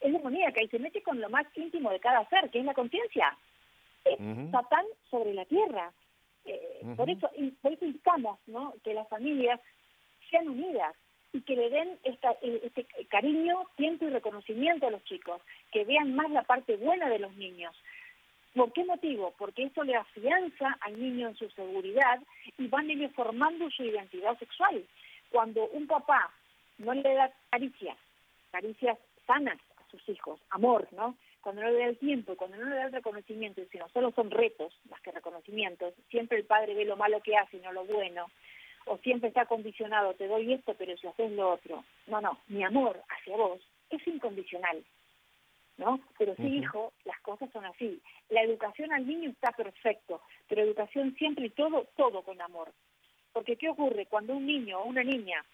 es 0.00 0.12
demoníaca 0.12 0.62
y 0.62 0.68
se 0.68 0.78
mete 0.78 1.02
con 1.02 1.20
lo 1.20 1.28
más 1.28 1.46
íntimo 1.54 1.90
de 1.90 2.00
cada 2.00 2.28
ser, 2.28 2.50
que 2.50 2.60
es 2.60 2.64
la 2.64 2.74
conciencia. 2.74 3.36
Es 4.04 4.18
Satán 4.50 4.86
sobre 5.10 5.34
la 5.34 5.44
tierra. 5.44 5.92
Eh, 6.44 6.80
por 6.96 7.10
eso 7.10 7.28
por 7.60 7.72
eso 7.72 7.84
instamos 7.84 8.38
¿no? 8.46 8.74
que 8.84 8.94
las 8.94 9.08
familias 9.08 9.60
sean 10.30 10.48
unidas 10.48 10.94
y 11.32 11.42
que 11.42 11.56
le 11.56 11.70
den 11.70 11.98
esta, 12.04 12.32
este 12.42 12.86
cariño, 13.08 13.64
tiempo 13.76 14.06
y 14.06 14.10
reconocimiento 14.10 14.86
a 14.86 14.90
los 14.90 15.04
chicos, 15.04 15.40
que 15.72 15.84
vean 15.84 16.14
más 16.14 16.30
la 16.30 16.42
parte 16.42 16.76
buena 16.76 17.08
de 17.08 17.18
los 17.18 17.34
niños. 17.34 17.74
¿Por 18.54 18.72
qué 18.72 18.84
motivo? 18.84 19.34
Porque 19.38 19.64
eso 19.64 19.84
le 19.84 19.94
afianza 19.94 20.78
al 20.80 20.98
niño 20.98 21.28
en 21.28 21.36
su 21.36 21.48
seguridad 21.50 22.20
y 22.56 22.66
van 22.68 22.90
ellos 22.90 23.12
formando 23.14 23.70
su 23.70 23.84
identidad 23.84 24.38
sexual. 24.38 24.84
Cuando 25.30 25.66
un 25.68 25.86
papá 25.86 26.30
no 26.78 26.94
le 26.94 27.14
da 27.14 27.30
caricias, 27.50 27.96
caricias 28.50 28.98
sanas 29.26 29.58
a 29.76 29.90
sus 29.90 30.08
hijos, 30.08 30.40
amor, 30.50 30.88
¿no? 30.92 31.14
cuando 31.40 31.62
no 31.62 31.70
le 31.70 31.78
da 31.78 31.86
el 31.86 31.98
tiempo 31.98 32.36
cuando 32.36 32.56
no 32.56 32.68
le 32.68 32.76
da 32.76 32.84
el 32.84 32.92
reconocimiento, 32.92 33.62
sino 33.70 33.88
solo 33.88 34.12
son 34.12 34.30
retos 34.30 34.72
más 34.90 35.00
que 35.00 35.12
reconocimientos, 35.12 35.94
siempre 36.10 36.38
el 36.38 36.44
padre 36.44 36.74
ve 36.74 36.84
lo 36.84 36.96
malo 36.96 37.20
que 37.22 37.36
hace 37.36 37.56
y 37.56 37.60
no 37.60 37.72
lo 37.72 37.84
bueno, 37.84 38.26
o 38.88 38.98
siempre 38.98 39.28
está 39.28 39.46
condicionado, 39.46 40.14
te 40.14 40.26
doy 40.26 40.52
esto, 40.52 40.74
pero 40.78 40.96
si 40.96 41.06
haces 41.06 41.30
lo 41.32 41.52
otro. 41.52 41.84
No, 42.06 42.20
no, 42.20 42.38
mi 42.48 42.62
amor 42.64 43.00
hacia 43.08 43.36
vos 43.36 43.60
es 43.90 44.06
incondicional, 44.06 44.84
¿no? 45.76 46.00
Pero 46.18 46.34
sí, 46.36 46.58
hijo, 46.58 46.92
las 47.04 47.20
cosas 47.20 47.50
son 47.52 47.64
así. 47.64 48.00
La 48.30 48.42
educación 48.42 48.92
al 48.92 49.06
niño 49.06 49.30
está 49.30 49.52
perfecto, 49.52 50.20
pero 50.48 50.62
educación 50.62 51.14
siempre 51.16 51.46
y 51.46 51.50
todo, 51.50 51.86
todo 51.96 52.22
con 52.22 52.40
amor. 52.40 52.72
Porque 53.32 53.56
¿qué 53.56 53.68
ocurre? 53.68 54.06
Cuando 54.06 54.34
un 54.34 54.46
niño 54.46 54.80
o 54.80 54.84
una 54.84 55.04
niña 55.04 55.44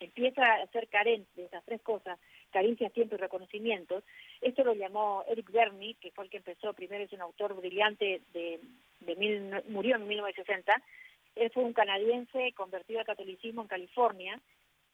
empieza 0.00 0.42
a 0.42 0.66
ser 0.68 0.88
carente 0.88 1.28
de 1.36 1.44
esas 1.44 1.64
tres 1.64 1.80
cosas, 1.82 2.18
carencias, 2.50 2.92
tiempo 2.92 3.14
y 3.14 3.18
reconocimientos, 3.18 4.02
esto 4.40 4.64
lo 4.64 4.74
llamó 4.74 5.24
Eric 5.28 5.50
Bernie, 5.50 5.96
que 6.00 6.10
fue 6.10 6.24
el 6.24 6.30
que 6.30 6.38
empezó, 6.38 6.72
primero 6.72 7.04
es 7.04 7.12
un 7.12 7.20
autor 7.20 7.54
brillante, 7.54 8.22
de, 8.32 8.60
de 9.00 9.16
mil, 9.16 9.62
murió 9.68 9.96
en 9.96 10.08
1960, 10.08 10.82
él 11.40 11.50
fue 11.50 11.64
un 11.64 11.72
canadiense 11.72 12.52
convertido 12.52 13.00
al 13.00 13.06
catolicismo 13.06 13.62
en 13.62 13.68
California, 13.68 14.38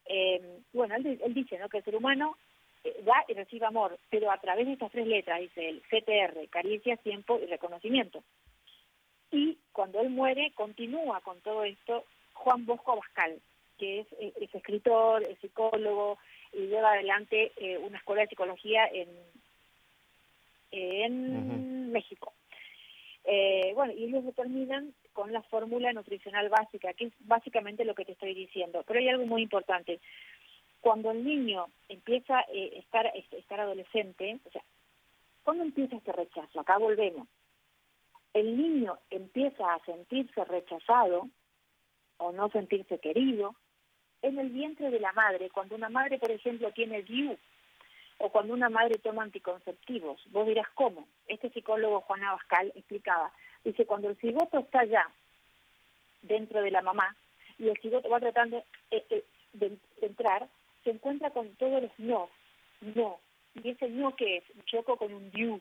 eh, 0.07 0.61
bueno, 0.73 0.95
él, 0.95 1.21
él, 1.23 1.35
dice 1.35 1.59
¿no? 1.59 1.69
que 1.69 1.79
el 1.79 1.85
ser 1.85 1.97
humano 1.97 2.37
eh, 2.85 3.03
da 3.05 3.25
y 3.27 3.35
recibe 3.35 3.67
amor, 3.67 3.99
pero 4.09 4.31
a 4.31 4.39
través 4.41 4.67
de 4.67 4.75
estas 4.75 4.93
tres 4.93 5.07
letras, 5.07 5.41
dice 5.41 5.69
él, 5.69 5.83
CTR, 5.91 6.49
caricias, 6.49 7.01
tiempo 7.01 7.41
y 7.43 7.47
reconocimiento. 7.47 8.23
Y 9.33 9.59
cuando 9.73 10.01
él 10.01 10.11
muere, 10.11 10.53
continúa 10.55 11.21
con 11.21 11.41
todo 11.41 11.65
esto 11.65 12.05
Juan 12.35 12.65
Bosco 12.65 12.93
Abascal, 12.93 13.41
que 13.77 14.01
es, 14.01 14.07
eh, 14.21 14.33
es 14.41 14.55
escritor, 14.55 15.25
es 15.25 15.39
psicólogo 15.41 16.19
y 16.53 16.69
lleva 16.69 16.93
adelante 16.93 17.53
eh, 17.57 17.79
una 17.79 17.99
escuela 17.99 18.23
de 18.23 18.29
psicología 18.29 18.87
en, 18.87 19.09
en 20.71 21.91
México. 21.91 22.33
Eh, 23.25 23.73
bueno, 23.75 23.93
y 23.93 24.05
ellos 24.05 24.25
determinan 24.25 24.95
con 25.17 25.33
la 25.33 25.41
fórmula 25.45 25.95
nutricional 25.95 26.51
básica, 26.51 26.93
que 26.93 27.07
es 27.07 27.13
básicamente 27.21 27.87
lo 27.87 27.95
que 27.95 28.05
te 28.05 28.13
estoy 28.13 28.35
diciendo. 28.35 28.85
Pero 28.87 29.01
hay 29.01 29.09
algo 29.09 29.25
muy 29.25 29.41
importante. 29.41 29.99
Cuando 30.83 31.11
el 31.11 31.25
niño 31.25 31.69
empieza 31.89 32.41
a 32.41 32.45
eh, 32.53 32.79
estar, 32.81 33.11
estar 33.17 33.59
adolescente, 33.59 34.39
o 34.45 34.51
sea, 34.51 34.63
cuando 35.43 35.65
empieza 35.65 35.97
este 35.97 36.13
rechazo? 36.13 36.61
Acá 36.61 36.77
volvemos. 36.77 37.27
El 38.35 38.59
niño 38.59 38.99
empieza 39.09 39.73
a 39.73 39.83
sentirse 39.87 40.45
rechazado 40.45 41.31
o 42.19 42.33
no 42.33 42.51
sentirse 42.51 42.99
querido 42.99 43.55
en 44.21 44.39
el 44.39 44.51
vientre 44.51 44.91
de 44.91 45.01
la 45.01 45.13
madre, 45.13 45.49
cuando 45.49 45.77
una 45.77 45.89
madre, 45.89 46.19
por 46.19 46.31
ejemplo, 46.31 46.71
tiene 46.73 47.03
DIU, 47.03 47.39
o 48.19 48.31
cuando 48.31 48.55
una 48.55 48.69
madre 48.69 48.99
toma 48.99 49.23
anticonceptivos. 49.23 50.21
Vos 50.31 50.47
dirás, 50.47 50.69
¿cómo? 50.75 51.07
Este 51.27 51.51
psicólogo 51.51 52.01
Juan 52.03 52.25
Abascal 52.25 52.73
explicaba, 52.75 53.33
dice, 53.65 53.87
cuando 53.87 54.09
el 54.09 54.17
cigoto 54.17 54.59
está 54.59 54.85
ya 54.85 55.11
dentro 56.23 56.63
de 56.63 56.71
la 56.71 56.83
mamá 56.83 57.15
y 57.59 57.69
el 57.69 57.79
cigoto 57.81 58.09
va 58.09 58.21
tratando 58.21 58.65
eh, 58.91 59.05
eh, 59.11 59.25
de, 59.53 59.79
entrar, 60.01 60.49
se 60.85 60.91
encuentra 60.91 61.31
con 61.31 61.55
todos 61.57 61.83
los 61.83 61.93
no, 61.99 62.29
no. 62.81 63.21
Y 63.55 63.71
ese 63.71 63.89
no 63.89 64.15
que 64.15 64.39
es, 64.39 64.45
choco 64.67 64.97
con 64.97 65.13
un 65.13 65.31
diu. 65.31 65.61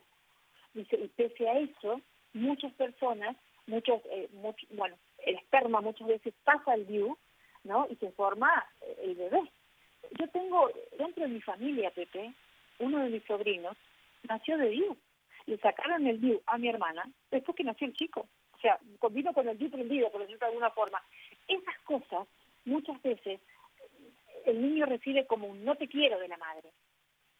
Dice, 0.74 0.96
y 0.96 1.08
pese 1.08 1.48
a 1.48 1.58
eso, 1.58 2.00
muchas 2.34 2.72
personas, 2.74 3.36
muchos, 3.66 4.00
eh, 4.10 4.28
bueno, 4.70 4.96
el 5.24 5.36
esperma 5.36 5.80
muchas 5.80 6.06
veces 6.06 6.34
pasa 6.44 6.72
al 6.72 6.86
diu, 6.86 7.16
¿no? 7.64 7.86
Y 7.90 7.96
se 7.96 8.10
forma 8.12 8.66
el 9.02 9.14
bebé. 9.14 9.40
Yo 10.18 10.28
tengo 10.28 10.70
dentro 10.98 11.24
de 11.24 11.30
mi 11.30 11.40
familia, 11.40 11.90
Pepe, 11.90 12.32
uno 12.78 13.02
de 13.02 13.10
mis 13.10 13.24
sobrinos 13.24 13.76
nació 14.28 14.58
de 14.58 14.70
DIU. 14.70 14.96
Le 15.46 15.58
sacaron 15.58 16.06
el 16.06 16.20
DIU 16.20 16.42
a 16.46 16.58
mi 16.58 16.68
hermana 16.68 17.08
después 17.30 17.56
que 17.56 17.64
nació 17.64 17.86
el 17.86 17.94
chico. 17.94 18.28
O 18.52 18.58
sea, 18.58 18.78
vino 19.10 19.32
con 19.32 19.48
el 19.48 19.58
DIU 19.58 19.70
prendido, 19.70 20.10
por 20.10 20.22
decirlo 20.22 20.40
de 20.40 20.46
alguna 20.46 20.70
forma. 20.70 21.02
Esas 21.46 21.78
cosas, 21.84 22.26
muchas 22.64 23.00
veces, 23.02 23.40
el 24.44 24.62
niño 24.62 24.86
recibe 24.86 25.26
como 25.26 25.48
un 25.48 25.64
no 25.64 25.76
te 25.76 25.88
quiero 25.88 26.18
de 26.18 26.28
la 26.28 26.36
madre, 26.36 26.70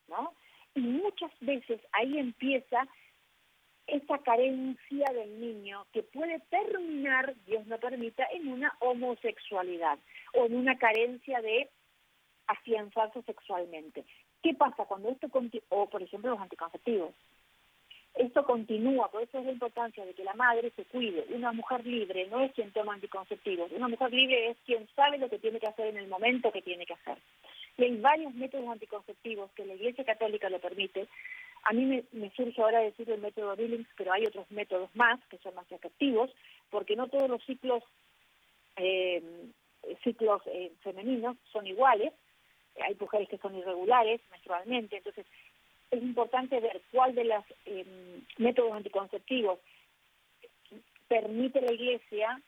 ¿no? 0.09 0.35
Y 0.75 0.81
muchas 0.81 1.33
veces 1.41 1.81
ahí 1.93 2.19
empieza 2.19 2.87
esa 3.87 4.19
carencia 4.19 5.07
del 5.13 5.41
niño 5.41 5.87
que 5.93 6.03
puede 6.03 6.41
terminar, 6.51 7.35
Dios 7.47 7.67
no 7.67 7.79
permita, 7.79 8.27
en 8.33 8.49
una 8.49 8.77
homosexualidad 8.81 9.99
o 10.35 10.47
en 10.47 10.57
una 10.57 10.77
carencia 10.77 11.41
de 11.41 11.71
afianzarse 12.49 13.23
sexualmente. 13.23 14.05
¿Qué 14.47 14.55
pasa 14.55 14.85
cuando 14.85 15.09
esto? 15.09 15.27
O, 15.71 15.87
por 15.91 16.01
ejemplo, 16.01 16.31
los 16.31 16.41
anticonceptivos. 16.41 17.11
Esto 18.15 18.45
continúa, 18.45 19.11
por 19.11 19.25
eso 19.25 19.41
es 19.41 19.45
la 19.45 19.51
importancia 19.51 20.07
de 20.07 20.15
que 20.15 20.23
la 20.23 20.35
madre 20.35 20.73
se 20.77 20.85
cuide. 20.85 21.27
Una 21.31 21.51
mujer 21.51 21.85
libre 21.85 22.29
no 22.29 22.39
es 22.45 22.53
quien 22.53 22.71
toma 22.71 22.95
anticonceptivos. 22.95 23.73
Una 23.73 23.89
mujer 23.89 24.13
libre 24.13 24.51
es 24.51 24.57
quien 24.65 24.87
sabe 24.95 25.19
lo 25.19 25.29
que 25.29 25.41
tiene 25.41 25.59
que 25.59 25.67
hacer 25.67 25.89
en 25.89 25.97
el 25.97 26.07
momento 26.07 26.53
que 26.53 26.63
tiene 26.63 26.87
que 26.87 26.93
hacer. 26.93 27.19
Y 27.77 27.83
hay 27.83 27.97
varios 27.97 28.33
métodos 28.35 28.69
anticonceptivos 28.69 29.51
que 29.51 29.67
la 29.67 29.75
Iglesia 29.75 30.05
Católica 30.05 30.49
lo 30.49 30.61
permite. 30.61 31.09
A 31.65 31.73
mí 31.73 32.05
me, 32.13 32.31
surge 32.37 32.63
ahora 32.63 32.79
decir 32.79 33.11
el 33.11 33.21
método 33.21 33.57
Billings, 33.57 33.89
pero 33.97 34.13
hay 34.13 34.27
otros 34.27 34.49
métodos 34.53 34.95
más 34.95 35.19
que 35.29 35.39
son 35.39 35.57
más 35.57 35.67
efectivos, 35.73 36.31
porque 36.71 36.95
no 36.95 37.09
todos 37.09 37.29
los 37.29 37.43
ciclos 37.43 37.83
eh, 38.77 39.21
ciclos 40.05 40.41
eh, 40.47 40.71
femeninos 40.85 41.37
son 41.51 41.67
iguales 41.67 42.13
hay 42.83 42.97
mujeres 42.99 43.29
que 43.29 43.39
son 43.39 43.55
irregulares 43.57 44.21
menstrualmente, 44.31 44.97
entonces 44.99 45.27
es 45.91 46.03
importante 46.03 46.61
ver 46.61 46.83
cuál 46.93 47.15
de 47.15 47.25
los 47.25 47.45
em, 47.65 48.25
métodos 48.39 48.73
anticonceptivos 48.73 49.59
permite 51.09 51.61
la 51.61 51.73
Iglesia 51.73 52.41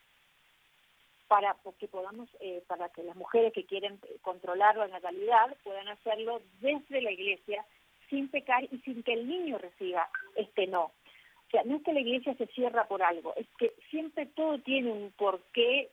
para 1.29 1.55
que 1.79 1.89
podamos 1.89 2.29
eh, 2.41 2.63
para 2.67 2.89
que 2.89 3.03
las 3.03 3.15
mujeres 3.15 3.53
que 3.53 3.67
quieren 3.67 4.01
controlar 4.23 4.77
la 4.77 4.89
natalidad 4.89 5.55
puedan 5.63 5.89
hacerlo 5.89 6.41
desde 6.61 7.03
la 7.03 7.13
Iglesia 7.13 7.65
sin 8.09 8.29
pecar 8.29 8.65
y 8.65 8.79
sin 8.79 9.03
que 9.03 9.13
el 9.13 9.29
niño 9.29 9.59
reciba 9.59 10.09
este 10.35 10.67
no. 10.67 10.85
O 10.85 11.51
sea, 11.51 11.63
no 11.65 11.77
es 11.77 11.83
que 11.83 11.93
la 11.93 12.01
Iglesia 12.01 12.35
se 12.35 12.47
cierra 12.49 12.89
por 12.89 13.03
algo, 13.03 13.35
es 13.37 13.47
que 13.59 13.73
siempre 13.91 14.27
todo 14.27 14.59
tiene 14.59 14.91
un 14.91 15.13
porqué 15.13 15.91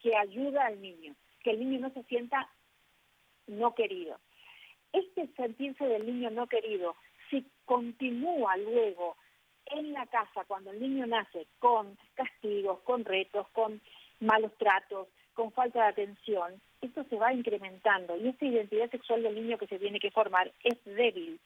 que 0.00 0.16
ayuda 0.16 0.66
al 0.66 0.80
niño, 0.80 1.14
que 1.42 1.50
el 1.50 1.60
niño 1.60 1.80
no 1.80 1.90
se 1.90 2.04
sienta 2.04 2.48
no 3.48 3.74
querido. 3.74 4.18
Este 4.92 5.26
sentirse 5.36 5.86
del 5.86 6.06
niño 6.06 6.30
no 6.30 6.46
querido, 6.46 6.94
si 7.30 7.44
continúa 7.64 8.56
luego 8.56 9.16
en 9.66 9.92
la 9.92 10.06
casa 10.06 10.44
cuando 10.46 10.70
el 10.70 10.80
niño 10.80 11.06
nace 11.06 11.46
con 11.58 11.98
castigos, 12.14 12.80
con 12.80 13.04
retos, 13.04 13.46
con 13.48 13.80
malos 14.20 14.52
tratos, 14.56 15.08
con 15.34 15.52
falta 15.52 15.82
de 15.82 15.88
atención, 15.88 16.60
esto 16.80 17.04
se 17.04 17.16
va 17.16 17.32
incrementando 17.32 18.16
y 18.16 18.28
esta 18.28 18.46
identidad 18.46 18.90
sexual 18.90 19.22
del 19.22 19.34
niño 19.34 19.58
que 19.58 19.66
se 19.66 19.78
tiene 19.78 20.00
que 20.00 20.10
formar 20.10 20.52
es 20.64 20.76
débil. 20.84 21.38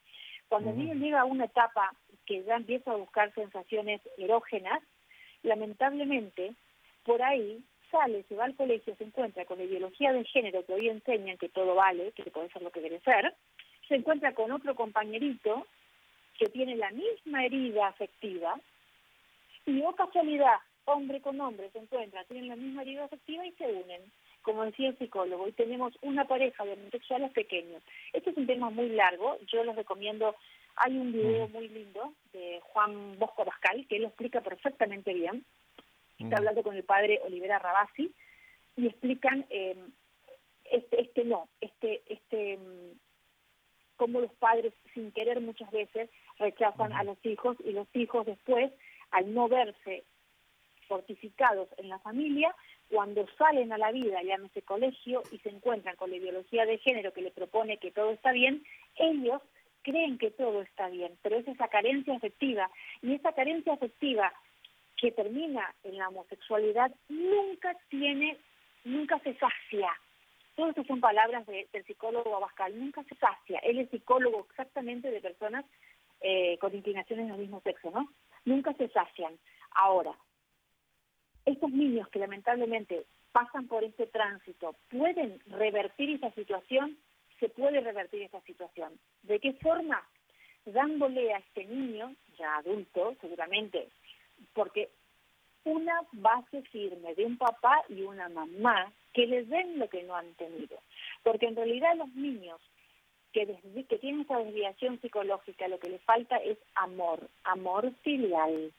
Cuando 0.49 0.71
el 0.71 0.79
niño 0.79 0.95
llega 0.95 1.21
a 1.21 1.25
una 1.25 1.47
etapa 1.47 1.95
que 2.27 2.43
ya 2.45 2.57
empieza 2.57 2.93
a 2.93 2.97
buscar 2.97 3.35
sensaciones 3.35 4.01
erógenas, 4.19 4.81
lamentablemente 5.43 6.55
por 7.05 7.23
ahí 7.23 7.63
sale, 7.93 8.25
se 8.29 8.35
va 8.35 8.47
al 8.47 8.57
colegio, 8.57 8.97
se 8.97 9.05
encuentra 9.05 9.45
con 9.45 9.59
la 9.59 9.65
ideología 9.65 10.13
de 10.13 10.25
género 10.25 10.65
que 10.67 10.73
hoy 10.73 10.89
enseñan 10.89 11.39
que 11.39 11.49
todo 11.49 11.77
vale, 11.77 12.11
que 12.13 12.25
puede 12.31 12.49
ser 12.49 12.63
lo 12.63 12.73
que 12.73 12.81
quiere 12.81 12.99
ser, 13.01 13.33
se 13.87 13.95
encuentra 13.95 14.35
con 14.35 14.51
otro 14.51 14.75
compañerito 14.75 15.67
que 16.39 16.47
tiene 16.47 16.75
la 16.77 16.91
misma 16.91 17.45
herida 17.45 17.87
afectiva 17.89 18.59
y 19.67 19.81
o 19.83 19.95
casualidad, 19.95 20.57
hombre 20.87 21.21
con 21.21 21.41
hombre 21.41 21.71
se 21.71 21.79
encuentra, 21.79 22.25
tienen 22.25 22.49
la 22.49 22.57
misma 22.57 22.83
herida 22.83 23.05
afectiva 23.05 23.47
y 23.47 23.53
se 23.53 23.67
unen, 23.67 24.01
como 24.43 24.65
decía 24.65 24.89
el 24.89 24.99
psicólogo, 24.99 25.47
y 25.47 25.53
tenemos 25.53 25.93
una 26.03 26.25
pareja 26.27 26.65
de 26.65 26.73
homosexuales 26.73 27.31
pequeños. 27.31 27.83
Este 28.13 28.31
es 28.31 28.37
un 28.37 28.47
tema 28.47 28.71
muy 28.71 28.89
largo, 28.89 29.39
yo 29.53 29.63
les 29.63 29.77
recomiendo, 29.77 30.35
hay 30.77 30.97
un 30.97 31.13
video 31.13 31.47
muy 31.49 31.69
lindo 31.69 32.13
de 32.33 32.61
Juan 32.63 33.19
Bosco 33.19 33.45
Pascal 33.45 33.87
que 33.89 34.01
lo 34.01 34.09
explica 34.09 34.41
perfectamente 34.41 35.13
bien, 35.13 35.45
está 36.23 36.39
hablando 36.39 36.63
con 36.63 36.77
el 36.77 36.85
padre 36.85 37.21
Olivera 37.25 37.59
Rabasi 37.59 38.13
y 38.77 38.87
explican 38.87 39.47
eh, 39.51 39.77
este, 40.71 41.03
este 41.03 41.25
no, 41.25 41.49
este, 41.61 42.03
este, 42.07 42.57
mm, 42.57 42.99
cómo 43.97 44.21
los 44.21 44.33
padres 44.35 44.73
sin 44.95 45.13
querer 45.13 45.41
muchas 45.41 45.71
veces 45.71 46.11
rechazan 46.39 46.93
a 46.93 47.05
los 47.05 47.19
hijos 47.25 47.57
y 47.65 47.73
los 47.73 47.87
hijos 47.95 48.27
después, 48.27 48.73
al 49.11 49.33
no 49.35 49.49
verse 49.49 50.05
fortificados 50.89 51.69
en 51.79 51.89
la 51.89 51.99
familia, 52.01 52.55
cuando 52.91 53.27
salen 53.39 53.73
a 53.73 53.79
la 53.79 53.93
vida, 53.93 54.23
llámese 54.23 54.63
colegio, 54.63 55.23
y 55.31 55.39
se 55.39 55.49
encuentran 55.49 55.97
con 55.97 56.11
la 56.11 56.17
ideología 56.17 56.67
de 56.67 56.79
género 56.79 57.13
que 57.13 57.23
le 57.23 57.31
propone 57.31 57.79
que 57.79 57.91
todo 57.91 58.11
está 58.11 58.33
bien, 58.33 58.65
ellos 58.97 59.41
creen 59.83 60.19
que 60.19 60.31
todo 60.31 60.63
está 60.63 60.89
bien, 60.89 61.17
pero 61.23 61.37
es 61.37 61.49
esa 61.49 61.69
carencia 61.69 62.15
afectiva, 62.15 62.71
y 63.01 63.15
esa 63.15 63.33
carencia 63.33 63.73
afectiva 63.73 64.33
que 65.03 65.11
termina 65.11 65.75
en 65.83 65.99
la 65.99 66.09
homosexualidad 66.09 66.93
nunca 67.09 67.77
tiene, 67.89 68.39
nunca 68.85 69.19
se 69.19 69.35
sacia. 69.35 69.91
Todas 70.55 70.71
estas 70.71 70.87
son 70.87 71.01
palabras 71.01 71.45
del 71.45 71.85
psicólogo 71.85 72.37
Abascal, 72.37 72.79
nunca 72.79 73.03
se 73.03 73.17
sacia. 73.17 73.59
Él 73.65 73.81
es 73.81 73.91
psicólogo 73.91 74.47
exactamente 74.49 75.11
de 75.11 75.21
personas 75.21 75.65
eh, 76.21 76.57
con 76.59 76.73
inclinaciones 76.73 77.27
del 77.27 77.39
mismo 77.39 77.61
sexo, 77.63 77.91
¿no? 77.91 78.13
Nunca 78.45 78.75
se 78.75 78.89
sacian. 78.91 79.37
Ahora, 79.73 80.15
estos 81.47 81.71
niños 81.73 82.09
que 82.11 82.21
lamentablemente 82.21 83.05
pasan 83.33 83.67
por 83.67 83.83
este 83.83 84.07
tránsito, 84.07 84.77
¿pueden 84.89 85.41
revertir 85.49 86.11
esa 86.11 86.31
situación? 86.31 86.97
Se 87.41 87.49
puede 87.49 87.81
revertir 87.81 88.23
esa 88.23 88.41
situación. 88.43 89.01
¿De 89.25 89.41
qué 89.41 89.55
forma? 89.55 90.01
Dándole 90.65 91.35
a 91.35 91.39
este 91.39 91.65
niño, 91.65 92.15
ya 92.39 92.59
adulto 92.59 93.17
seguramente, 93.21 93.89
porque 94.55 94.91
una 95.65 96.01
base 96.13 96.63
firme 96.63 97.15
de 97.15 97.25
un 97.25 97.39
papá 97.39 97.83
y 97.89 98.03
una 98.03 98.29
mamá 98.29 98.93
que 99.13 99.27
les 99.27 99.49
den 99.49 99.79
lo 99.79 99.89
que 99.89 100.03
no 100.03 100.17
han 100.17 100.33
tenido. 100.35 100.79
Porque 101.23 101.47
en 101.47 101.57
realidad 101.57 101.97
los 101.97 102.13
niños 102.15 102.61
que, 103.33 103.47
que 103.89 103.99
tienen 103.99 104.23
esa 104.23 104.39
desviación 104.39 105.01
psicológica 105.01 105.69
lo 105.69 105.79
que 105.79 105.91
les 105.91 106.03
falta 106.03 106.37
es 106.37 106.59
amor, 106.75 107.29
amor 107.45 107.93
filial. 108.03 108.73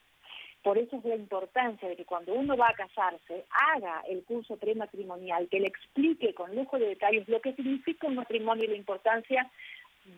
Por 0.62 0.78
eso 0.78 0.96
es 0.96 1.04
la 1.04 1.14
importancia 1.14 1.88
de 1.88 1.96
que 1.96 2.06
cuando 2.06 2.32
uno 2.32 2.56
va 2.56 2.70
a 2.70 2.74
casarse, 2.74 3.44
haga 3.50 4.02
el 4.08 4.24
curso 4.24 4.56
prematrimonial, 4.56 5.48
que 5.48 5.60
le 5.60 5.68
explique 5.68 6.32
con 6.32 6.54
lujo 6.56 6.78
de 6.78 6.88
detalles 6.88 7.28
lo 7.28 7.40
que 7.40 7.52
significa 7.52 8.06
un 8.06 8.14
matrimonio 8.14 8.64
y 8.64 8.68
la 8.68 8.76
importancia 8.76 9.50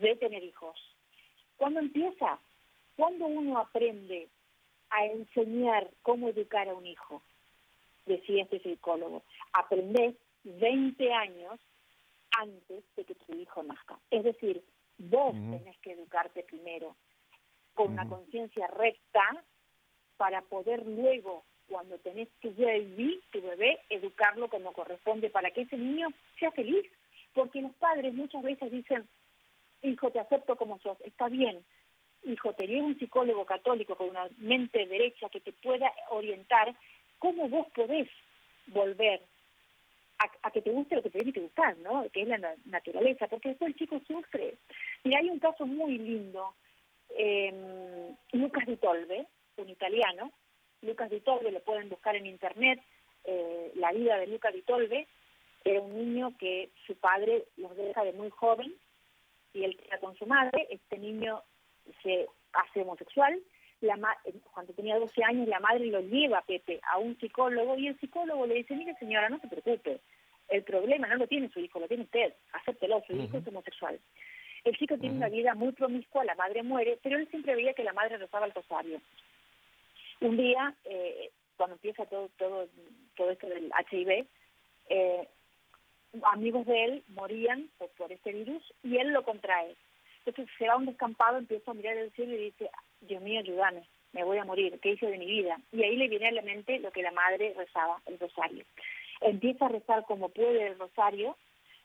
de 0.00 0.14
tener 0.16 0.44
hijos. 0.44 0.78
¿Cuándo 1.56 1.80
empieza? 1.80 2.38
Cuando 2.96 3.26
uno 3.26 3.58
aprende 3.58 4.28
a 4.90 5.04
enseñar 5.06 5.88
cómo 6.02 6.28
educar 6.28 6.68
a 6.68 6.74
un 6.74 6.86
hijo, 6.86 7.22
decía 8.06 8.44
este 8.44 8.60
psicólogo. 8.60 9.22
Aprendés 9.52 10.14
20 10.44 11.12
años 11.12 11.58
antes 12.38 12.84
de 12.96 13.04
que 13.04 13.14
tu 13.14 13.34
hijo 13.34 13.62
nazca. 13.62 13.98
Es 14.10 14.24
decir, 14.24 14.62
vos 14.98 15.32
tenés 15.32 15.76
que 15.78 15.92
educarte 15.92 16.42
primero 16.44 16.96
con 17.74 17.92
una 17.92 18.08
conciencia 18.08 18.66
recta 18.68 19.44
para 20.16 20.40
poder 20.42 20.86
luego, 20.86 21.44
cuando 21.68 21.98
tenés 21.98 22.28
tu 22.40 22.54
bebé, 22.54 23.20
tu 23.30 23.42
bebé, 23.42 23.80
educarlo 23.90 24.48
como 24.48 24.72
corresponde 24.72 25.30
para 25.30 25.50
que 25.50 25.62
ese 25.62 25.76
niño 25.76 26.08
sea 26.38 26.50
feliz. 26.52 26.86
Porque 27.34 27.60
los 27.60 27.74
padres 27.74 28.14
muchas 28.14 28.42
veces 28.42 28.70
dicen, 28.72 29.06
hijo, 29.82 30.10
te 30.10 30.20
acepto 30.20 30.56
como 30.56 30.78
sos, 30.78 30.98
está 31.02 31.28
bien, 31.28 31.62
hijo, 32.26 32.52
tener 32.54 32.82
un 32.82 32.98
psicólogo 32.98 33.44
católico 33.44 33.94
con 33.96 34.10
una 34.10 34.28
mente 34.38 34.86
derecha 34.86 35.28
que 35.28 35.40
te 35.40 35.52
pueda 35.52 35.90
orientar, 36.10 36.74
¿cómo 37.18 37.48
vos 37.48 37.66
podés 37.74 38.08
volver 38.66 39.20
a, 40.42 40.50
que 40.50 40.62
te 40.62 40.70
guste 40.70 40.96
lo 40.96 41.02
que 41.02 41.10
te 41.10 41.18
tiene 41.18 41.32
que 41.32 41.40
gustar, 41.40 41.76
¿no? 41.78 42.08
Que 42.10 42.22
es 42.22 42.28
la 42.28 42.54
naturaleza, 42.64 43.28
porque 43.28 43.50
después 43.50 43.70
el 43.70 43.76
chico 43.76 44.00
sufre. 44.06 44.54
Mira, 45.04 45.18
hay 45.18 45.28
un 45.28 45.38
caso 45.38 45.66
muy 45.66 45.98
lindo, 45.98 46.54
eh, 47.10 48.14
Lucas 48.32 48.66
Di 48.66 48.76
Tolbe, 48.76 49.26
un 49.56 49.68
italiano, 49.68 50.32
Lucas 50.82 51.10
Di 51.10 51.20
Tolbe, 51.20 51.52
lo 51.52 51.60
pueden 51.60 51.88
buscar 51.88 52.16
en 52.16 52.26
internet, 52.26 52.80
eh, 53.24 53.72
la 53.74 53.92
vida 53.92 54.18
de 54.18 54.26
Lucas 54.26 54.54
Di 54.54 54.62
Tolbe, 54.62 55.06
era 55.64 55.80
un 55.80 55.96
niño 55.96 56.36
que 56.38 56.70
su 56.86 56.94
padre 56.96 57.44
los 57.56 57.76
deja 57.76 58.04
de 58.04 58.12
muy 58.12 58.30
joven 58.30 58.72
y 59.52 59.64
él 59.64 59.76
queda 59.76 59.98
con 59.98 60.16
su 60.16 60.26
madre, 60.26 60.68
este 60.70 60.98
niño 60.98 61.42
se 62.02 62.26
hace 62.52 62.82
homosexual, 62.82 63.40
la 63.80 63.96
cuando 64.52 64.72
tenía 64.72 64.98
12 64.98 65.22
años 65.22 65.48
la 65.48 65.60
madre 65.60 65.86
lo 65.86 66.00
lleva 66.00 66.38
a 66.38 66.44
Pepe 66.44 66.80
a 66.82 66.98
un 66.98 67.18
psicólogo 67.18 67.76
y 67.76 67.88
el 67.88 67.98
psicólogo 68.00 68.46
le 68.46 68.54
dice, 68.54 68.74
mire 68.74 68.94
señora, 68.98 69.28
no 69.28 69.38
se 69.38 69.48
preocupe, 69.48 70.00
el 70.48 70.62
problema 70.62 71.08
no 71.08 71.16
lo 71.16 71.26
tiene 71.26 71.50
su 71.50 71.60
hijo, 71.60 71.80
lo 71.80 71.88
tiene 71.88 72.04
usted, 72.04 72.34
acéptelo, 72.52 73.02
su 73.06 73.14
hijo 73.16 73.38
es 73.38 73.46
homosexual. 73.46 73.98
El 74.64 74.76
chico 74.76 74.98
tiene 74.98 75.16
una 75.16 75.28
vida 75.28 75.54
muy 75.54 75.72
promiscua, 75.72 76.24
la 76.24 76.34
madre 76.34 76.62
muere, 76.62 76.98
pero 77.02 77.18
él 77.18 77.28
siempre 77.30 77.54
veía 77.54 77.74
que 77.74 77.84
la 77.84 77.92
madre 77.92 78.18
rezaba 78.18 78.46
el 78.46 78.52
rosario. 78.52 79.00
Un 80.20 80.36
día, 80.36 80.74
eh, 80.84 81.30
cuando 81.56 81.76
empieza 81.76 82.04
todo, 82.06 82.30
todo, 82.36 82.68
todo 83.14 83.30
esto 83.30 83.46
del 83.48 83.70
HIV, 83.90 84.26
eh, 84.88 85.28
amigos 86.32 86.66
de 86.66 86.84
él 86.84 87.04
morían 87.08 87.68
por, 87.78 87.90
por 87.90 88.10
este 88.10 88.32
virus 88.32 88.62
y 88.82 88.96
él 88.96 89.10
lo 89.10 89.22
contrae. 89.24 89.76
Entonces 90.26 90.52
se 90.58 90.66
va 90.66 90.74
a 90.74 90.76
un 90.76 90.86
descampado, 90.86 91.38
empieza 91.38 91.70
a 91.70 91.74
mirar 91.74 91.96
el 91.96 92.12
cielo 92.12 92.34
y 92.34 92.46
dice, 92.46 92.68
Dios 93.00 93.22
mío, 93.22 93.40
ayúdame, 93.40 93.86
me 94.12 94.24
voy 94.24 94.38
a 94.38 94.44
morir, 94.44 94.78
¿qué 94.80 94.90
hice 94.92 95.06
de 95.06 95.18
mi 95.18 95.26
vida? 95.26 95.56
Y 95.72 95.84
ahí 95.84 95.96
le 95.96 96.08
viene 96.08 96.28
a 96.28 96.32
la 96.32 96.42
mente 96.42 96.78
lo 96.80 96.90
que 96.90 97.02
la 97.02 97.12
madre 97.12 97.54
rezaba, 97.56 98.00
el 98.06 98.18
rosario. 98.18 98.64
Empieza 99.20 99.66
a 99.66 99.68
rezar 99.68 100.04
como 100.04 100.28
puede 100.30 100.66
el 100.66 100.78
rosario, 100.78 101.36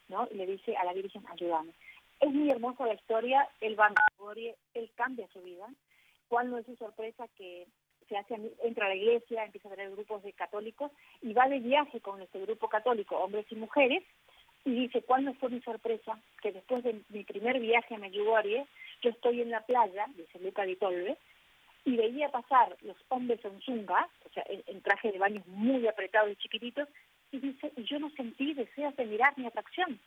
¿no? 0.10 0.28
Y 0.32 0.36
le 0.36 0.48
dice 0.48 0.76
a 0.76 0.84
la 0.86 0.94
Virgen, 0.94 1.24
ayúdame. 1.30 1.72
Es 2.20 2.32
muy 2.32 2.50
hermosa 2.50 2.86
la 2.86 2.94
historia, 2.94 3.48
él 3.62 3.80
va 3.80 3.88
a 3.88 3.94
él 4.74 4.92
cambia 4.96 5.28
su 5.34 5.42
vida. 5.42 5.68
¿Cuál 6.28 6.50
no 6.50 6.58
es 6.58 6.66
su 6.66 6.76
sorpresa 6.78 7.28
que 7.38 7.68
se 8.08 8.18
hace, 8.18 8.36
entra 8.64 8.86
a 8.86 8.89
la 8.89 8.96
iglesia, 8.96 9.46
empieza 9.46 9.68
a 9.70 9.72
tener 9.72 9.92
grupos 9.92 10.22
de 10.24 10.34
católicos 10.34 10.92
y 11.22 11.34
va 11.34 11.48
de 11.48 11.60
viaje 11.60 12.02
con 12.02 12.22
este 12.22 12.39
grupo 12.39 12.68
católico, 12.68 13.18
hombres 13.18 13.46
y 13.50 13.56
mujeres, 13.56 14.04
y 14.64 14.72
dice, 14.72 15.01
¿cuál 15.01 15.26
no 15.26 15.34
fue 15.36 15.49
mi 15.49 15.62
sorpresa? 15.62 16.20
Que 16.41 16.51
después 16.51 16.84
de 16.84 17.01
mi 17.09 17.24
primer 17.24 17.59
viaje 17.59 17.95
a 17.95 17.97
Medjugorje, 17.97 18.66
yo 19.01 19.09
estoy 19.09 19.41
en 19.41 19.49
la 19.49 19.62
playa, 19.62 20.05
dice 20.16 20.39
Luca 20.39 20.64
Di 20.64 20.76
Tolve, 20.76 21.18
y 21.84 21.95
veía 21.95 22.30
pasar 22.30 22.78
los 22.82 22.97
hombres 23.09 23.43
en 23.43 23.59
zunga, 23.62 24.07
o 24.24 24.30
sea, 24.34 24.43
en, 24.47 24.82
traje 24.82 25.12
de 25.12 25.18
baños 25.18 25.45
muy 25.47 25.88
apretados 25.88 26.32
y 26.32 26.36
chiquititos, 26.36 26.88
y 27.32 27.39
dice, 27.39 27.72
y 27.76 27.84
yo 27.84 27.97
no 27.97 28.12
sentí 28.12 28.53
deseos 28.53 28.95
de 28.97 29.05
mirar 29.05 29.34
ni 29.38 29.47
atracción. 29.47 29.99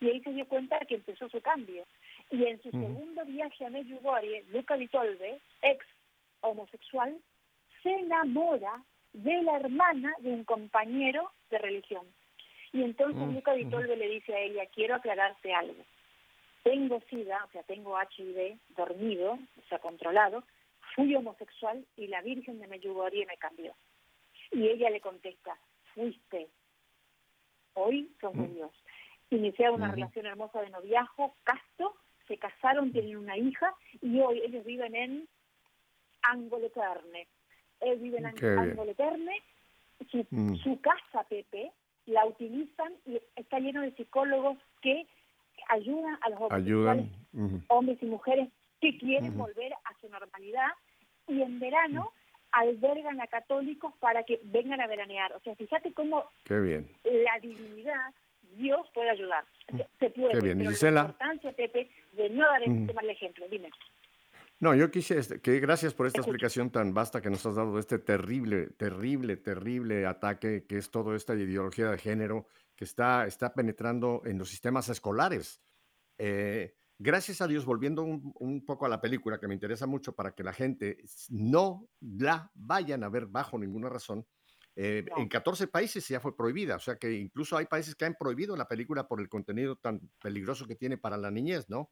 Y 0.00 0.08
ahí 0.08 0.20
se 0.22 0.32
dio 0.32 0.46
cuenta 0.46 0.78
que 0.80 0.94
empezó 0.94 1.28
su 1.28 1.42
cambio. 1.42 1.84
Y 2.30 2.44
en 2.44 2.62
su 2.62 2.70
segundo 2.70 3.22
viaje 3.26 3.66
a 3.66 3.70
Medjugorje, 3.70 4.44
Luca 4.50 4.76
Di 4.78 4.88
Tolve, 4.88 5.40
ex 5.60 5.84
homosexual, 6.40 7.18
se 7.82 7.90
enamora 7.90 8.82
de 9.12 9.42
la 9.42 9.56
hermana 9.56 10.14
de 10.20 10.30
un 10.30 10.44
compañero 10.44 11.30
de 11.50 11.58
religión. 11.58 12.06
Y 12.72 12.82
entonces 12.82 13.16
mm, 13.16 13.34
Luca 13.34 13.52
Di 13.54 13.64
Tolve 13.66 13.96
le 13.96 14.08
dice 14.08 14.34
a 14.34 14.40
ella, 14.40 14.66
quiero 14.66 14.94
aclararte 14.94 15.52
algo. 15.52 15.84
Tengo 16.62 17.00
SIDA, 17.08 17.44
o 17.44 17.50
sea, 17.50 17.62
tengo 17.64 17.96
HIV 17.98 18.58
dormido, 18.76 19.32
o 19.32 19.68
sea, 19.68 19.78
controlado, 19.78 20.44
fui 20.94 21.14
homosexual 21.14 21.84
y 21.96 22.06
la 22.06 22.20
Virgen 22.22 22.60
de 22.60 22.66
Medjugorje 22.66 23.26
me 23.26 23.36
cambió. 23.38 23.74
Y 24.52 24.68
ella 24.68 24.90
le 24.90 25.00
contesta, 25.00 25.56
fuiste, 25.94 26.48
hoy 27.74 28.10
son 28.20 28.36
mm. 28.36 28.54
Dios. 28.54 28.72
Iniciaron 29.30 29.76
una 29.76 29.92
relación 29.92 30.26
hermosa 30.26 30.60
de 30.60 30.70
noviazgo, 30.70 31.34
casto, 31.44 31.94
se 32.26 32.36
casaron, 32.36 32.92
tienen 32.92 33.16
una 33.16 33.36
hija 33.36 33.74
y 34.00 34.20
hoy 34.20 34.40
ellos 34.40 34.64
viven 34.64 34.94
en 34.94 35.28
Angoleterne. 36.22 37.26
Él 37.80 37.98
vive 37.98 38.18
en 38.18 38.26
Angoleterne, 38.26 39.42
su, 40.10 40.26
mm. 40.30 40.56
su 40.56 40.80
casa, 40.80 41.24
Pepe, 41.28 41.72
la 42.10 42.26
utilizan 42.26 42.92
y 43.06 43.20
está 43.36 43.58
lleno 43.58 43.82
de 43.82 43.92
psicólogos 43.92 44.58
que 44.82 45.06
ayudan 45.68 46.18
a 46.22 46.30
los 46.30 46.40
hombres 47.68 47.98
y 48.02 48.06
mujeres 48.06 48.48
que 48.80 48.98
quieren 48.98 49.36
volver 49.36 49.72
a 49.72 50.00
su 50.00 50.08
normalidad 50.08 50.70
y 51.28 51.42
en 51.42 51.60
verano 51.60 52.12
albergan 52.52 53.20
a 53.20 53.26
católicos 53.28 53.94
para 54.00 54.24
que 54.24 54.40
vengan 54.44 54.80
a 54.80 54.86
veranear. 54.88 55.32
O 55.34 55.40
sea, 55.40 55.54
fíjate 55.54 55.92
cómo 55.92 56.24
la 57.04 57.38
divinidad, 57.40 58.12
Dios 58.56 58.88
puede 58.92 59.10
ayudar. 59.10 59.44
Se 60.00 60.10
puede, 60.10 60.32
Qué 60.32 60.40
bien. 60.40 60.58
pero 60.58 60.90
la 60.90 61.00
importancia, 61.02 61.52
Pepe, 61.52 61.88
de 62.12 62.30
no 62.30 62.44
dar 62.46 62.62
este 62.62 62.92
mal 62.92 63.08
ejemplo. 63.08 63.46
Dime. 63.48 63.70
No, 64.60 64.74
yo 64.74 64.90
quise 64.90 65.18
este, 65.18 65.40
que 65.40 65.58
gracias 65.58 65.94
por 65.94 66.06
esta 66.06 66.20
explicación 66.20 66.70
tan 66.70 66.92
vasta 66.92 67.22
que 67.22 67.30
nos 67.30 67.44
has 67.46 67.54
dado 67.54 67.74
de 67.74 67.80
este 67.80 67.98
terrible, 67.98 68.66
terrible, 68.76 69.38
terrible 69.38 70.04
ataque 70.06 70.66
que 70.68 70.76
es 70.76 70.90
toda 70.90 71.16
esta 71.16 71.34
ideología 71.34 71.90
de 71.90 71.96
género 71.96 72.46
que 72.76 72.84
está, 72.84 73.26
está 73.26 73.54
penetrando 73.54 74.20
en 74.26 74.38
los 74.38 74.50
sistemas 74.50 74.90
escolares. 74.90 75.62
Eh, 76.18 76.74
gracias 76.98 77.40
a 77.40 77.46
Dios, 77.46 77.64
volviendo 77.64 78.02
un, 78.02 78.64
poco 78.66 78.84
a 78.84 78.90
la 78.90 79.00
película 79.00 79.40
que 79.40 79.48
me 79.48 79.54
interesa 79.54 79.86
mucho 79.86 80.14
para 80.14 80.34
que 80.34 80.44
la 80.44 80.52
gente 80.52 80.98
no 81.30 81.88
la 82.00 82.50
vayan 82.54 83.02
a 83.02 83.08
ver 83.08 83.26
bajo 83.26 83.58
ninguna 83.58 83.88
razón, 83.88 84.26
eh, 84.76 85.04
En 85.16 85.28
14 85.28 85.66
países 85.66 86.06
ya 86.06 86.20
fue 86.20 86.36
prohibida, 86.36 86.76
o 86.76 86.80
sea 86.80 86.96
que 86.96 87.12
incluso 87.12 87.56
hay 87.56 87.66
países 87.66 87.94
que 87.94 88.04
han 88.04 88.14
prohibido 88.14 88.56
la 88.56 88.68
película 88.68 89.08
por 89.08 89.20
el 89.20 89.28
contenido 89.28 89.76
tan 89.76 90.00
peligroso 90.22 90.66
que 90.66 90.76
tiene 90.76 90.96
para 90.96 91.16
la 91.16 91.30
niñez, 91.30 91.68
¿no? 91.68 91.90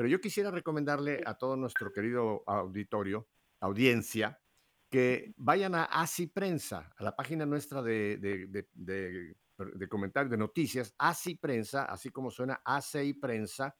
Pero 0.00 0.08
yo 0.08 0.18
quisiera 0.18 0.50
recomendarle 0.50 1.22
a 1.26 1.34
todo 1.34 1.56
nuestro 1.56 1.92
querido 1.92 2.42
auditorio, 2.46 3.28
audiencia, 3.60 4.40
que 4.88 5.34
vayan 5.36 5.74
a 5.74 5.84
ASI 5.84 6.28
Prensa, 6.28 6.90
a 6.96 7.04
la 7.04 7.14
página 7.14 7.44
nuestra 7.44 7.82
de, 7.82 8.16
de, 8.16 9.88
comentarios, 9.90 10.30
de 10.30 10.38
noticias, 10.38 10.94
ASI 10.96 11.34
Prensa, 11.34 11.84
así 11.84 12.08
como 12.08 12.30
suena 12.30 12.62
ACI 12.64 13.12
Prensa, 13.12 13.76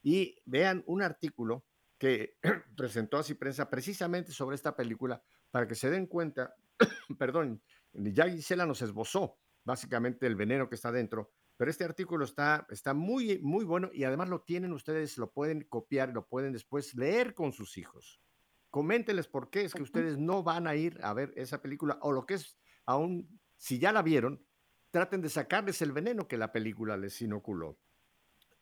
y 0.00 0.40
vean 0.44 0.84
un 0.86 1.02
artículo 1.02 1.64
que 1.98 2.36
presentó 2.76 3.18
ASI 3.18 3.34
Prensa 3.34 3.68
precisamente 3.68 4.30
sobre 4.30 4.54
esta 4.54 4.76
película 4.76 5.20
para 5.50 5.66
que 5.66 5.74
se 5.74 5.90
den 5.90 6.06
cuenta, 6.06 6.54
perdón, 7.18 7.60
ya 7.92 8.30
Gisela 8.30 8.64
nos 8.64 8.80
esbozó 8.80 9.40
básicamente 9.64 10.28
el 10.28 10.36
veneno 10.36 10.68
que 10.68 10.76
está 10.76 10.92
dentro, 10.92 11.32
pero 11.56 11.70
este 11.70 11.84
artículo 11.84 12.24
está, 12.24 12.66
está 12.70 12.94
muy, 12.94 13.38
muy 13.40 13.64
bueno 13.64 13.90
y 13.92 14.04
además 14.04 14.28
lo 14.28 14.42
tienen 14.42 14.72
ustedes, 14.72 15.18
lo 15.18 15.32
pueden 15.32 15.62
copiar, 15.62 16.10
lo 16.10 16.26
pueden 16.26 16.52
después 16.52 16.94
leer 16.94 17.34
con 17.34 17.52
sus 17.52 17.78
hijos. 17.78 18.20
Coméntenles 18.70 19.28
por 19.28 19.50
qué 19.50 19.62
es 19.62 19.74
que 19.74 19.82
ustedes 19.82 20.18
no 20.18 20.42
van 20.42 20.66
a 20.66 20.74
ir 20.74 20.98
a 21.02 21.14
ver 21.14 21.32
esa 21.36 21.62
película 21.62 21.98
o 22.02 22.12
lo 22.12 22.26
que 22.26 22.34
es, 22.34 22.58
aún 22.86 23.40
si 23.56 23.78
ya 23.78 23.92
la 23.92 24.02
vieron, 24.02 24.44
traten 24.90 25.20
de 25.20 25.28
sacarles 25.28 25.80
el 25.82 25.92
veneno 25.92 26.26
que 26.26 26.36
la 26.36 26.52
película 26.52 26.96
les 26.96 27.20
inoculó. 27.22 27.78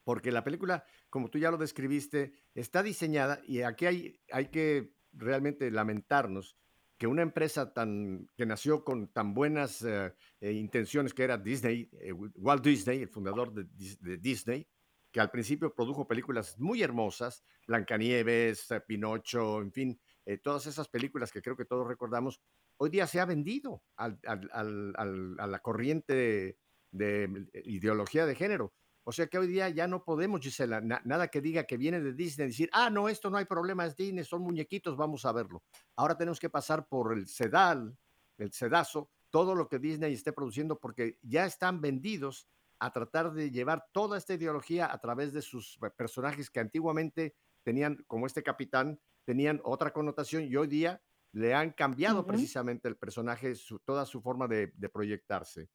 Porque 0.05 0.33
la 0.33 0.45
película, 0.45 0.85
como 1.09 1.31
tú 1.31 1.39
ya 1.39 1.51
lo 1.51 1.57
describiste, 1.57 2.35
está 2.55 2.83
diseñada 2.83 3.41
y 3.45 3.63
aquí 3.63 3.87
hay, 3.87 4.21
hay 4.31 4.49
que 4.49 4.95
realmente 5.13 5.71
lamentarnos 5.71 6.59
que 7.03 7.09
una 7.09 7.23
empresa 7.23 7.75
tan, 7.75 8.31
que 8.37 8.47
nació 8.47 8.85
con 8.85 9.09
tan 9.09 9.35
buenas 9.35 9.83
eh, 9.83 10.15
eh, 10.41 10.53
intenciones 10.53 11.13
que 11.13 11.25
era 11.25 11.37
Disney, 11.37 11.91
eh, 12.01 12.13
Walt 12.13 12.63
Disney, 12.63 13.03
el 13.03 13.09
fundador 13.09 13.53
de, 13.53 14.19
Disney, 14.19 14.69
que 15.11 15.19
al 15.19 15.29
principio 15.29 15.75
produjo 15.75 16.07
películas 16.07 16.57
muy 16.61 16.81
hermosas, 16.81 17.43
Blancanieves, 17.67 18.69
Pinocho, 18.87 19.63
en 19.63 19.73
fin, 19.73 20.01
todas 20.45 20.69
esas 20.69 20.87
películas 20.87 21.33
que 21.33 21.43
creo 21.43 21.57
que 21.57 21.65
todos 21.65 21.89
recordamos, 21.89 22.41
hoy 22.77 22.91
día 22.91 23.09
se 23.09 23.19
ha 23.19 23.25
vendido 23.25 23.83
al, 23.97 24.21
a 24.23 25.47
la 25.49 25.59
corriente 25.59 26.57
de 26.93 27.49
ideología 27.65 28.27
de 28.27 28.37
género. 28.37 28.75
O 29.05 29.11
sea 29.11 29.27
que 29.27 29.39
hoy 29.39 29.49
día 29.49 29.69
ya 29.69 29.89
no 29.89 30.05
podemos, 30.05 30.41
Gisela, 30.41 30.81
nada 30.81 31.29
que 31.29 31.41
diga 31.41 31.65
que 31.65 31.77
viene 31.77 32.01
de 32.01 32.13
Disney, 32.13 32.47
decir, 32.47 32.71
ah, 32.73 32.89
no, 32.89 33.09
esto 33.09 33.31
no 33.31 33.37
hay 33.37 33.47
problema, 33.47 33.85
es 33.85 33.97
Disney, 33.97 34.25
son 34.25 34.43
muñequitos, 34.43 34.97
vamos 34.97 35.25
a 35.25 35.33
verlo. 35.33 35.63
Ahora 35.97 36.17
tenemos 36.17 36.39
que 36.39 36.49
pasar 36.49 36.87
por 36.87 37.13
el 37.13 37.27
sedal, 37.27 37.97
el 38.39 38.53
sedazo, 38.53 39.11
todo 39.31 39.55
lo 39.55 39.69
que 39.69 39.81
Disney 39.81 40.13
esté 40.13 40.33
produciendo, 40.33 40.79
porque 40.79 41.19
ya 41.23 41.47
están 41.47 41.81
vendidos 41.81 42.49
a 42.79 42.93
tratar 42.93 43.33
de 43.33 43.51
llevar 43.51 43.87
toda 43.93 44.19
esta 44.19 44.35
ideología 44.35 44.93
a 44.93 45.01
través 45.01 45.33
de 45.33 45.43
sus 45.43 45.79
personajes 45.97 46.51
que 46.51 46.61
antiguamente 46.61 47.35
tenían, 47.65 48.05
como 48.07 48.27
este 48.27 48.43
capitán, 48.43 49.01
tenían 49.25 49.61
otra 49.65 49.93
connotación 49.93 50.45
y 50.45 50.55
hoy 50.57 50.69
día 50.69 51.03
le 51.33 51.55
han 51.55 51.71
cambiado 51.71 52.27
precisamente 52.27 52.89
el 52.89 52.97
personaje, 52.97 53.55
toda 53.85 54.05
su 54.05 54.21
forma 54.21 54.47
de 54.47 54.89
proyectarse. 54.93 55.71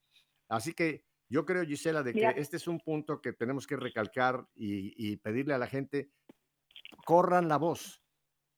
Así 0.50 0.74
que 0.74 1.07
yo 1.30 1.46
creo, 1.46 1.66
Gisela, 1.66 2.04
de 2.04 2.14
que 2.14 2.34
este 2.38 2.58
es 2.58 2.68
un 2.68 2.80
punto 2.80 3.22
que 3.22 3.34
tenemos 3.34 3.68
que 3.68 3.76
recalcar 3.76 4.48
y, 4.56 5.18
pedirle 5.18 5.54
a 5.54 5.58
la 5.58 5.68
gente, 5.68 6.12
corran 7.06 7.48
la 7.48 7.58
voz. 7.58 8.02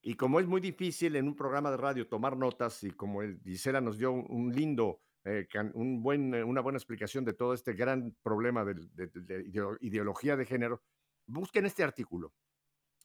Y 0.01 0.13
como 0.13 0.39
es 0.39 0.47
muy 0.47 0.61
difícil 0.61 1.15
en 1.15 1.27
un 1.27 1.35
programa 1.35 1.71
de 1.71 1.77
radio 1.77 2.07
tomar 2.07 2.37
notas 2.37 2.83
y 2.83 2.91
como 2.91 3.21
Gisela 3.43 3.81
nos 3.81 3.97
dio 3.97 4.11
un, 4.11 4.53
lindo, 4.55 5.01
eh, 5.25 5.47
un 5.73 6.01
buen, 6.01 6.33
eh, 6.33 6.43
una 6.43 6.61
buena 6.61 6.77
explicación 6.77 7.25
de 7.25 7.33
todo 7.33 7.53
este 7.53 7.73
gran 7.73 8.15
problema 8.21 8.63
de, 8.63 9.77
ideología 9.81 10.37
de 10.37 10.45
género, 10.45 10.83
busquen 11.25 11.65
este 11.65 11.83
artículo. 11.83 12.33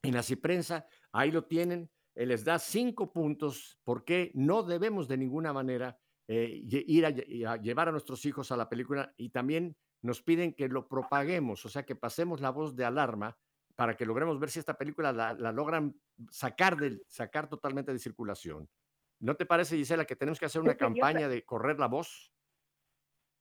En 0.03 0.15
la 0.15 0.23
Ciprensa, 0.23 0.87
ahí 1.11 1.33
lo 1.33 1.47
tienen, 1.47 1.91
él 2.15 2.29
les 2.29 2.45
da 2.45 2.59
cinco 2.59 3.13
puntos 3.13 3.79
por 3.83 4.05
qué 4.05 4.31
no 4.35 4.63
debemos 4.63 5.09
de 5.09 5.17
ninguna 5.17 5.53
manera 5.53 5.99
eh, 6.29 6.63
ir 6.63 7.07
a, 7.07 7.11
llevar 7.57 7.89
a 7.89 7.93
nuestros 7.93 8.25
hijos 8.25 8.51
a 8.51 8.57
la 8.57 8.69
película 8.69 9.13
y 9.17 9.29
también 9.29 9.77
nos 10.03 10.23
piden 10.23 10.55
que 10.55 10.69
lo 10.69 10.89
propaguemos, 10.89 11.65
o 11.65 11.69
sea, 11.69 11.85
que 11.85 11.97
pasemos 11.97 12.41
la 12.41 12.51
voz 12.51 12.77
de 12.77 12.85
alarma 12.85 13.37
para 13.77 13.97
que 13.97 14.07
logremos 14.07 14.39
ver 14.39 14.51
si 14.51 14.59
esta 14.59 14.79
película 14.79 15.13
la, 15.13 15.35
logran 15.53 15.95
sacar, 16.31 16.77
del, 16.77 17.03
sacar 17.09 17.49
totalmente 17.49 17.93
de 17.93 17.99
circulación. 17.99 18.69
¿No 19.21 19.35
te 19.37 19.47
parece, 19.47 19.77
Gisela, 19.77 20.05
que 20.05 20.17
tenemos 20.17 20.39
que 20.39 20.47
hacer 20.47 20.61
una 20.61 20.77
campaña 20.77 21.29
de 21.29 21.45
correr 21.45 21.79
la 21.79 21.89
voz? 21.89 22.33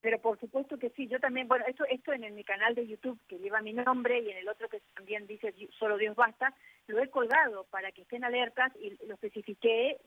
Pero 0.04 0.20
por 0.22 0.38
supuesto 0.38 0.78
que 0.78 0.90
sí, 0.90 1.08
yo 1.08 1.18
también, 1.22 1.48
bueno, 1.48 1.64
esto, 1.66 1.86
esto 1.86 2.12
en, 2.12 2.36
mi 2.36 2.44
canal 2.44 2.76
de 2.76 2.86
YouTube 2.86 3.22
que 3.26 3.40
lleva 3.40 3.62
mi 3.62 3.72
nombre 3.72 4.20
y 4.20 4.32
en 4.32 4.38
el 4.38 4.50
otro 4.50 4.68
que 4.68 4.82
también 4.94 5.26
dice 5.28 5.54
Solo 5.80 5.98
Dios 5.98 6.14
Basta, 6.16 6.54
lo 6.88 7.02
he 7.02 7.10
colgado 7.10 7.66
para 7.70 7.94
que 7.94 8.02
estén 8.02 8.26
alertas 8.26 8.74
y 8.76 8.98
lo 9.06 9.14
especifiqué 9.14 10.02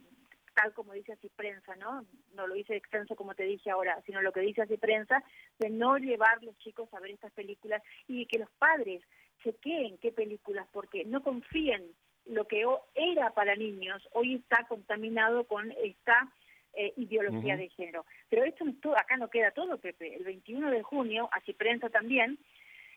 tal 0.57 0.73
como 0.73 0.95
dice 0.95 1.13
así 1.13 1.29
prensa, 1.37 1.77
¿no? 1.77 2.07
No 2.35 2.47
lo 2.47 2.57
hice 2.57 2.75
extenso 2.75 3.15
como 3.15 3.35
te 3.35 3.45
dije 3.45 3.71
ahora, 3.71 4.01
sino 4.07 4.23
lo 4.23 4.33
que 4.33 4.41
dice 4.41 4.63
así 4.63 4.79
prensa, 4.79 5.23
de 5.59 5.69
no 5.69 5.99
llevar 5.99 6.43
los 6.43 6.57
chicos 6.59 6.93
a 6.95 7.01
ver 7.01 7.11
estas 7.11 7.33
películas 7.33 7.83
y 8.09 8.25
que 8.25 8.39
los 8.39 8.51
padres 8.53 9.03
se 9.45 9.55
queden 9.57 9.99
qué 9.99 10.13
películas, 10.13 10.67
porque 10.73 11.05
no 11.05 11.23
confíen 11.23 11.93
lo 12.25 12.49
que 12.49 12.65
era 12.95 13.31
para 13.35 13.55
niños, 13.55 14.03
hoy 14.13 14.37
está 14.37 14.67
contaminado 14.67 15.45
con 15.45 15.73
esta 15.85 16.33
eh, 16.73 16.95
ideología 16.97 17.57
de 17.57 17.69
género. 17.69 18.07
Pero 18.31 18.45
esto 18.45 18.65
acá 18.97 19.17
no 19.19 19.29
queda 19.29 19.51
todo, 19.51 19.79
Pepe. 19.79 20.17
El 20.17 20.25
21 20.25 20.71
de 20.71 20.83
junio, 20.83 21.29
así 21.33 21.53
prensa 21.53 21.91
también, 21.91 22.39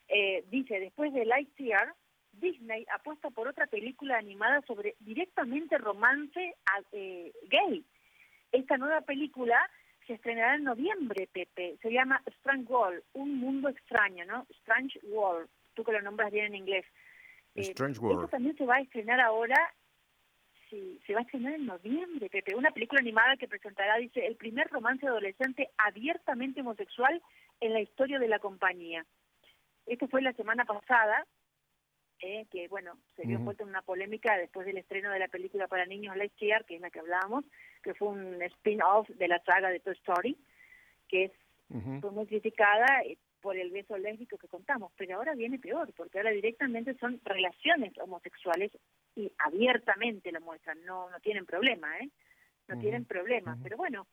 eh, 0.07 0.43
dice, 0.49 0.79
después 0.79 1.13
de 1.13 1.25
Lightyear, 1.25 1.93
Disney 2.39 2.85
apuesta 2.93 3.29
por 3.29 3.47
otra 3.47 3.67
película 3.67 4.17
animada 4.17 4.61
sobre 4.67 4.95
directamente 4.99 5.77
romance 5.77 6.55
eh, 6.91 7.31
gay. 7.49 7.85
Esta 8.51 8.77
nueva 8.77 9.01
película 9.01 9.59
se 10.07 10.13
estrenará 10.13 10.55
en 10.55 10.63
noviembre, 10.63 11.29
Pepe. 11.31 11.77
Se 11.81 11.91
llama 11.91 12.21
Strange 12.25 12.71
World, 12.71 13.03
un 13.13 13.39
mundo 13.39 13.69
extraño, 13.69 14.25
¿no? 14.25 14.47
Strange 14.61 14.99
World, 15.03 15.47
tú 15.75 15.83
que 15.83 15.91
lo 15.91 16.01
nombras 16.01 16.31
bien 16.31 16.45
en 16.45 16.55
inglés. 16.55 16.85
Eh, 17.53 17.61
Strange 17.61 17.99
World. 17.99 18.21
Esto 18.21 18.31
también 18.31 18.57
se 18.57 18.65
va 18.65 18.77
a 18.77 18.81
estrenar 18.81 19.19
ahora, 19.19 19.55
sí, 20.69 20.99
se 21.05 21.13
va 21.13 21.19
a 21.19 21.23
estrenar 21.23 21.53
en 21.53 21.67
noviembre, 21.67 22.27
Pepe. 22.29 22.55
Una 22.55 22.71
película 22.71 23.01
animada 23.01 23.37
que 23.37 23.47
presentará, 23.47 23.97
dice, 23.97 24.25
el 24.25 24.35
primer 24.35 24.67
romance 24.69 25.05
adolescente 25.05 25.69
abiertamente 25.77 26.61
homosexual 26.61 27.21
en 27.59 27.73
la 27.73 27.81
historia 27.81 28.17
de 28.17 28.27
la 28.27 28.39
compañía. 28.39 29.05
Esto 29.85 30.07
fue 30.07 30.21
la 30.21 30.33
semana 30.33 30.65
pasada, 30.65 31.25
eh, 32.21 32.45
que 32.51 32.67
bueno, 32.67 32.97
se 33.15 33.23
dio 33.23 33.39
vuelta 33.39 33.63
en 33.63 33.69
una 33.69 33.81
polémica 33.81 34.37
después 34.37 34.65
del 34.65 34.77
estreno 34.77 35.11
de 35.11 35.19
la 35.19 35.27
película 35.27 35.67
para 35.67 35.85
niños 35.85 36.17
Lightyear, 36.17 36.65
que 36.65 36.75
es 36.75 36.81
la 36.81 36.89
que 36.89 36.99
hablábamos, 36.99 37.45
que 37.81 37.93
fue 37.93 38.09
un 38.09 38.41
spin-off 38.41 39.09
de 39.09 39.27
la 39.27 39.39
saga 39.43 39.69
de 39.69 39.79
Toy 39.79 39.93
Story, 39.93 40.37
que 41.07 41.25
es, 41.25 41.31
fue 42.01 42.11
muy 42.11 42.25
criticada 42.25 43.03
eh, 43.05 43.17
por 43.41 43.57
el 43.57 43.71
beso 43.71 43.97
lésbico 43.97 44.37
que 44.37 44.47
contamos, 44.47 44.91
pero 44.97 45.15
ahora 45.15 45.33
viene 45.33 45.59
peor, 45.59 45.93
porque 45.95 46.17
ahora 46.17 46.31
directamente 46.31 46.95
son 46.95 47.21
relaciones 47.23 47.97
homosexuales 47.99 48.71
y 49.15 49.31
abiertamente 49.37 50.31
lo 50.31 50.41
muestran, 50.41 50.83
no, 50.85 51.09
no 51.09 51.19
tienen 51.19 51.45
problema, 51.45 51.97
¿eh? 51.99 52.09
No 52.67 52.77
tienen 52.77 53.05
problema, 53.05 53.57
pero 53.63 53.77
bueno, 53.77 54.05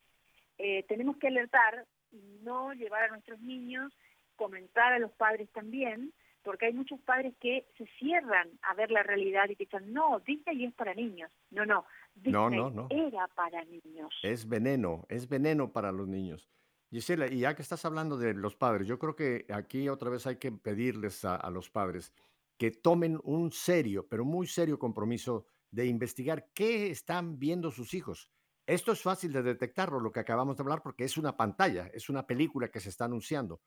eh, 0.57 0.85
tenemos 0.85 1.19
que 1.19 1.27
alertar 1.27 1.85
y 2.11 2.39
no 2.43 2.73
llevar 2.73 3.05
a 3.05 3.09
nuestros 3.09 3.39
niños, 3.41 3.93
comentar 4.35 4.95
a 4.95 4.99
los 4.99 5.13
padres 5.13 5.51
también, 5.51 6.13
porque 6.47 6.67
hay 6.67 6.73
muchos 6.73 7.01
padres 7.01 7.35
que 7.41 7.67
se 7.77 7.87
cierran 7.99 8.49
a 8.63 8.73
ver 8.75 8.93
la 8.93 9.03
realidad 9.03 9.47
y 9.49 9.57
dicen, 9.57 9.93
no, 9.93 10.21
Disney 10.25 10.65
es 10.65 10.75
para 10.75 10.95
niños. 10.95 11.29
No, 11.51 11.67
no, 11.67 11.85
Disney 12.15 12.87
era 12.89 13.27
para 13.35 13.65
niños. 13.65 14.15
Es 14.23 14.49
veneno, 14.49 15.05
es 15.09 15.29
veneno 15.29 15.73
para 15.73 15.91
los 15.91 16.07
niños. 16.07 16.49
Gisela, 16.93 17.27
y 17.27 17.41
ya 17.41 17.57
que 17.57 17.63
estás 17.63 17.85
hablando 17.85 18.17
de 18.17 18.33
los 18.33 18.55
padres, 18.55 18.87
yo 18.87 18.97
creo 18.97 19.17
que 19.17 19.45
aquí 19.53 19.89
otra 19.89 20.09
vez 20.09 20.25
hay 20.29 20.37
que 20.37 20.53
pedirles 20.53 21.25
a, 21.25 21.51
los 21.51 21.69
padres 21.69 22.13
que 22.57 22.71
tomen 22.71 23.19
un 23.25 23.51
serio, 23.51 24.07
pero 24.09 24.25
muy 24.25 24.47
serio 24.47 24.79
compromiso 24.79 25.47
de 25.73 25.87
investigar 25.87 26.51
qué 26.55 26.93
están 26.93 27.41
viendo 27.41 27.73
sus 27.73 27.93
hijos. 27.93 28.31
Esto 28.69 28.93
es 28.93 29.03
fácil 29.03 29.33
de 29.33 29.43
detectarlo, 29.43 29.99
lo 29.99 30.13
que 30.13 30.21
acabamos 30.21 30.57
de 30.57 30.63
hablar, 30.63 30.81
porque 30.81 31.03
es 31.03 31.17
una 31.17 31.37
pantalla, 31.37 31.91
es 31.93 32.09
una 32.09 32.25
película 32.25 32.69
que 32.69 32.79
se 32.79 32.91
está 32.91 33.07
anunciando. 33.07 33.63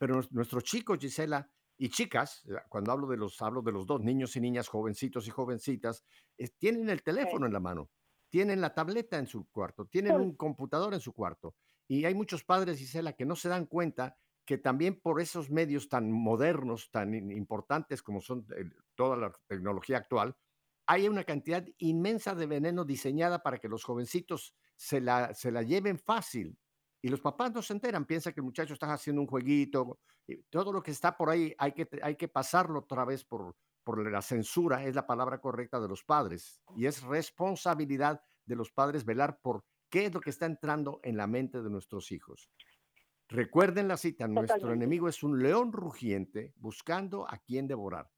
Pero 0.00 0.20
nuestros 0.32 0.64
chicos, 0.64 0.98
Gisela, 0.98 1.48
y 1.76 1.88
chicas, 1.88 2.44
eh, 2.46 2.54
cuando 2.68 2.92
hablo 2.92 3.06
de 3.06 3.16
los, 3.16 3.40
hablo 3.42 3.62
de 3.62 3.72
los 3.72 3.86
dos, 3.86 4.00
niños 4.00 4.36
y 4.36 4.40
niñas, 4.40 4.68
jovencitos 4.68 5.26
y 5.26 5.30
jovencitas, 5.30 6.04
tienen 6.58 6.88
el 6.88 7.02
teléfono 7.02 7.46
en 7.46 7.52
la 7.52 7.60
mano, 7.60 7.90
tienen 8.30 8.60
la 8.60 8.74
tableta 8.74 9.18
en 9.18 9.26
su 9.26 9.48
cuarto, 9.50 9.86
tienen 9.86 10.16
un 10.16 10.36
computador 10.36 10.94
en 10.94 11.00
su 11.00 11.12
cuarto. 11.12 11.54
Y 11.86 12.04
hay 12.04 12.14
muchos 12.14 12.44
padres, 12.44 12.78
Gisela, 12.78 13.12
que 13.12 13.26
no 13.26 13.36
se 13.36 13.48
dan 13.48 13.66
cuenta 13.66 14.16
que 14.44 14.58
también 14.58 15.00
por 15.00 15.20
esos 15.20 15.50
medios 15.50 15.88
tan 15.88 16.10
modernos, 16.10 16.90
tan 16.90 17.14
importantes 17.14 18.02
como 18.02 18.20
son 18.20 18.46
eh, 18.56 18.64
toda 18.94 19.16
la 19.16 19.32
tecnología 19.46 19.98
actual, 19.98 20.36
hay 20.86 21.08
una 21.08 21.24
cantidad 21.24 21.64
inmensa 21.78 22.34
de 22.34 22.46
veneno 22.46 22.84
diseñada 22.84 23.42
para 23.42 23.58
que 23.58 23.68
los 23.68 23.84
jovencitos 23.84 24.54
se 24.76 25.00
la, 25.00 25.32
se 25.32 25.50
la 25.50 25.62
lleven 25.62 25.98
fácil, 25.98 26.58
y 27.04 27.08
los 27.10 27.20
papás 27.20 27.52
no 27.52 27.60
se 27.60 27.74
enteran, 27.74 28.06
piensan 28.06 28.32
que 28.32 28.40
el 28.40 28.46
muchacho 28.46 28.72
está 28.72 28.90
haciendo 28.90 29.20
un 29.20 29.28
jueguito, 29.28 29.98
todo 30.48 30.72
lo 30.72 30.82
que 30.82 30.90
está 30.90 31.14
por 31.14 31.28
ahí 31.28 31.54
hay 31.58 31.72
que, 31.72 31.86
hay 32.00 32.16
que 32.16 32.28
pasarlo 32.28 32.78
otra 32.78 33.04
vez 33.04 33.26
por, 33.26 33.54
por 33.82 34.10
la 34.10 34.22
censura, 34.22 34.82
es 34.82 34.94
la 34.94 35.06
palabra 35.06 35.38
correcta 35.38 35.78
de 35.78 35.86
los 35.86 36.02
padres, 36.02 36.62
y 36.74 36.86
es 36.86 37.02
responsabilidad 37.02 38.22
de 38.46 38.56
los 38.56 38.72
padres 38.72 39.04
velar 39.04 39.38
por 39.42 39.66
qué 39.90 40.06
es 40.06 40.14
lo 40.14 40.20
que 40.22 40.30
está 40.30 40.46
entrando 40.46 41.00
en 41.02 41.18
la 41.18 41.26
mente 41.26 41.60
de 41.60 41.68
nuestros 41.68 42.10
hijos. 42.10 42.50
Recuerden 43.28 43.86
la 43.86 43.98
cita, 43.98 44.26
nuestro 44.26 44.72
enemigo 44.72 45.06
es 45.06 45.22
un 45.22 45.42
león 45.42 45.74
rugiente 45.74 46.54
buscando 46.56 47.28
a 47.28 47.36
quien 47.36 47.68
devorar. 47.68 48.10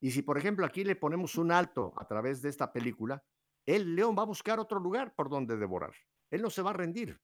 Y 0.00 0.10
si, 0.10 0.20
por 0.20 0.36
ejemplo, 0.36 0.66
aquí 0.66 0.84
le 0.84 0.96
ponemos 0.96 1.36
un 1.36 1.50
alto 1.50 1.94
a 1.96 2.06
través 2.06 2.42
de 2.42 2.50
esta 2.50 2.70
película, 2.70 3.24
el 3.64 3.96
león 3.96 4.14
va 4.18 4.24
a 4.24 4.26
buscar 4.26 4.60
otro 4.60 4.78
lugar 4.80 5.14
por 5.14 5.30
donde 5.30 5.56
devorar. 5.56 5.94
Él 6.30 6.42
no 6.42 6.50
se 6.50 6.60
va 6.60 6.68
a 6.68 6.74
rendir. 6.74 7.18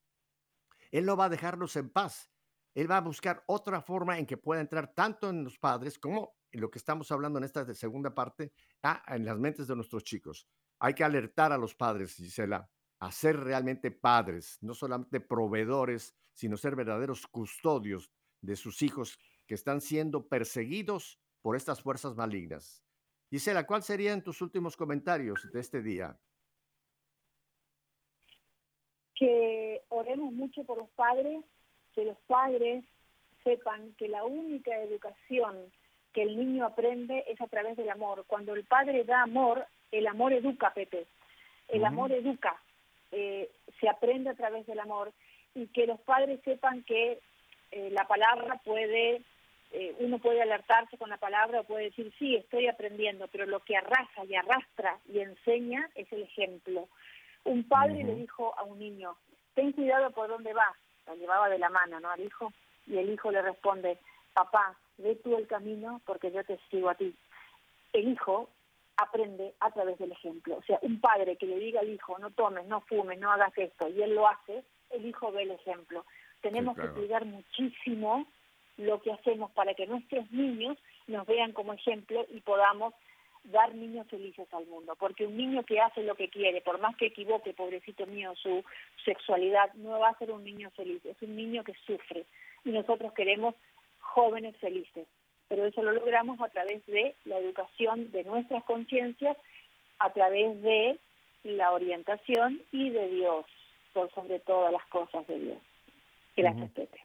Él 0.91 1.07
no 1.07 1.17
va 1.17 1.27
a 1.27 1.29
dejarlos 1.29 1.77
en 1.77 1.91
paz. 1.91 2.31
él 2.75 2.91
va 2.91 2.99
a 2.99 3.01
buscar 3.01 3.43
otra 3.47 3.83
forma 3.83 4.19
en 4.19 4.27
que 4.27 4.37
pueda 4.37 4.61
entrar 4.61 4.95
tanto 4.95 5.29
en 5.29 5.43
los 5.43 5.59
padres 5.59 5.99
como 5.99 6.37
en 6.53 6.61
lo 6.61 6.71
que 6.71 6.79
estamos 6.79 7.11
hablando 7.11 7.39
en 7.39 7.45
esta 7.45 7.65
segunda 7.75 8.15
parte, 8.15 8.53
en 9.09 9.25
las 9.25 9.39
mentes 9.39 9.67
de 9.67 9.77
nuestros 9.77 10.05
chicos. 10.05 10.49
Hay 10.79 10.95
que 10.95 11.05
alertar 11.05 11.53
a 11.53 11.59
los 11.59 11.75
padres, 11.75 12.15
Gisela, 12.15 12.71
a 13.01 13.13
ser 13.13 13.39
realmente 13.39 13.91
padres, 13.91 14.59
no 14.61 14.75
solamente 14.75 15.21
proveedores, 15.21 16.15
sino 16.33 16.57
ser 16.57 16.77
verdaderos 16.77 17.27
custodios 17.27 18.11
de 18.41 18.57
sus 18.57 18.83
hijos 18.83 19.19
que 19.47 19.55
están 19.55 19.81
siendo 19.81 20.29
perseguidos 20.29 21.21
por 21.43 21.57
estas 21.57 21.83
fuerzas 21.83 22.15
malignas. 22.15 22.85
Gisela, 23.31 23.67
¿cuáles 23.67 23.87
serían 23.87 24.23
tus 24.23 24.41
últimos 24.41 24.77
comentarios 24.77 25.49
de 25.53 25.61
este 25.61 25.83
día? 25.83 26.19
Que 29.15 29.80
oremos 29.91 30.33
mucho 30.33 30.65
por 30.65 30.79
los 30.79 30.89
padres, 30.91 31.45
que 31.95 32.05
los 32.05 32.17
padres 32.27 32.85
sepan 33.45 33.95
que 33.99 34.09
la 34.09 34.25
única 34.25 34.77
educación 34.79 35.71
que 36.13 36.23
el 36.23 36.37
niño 36.37 36.67
aprende 36.67 37.25
es 37.29 37.41
a 37.41 37.47
través 37.47 37.77
del 37.77 37.91
amor. 37.91 38.25
Cuando 38.27 38.55
el 38.55 38.65
padre 38.65 39.05
da 39.05 39.23
amor, 39.23 39.67
el 39.93 40.07
amor 40.07 40.33
educa, 40.33 40.73
Pepe. 40.73 41.07
El 41.69 41.85
amor 41.85 42.11
educa. 42.13 42.61
Eh, 43.13 43.51
se 43.81 43.89
aprende 43.89 44.31
a 44.31 44.35
través 44.35 44.67
del 44.67 44.81
amor 44.81 45.13
y 45.55 45.67
que 45.69 45.87
los 45.87 46.01
padres 46.01 46.41
sepan 46.45 46.83
que 46.85 47.21
eh, 47.73 47.91
la 47.91 48.07
palabra 48.07 48.61
puede, 48.65 49.23
eh, 49.73 49.95
uno 49.99 50.19
puede 50.19 50.43
alertarse 50.43 50.97
con 50.97 51.11
la 51.11 51.17
palabra 51.17 51.61
o 51.61 51.65
puede 51.65 51.85
decir, 51.85 52.13
sí, 52.19 52.37
estoy 52.37 52.69
aprendiendo, 52.69 53.29
pero 53.29 53.47
lo 53.47 53.61
que 53.61 53.77
arrasa 53.77 54.25
y 54.29 54.35
arrastra 54.35 54.99
y 55.09 55.21
enseña 55.21 55.89
es 55.95 56.13
el 56.13 56.23
ejemplo. 56.23 56.89
Un 57.45 57.65
padre 57.65 58.05
le 58.05 58.15
dijo 58.15 58.55
a 58.59 58.65
un 58.65 58.79
niño, 58.79 59.17
ten 59.55 59.73
cuidado 59.73 60.11
por 60.11 60.29
dónde 60.29 60.53
vas, 60.53 60.77
la 61.07 61.15
llevaba 61.15 61.49
de 61.49 61.59
la 61.59 61.69
mano, 61.69 62.01
¿no? 62.01 62.11
Al 62.11 62.21
hijo, 62.21 62.53
y 62.87 62.99
el 62.99 63.11
hijo 63.11 63.31
le 63.31 63.43
responde, 63.43 63.99
papá, 64.33 64.77
ve 64.99 65.17
tú 65.17 65.37
el 65.37 65.47
camino 65.47 66.01
porque 66.05 66.31
yo 66.31 66.45
te 66.45 66.59
sigo 66.71 66.91
a 66.91 66.95
ti. 66.95 67.15
El 67.93 68.09
hijo 68.09 68.49
aprende 68.97 69.55
a 69.61 69.71
través 69.71 69.99
del 69.99 70.13
ejemplo. 70.13 70.57
O 70.57 70.63
sea, 70.63 70.79
un 70.83 71.01
padre 71.01 71.37
que 71.37 71.47
le 71.47 71.59
diga 71.59 71.81
al 71.81 71.89
hijo, 71.89 72.19
no 72.19 72.31
tomes, 72.31 72.67
no 72.67 72.81
fumes, 72.83 73.19
no 73.19 73.33
hagas 73.33 73.57
esto, 73.57 73.89
y 73.89 74.03
él 74.03 74.15
lo 74.15 74.29
hace, 74.29 74.63
el 74.91 75.07
hijo 75.07 75.33
ve 75.33 75.43
el 75.43 75.53
ejemplo. 75.53 76.05
Tenemos 76.41 76.77
que 76.77 76.89
cuidar 76.89 77.25
muchísimo 77.25 78.27
lo 78.77 79.01
que 79.03 79.13
hacemos 79.13 79.51
para 79.53 79.75
que 79.75 79.87
nuestros 79.87 80.31
niños 80.31 80.79
nos 81.07 81.27
vean 81.27 81.53
como 81.53 81.73
ejemplo 81.73 82.25
y 82.31 82.41
podamos 82.41 82.95
dar 83.45 83.75
niños 83.75 84.07
felices 84.09 84.47
al 84.53 84.67
mundo, 84.67 84.95
porque 84.99 85.27
un 85.27 85.37
niño 85.37 85.65
que 85.65 85.81
hace 85.81 86.03
lo 86.03 86.15
que 86.15 86.29
quiere, 86.29 86.61
por 86.61 86.81
más 86.81 86.97
que 86.97 87.07
equivoque, 87.07 87.55
pobrecito 87.55 88.07
mío, 88.07 88.35
su 88.37 88.65
sexualidad, 89.05 89.73
no 89.75 89.99
va 89.99 90.11
a 90.11 90.19
ser 90.19 90.31
un 90.31 90.45
niño 90.45 90.71
feliz, 90.71 91.05
es 91.05 91.21
un 91.23 91.37
niño 91.37 91.65
que 91.65 91.75
sufre. 91.87 92.27
Y 92.65 92.71
nosotros 92.71 93.13
queremos 93.15 93.55
jóvenes 94.01 94.57
felices, 94.59 95.07
pero 95.49 95.67
eso 95.67 95.83
lo 95.83 95.93
logramos 95.93 96.41
a 96.41 96.49
través 96.49 96.85
de 96.87 97.15
la 97.25 97.39
educación 97.39 98.11
de 98.13 98.25
nuestras 98.25 98.63
conciencias, 98.65 99.37
a 99.99 100.13
través 100.13 100.61
de 100.63 100.99
la 101.45 101.73
orientación 101.73 102.63
y 102.73 102.91
de 102.91 103.09
Dios, 103.09 103.47
por 103.93 104.11
sobre 104.13 104.41
todas 104.41 104.73
las 104.73 104.85
cosas 104.87 105.27
de 105.27 105.39
Dios. 105.39 105.59
Que 106.37 106.43
las 106.43 106.59
respete. 106.59 107.01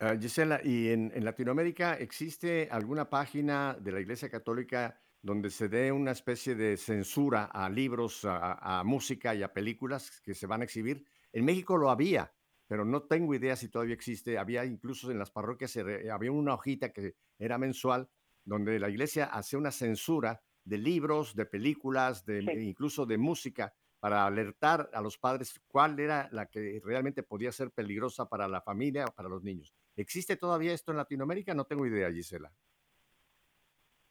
Ah, 0.00 0.14
Gisela, 0.18 0.60
¿y 0.62 0.90
en, 0.90 1.12
Latinoamérica 1.24 1.94
existe 1.94 2.68
alguna 2.70 3.10
página 3.10 3.76
de 3.80 3.90
la 3.90 4.00
Iglesia 4.00 4.28
Católica 4.28 4.96
donde 5.22 5.50
se 5.50 5.68
dé 5.68 5.92
una 5.92 6.12
especie 6.12 6.54
de 6.54 6.76
censura 6.76 7.44
a 7.44 7.68
libros, 7.68 8.24
a, 8.24 8.82
música 8.84 9.34
y 9.34 9.42
a 9.42 9.52
películas 9.52 10.20
que 10.22 10.34
se 10.34 10.46
van 10.46 10.62
a 10.62 10.64
exhibir? 10.64 11.04
En 11.32 11.44
México 11.44 11.76
lo 11.76 11.90
había, 11.90 12.32
pero 12.66 12.84
no 12.84 13.02
tengo 13.02 13.34
idea 13.34 13.56
si 13.56 13.68
todavía 13.68 13.94
existe. 13.94 14.38
Había 14.38 14.64
incluso 14.64 15.10
en 15.10 15.18
las 15.18 15.30
parroquias, 15.30 15.76
había 15.76 16.32
una 16.32 16.54
hojita 16.54 16.92
que 16.92 17.16
era 17.38 17.58
mensual, 17.58 18.08
donde 18.44 18.78
la 18.78 18.88
iglesia 18.88 19.26
hacía 19.26 19.58
una 19.58 19.70
censura 19.70 20.42
de 20.64 20.78
libros, 20.78 21.34
de 21.34 21.46
películas, 21.46 22.24
de, 22.24 22.42
incluso 22.62 23.06
de 23.06 23.18
música, 23.18 23.74
para 24.00 24.26
alertar 24.26 24.90
a 24.92 25.00
los 25.00 25.18
padres 25.18 25.60
cuál 25.66 25.98
era 25.98 26.28
la 26.30 26.46
que 26.46 26.80
realmente 26.84 27.22
podía 27.22 27.50
ser 27.50 27.70
peligrosa 27.72 28.28
para 28.28 28.46
la 28.46 28.60
familia 28.60 29.06
o 29.06 29.12
para 29.12 29.28
los 29.28 29.42
niños. 29.42 29.74
¿Existe 29.96 30.36
todavía 30.36 30.72
esto 30.72 30.92
en 30.92 30.98
Latinoamérica? 30.98 31.54
No 31.54 31.64
tengo 31.64 31.84
idea, 31.86 32.12
Gisela. 32.12 32.52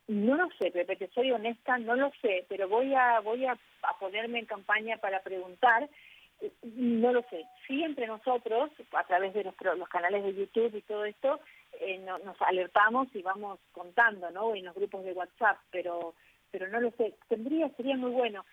No 0.07 0.35
lo 0.35 0.49
sé, 0.57 0.71
Pepe, 0.71 0.95
te 0.95 1.09
soy 1.09 1.31
honesta, 1.31 1.77
no 1.77 1.95
lo 1.95 2.11
sé, 2.21 2.45
pero 2.47 2.69
voy 2.69 2.93
a 2.93 3.19
voy 3.19 3.45
a, 3.45 3.57
ponerme 3.99 4.39
en 4.39 4.45
campaña 4.45 4.97
para 4.97 5.21
preguntar. 5.21 5.89
No 6.61 7.11
lo 7.11 7.23
sé. 7.23 7.45
Sí, 7.65 7.83
entre 7.83 8.07
nosotros, 8.07 8.69
a 8.93 9.03
través 9.05 9.33
de 9.33 9.43
los 9.43 9.89
canales 9.89 10.23
de 10.23 10.35
YouTube 10.35 10.75
y 10.75 10.81
todo 10.83 11.03
esto, 11.03 11.39
eh, 11.79 11.97
nos 11.97 12.41
alertamos 12.41 13.07
y 13.15 13.21
vamos 13.21 13.59
contando, 13.71 14.29
¿no? 14.31 14.53
En 14.55 14.65
los 14.65 14.75
grupos 14.75 15.03
de 15.03 15.13
WhatsApp, 15.13 15.57
pero 15.71 16.13
pero 16.51 16.67
no 16.69 16.79
lo 16.79 16.91
sé. 16.91 17.13
Tendría, 17.27 17.69
sería 17.75 17.97
muy 17.97 18.11
bueno 18.11 18.45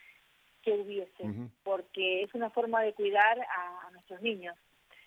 que 0.62 0.72
hubiese, 0.72 1.24
porque 1.62 2.22
es 2.22 2.34
una 2.34 2.50
forma 2.50 2.82
de 2.82 2.94
cuidar 2.94 3.38
a, 3.40 3.90
nuestros 3.92 4.22
niños, 4.22 4.56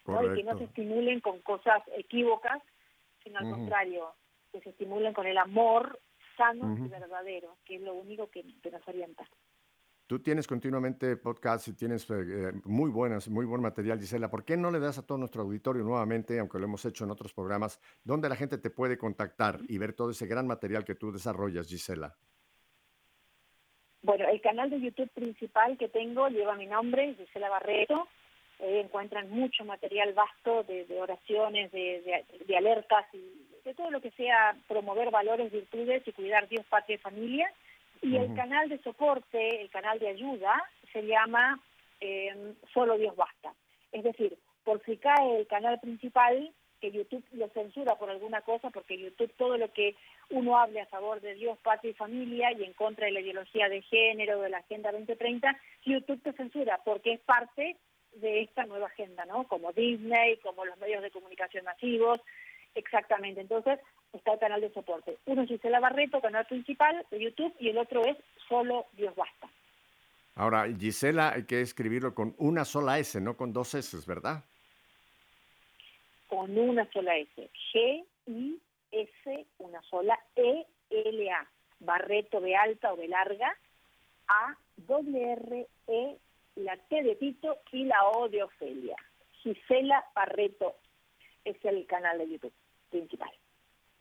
¿no? 0.05 0.23
Y 0.23 0.35
que 0.37 0.43
no 0.43 0.57
se 0.57 0.65
estimulen 0.65 1.19
con 1.19 1.39
cosas 1.41 1.81
equívocas, 1.95 2.61
sino 3.23 3.39
al 3.39 3.49
contrario, 3.49 4.13
que 4.51 4.61
se 4.61 4.69
estimulen 4.69 5.13
con 5.13 5.25
el 5.25 5.37
amor 5.37 5.99
sano 6.37 6.77
y 6.77 6.87
verdadero, 6.87 7.57
que 7.65 7.75
es 7.75 7.81
lo 7.81 7.95
único 7.95 8.29
que, 8.29 8.43
nos 8.71 8.87
orienta. 8.87 9.27
Tú 10.05 10.19
tienes 10.19 10.47
continuamente 10.47 11.17
podcast 11.17 11.67
y 11.67 11.73
tienes 11.73 12.09
eh, 12.09 12.53
muy 12.63 12.89
buenas, 12.89 13.27
muy 13.27 13.45
buen 13.45 13.61
material, 13.61 13.99
Gisela. 13.99 14.29
¿Por 14.29 14.45
qué 14.45 14.55
no 14.55 14.71
le 14.71 14.79
das 14.79 14.97
a 14.97 15.05
todo 15.05 15.17
nuestro 15.17 15.41
auditorio 15.41 15.83
nuevamente, 15.83 16.39
aunque 16.39 16.59
lo 16.59 16.65
hemos 16.65 16.85
hecho 16.85 17.03
en 17.03 17.11
otros 17.11 17.33
programas, 17.33 17.81
donde 18.05 18.29
la 18.29 18.37
gente 18.37 18.57
te 18.57 18.69
puede 18.69 18.97
contactar 18.97 19.59
y 19.67 19.77
ver 19.77 19.93
todo 19.93 20.11
ese 20.11 20.25
gran 20.25 20.47
material 20.47 20.85
que 20.85 20.95
tú 20.95 21.11
desarrollas, 21.11 21.67
Gisela? 21.67 22.15
Bueno, 24.01 24.29
el 24.29 24.39
canal 24.39 24.69
de 24.69 24.79
YouTube 24.79 25.09
principal 25.09 25.77
que 25.77 25.89
tengo 25.89 26.29
lleva 26.29 26.55
mi 26.55 26.67
nombre, 26.67 27.15
Gisela 27.15 27.49
Barreto. 27.49 28.07
Ahí 28.59 28.77
encuentran 28.79 29.29
mucho 29.29 29.65
material 29.65 30.13
vasto 30.13 30.63
de, 30.63 30.85
oraciones, 30.99 31.71
de, 31.71 32.25
de, 32.47 32.57
alertas 32.57 33.05
y 33.13 33.46
de 33.67 33.73
todo 33.73 33.91
lo 33.91 34.01
que 34.01 34.11
sea 34.11 34.55
promover 34.67 35.11
valores, 35.11 35.51
virtudes 35.51 36.01
y 36.07 36.13
cuidar 36.13 36.47
Dios, 36.47 36.65
patria 36.67 36.95
y 36.95 36.99
familia. 36.99 37.51
Y 38.01 38.15
el 38.15 38.33
canal 38.33 38.69
de 38.69 38.77
soporte, 38.79 39.61
el 39.61 39.69
canal 39.69 39.99
de 39.99 40.07
ayuda, 40.07 40.63
se 40.93 41.01
llama 41.05 41.59
eh, 41.99 42.53
Solo 42.73 42.97
Dios 42.97 43.15
Basta. 43.15 43.53
Es 43.91 44.03
decir, 44.03 44.37
por 44.63 44.81
si 44.85 44.97
cae 44.97 45.39
el 45.39 45.47
canal 45.47 45.79
principal, 45.79 46.51
que 46.79 46.91
YouTube 46.91 47.25
lo 47.33 47.49
censura 47.49 47.95
por 47.95 48.09
alguna 48.09 48.41
cosa, 48.41 48.69
porque 48.69 48.97
YouTube 48.97 49.33
todo 49.35 49.57
lo 49.57 49.73
que 49.73 49.95
uno 50.29 50.57
hable 50.57 50.79
a 50.79 50.85
favor 50.85 51.19
de 51.19 51.33
Dios, 51.33 51.57
patria 51.61 51.91
y 51.91 51.95
familia 51.95 52.51
y 52.53 52.63
en 52.63 52.73
contra 52.73 53.07
de 53.07 53.11
la 53.11 53.19
ideología 53.19 53.67
de 53.67 53.81
género, 53.81 54.39
de 54.41 54.49
la 54.49 54.59
Agenda 54.59 54.91
2030, 54.91 55.59
YouTube 55.83 56.21
te 56.21 56.33
censura 56.33 56.79
porque 56.85 57.13
es 57.13 57.19
parte 57.21 57.75
de 58.13 58.41
esta 58.41 58.65
nueva 58.65 58.87
agenda, 58.87 59.25
¿no? 59.25 59.45
Como 59.47 59.73
Disney, 59.73 60.37
como 60.37 60.63
los 60.65 60.77
medios 60.77 61.01
de 61.01 61.11
comunicación 61.11 61.65
masivos, 61.65 62.21
exactamente. 62.75 63.41
Entonces, 63.41 63.79
está 64.13 64.33
el 64.33 64.39
canal 64.39 64.61
de 64.61 64.73
soporte. 64.73 65.17
Uno 65.25 65.43
es 65.43 65.49
Gisela 65.49 65.79
Barreto, 65.79 66.21
canal 66.21 66.45
principal 66.45 67.05
de 67.11 67.19
YouTube, 67.19 67.53
y 67.59 67.69
el 67.69 67.77
otro 67.77 68.03
es 68.05 68.17
Solo 68.47 68.85
Dios 68.93 69.15
Basta. 69.15 69.49
Ahora, 70.35 70.65
Gisela, 70.67 71.33
hay 71.33 71.45
que 71.45 71.61
escribirlo 71.61 72.13
con 72.13 72.35
una 72.37 72.63
sola 72.63 72.99
S, 72.99 73.19
no 73.19 73.35
con 73.35 73.53
dos 73.53 73.73
S, 73.73 73.97
¿verdad? 74.07 74.43
Con 76.27 76.57
una 76.57 76.89
sola 76.91 77.17
S. 77.17 77.49
G-I-S, 77.73 79.45
una 79.57 79.81
sola 79.83 80.19
E-L-A. 80.35 81.47
Barreto 81.79 82.41
de 82.41 82.55
alta 82.55 82.91
o 82.93 82.95
de 82.95 83.07
larga, 83.07 83.55
A, 84.27 84.57
W, 84.77 85.31
R, 85.31 85.67
E, 85.87 86.17
la 86.55 86.75
T 86.75 87.03
de 87.03 87.15
Tito 87.15 87.59
y 87.71 87.85
la 87.85 88.03
O 88.09 88.29
de 88.29 88.43
Ofelia. 88.43 88.95
Gisela 89.43 90.03
Barreto 90.15 90.75
es 91.45 91.63
el 91.65 91.85
canal 91.87 92.17
de 92.17 92.29
YouTube 92.29 92.53
principal. 92.89 93.31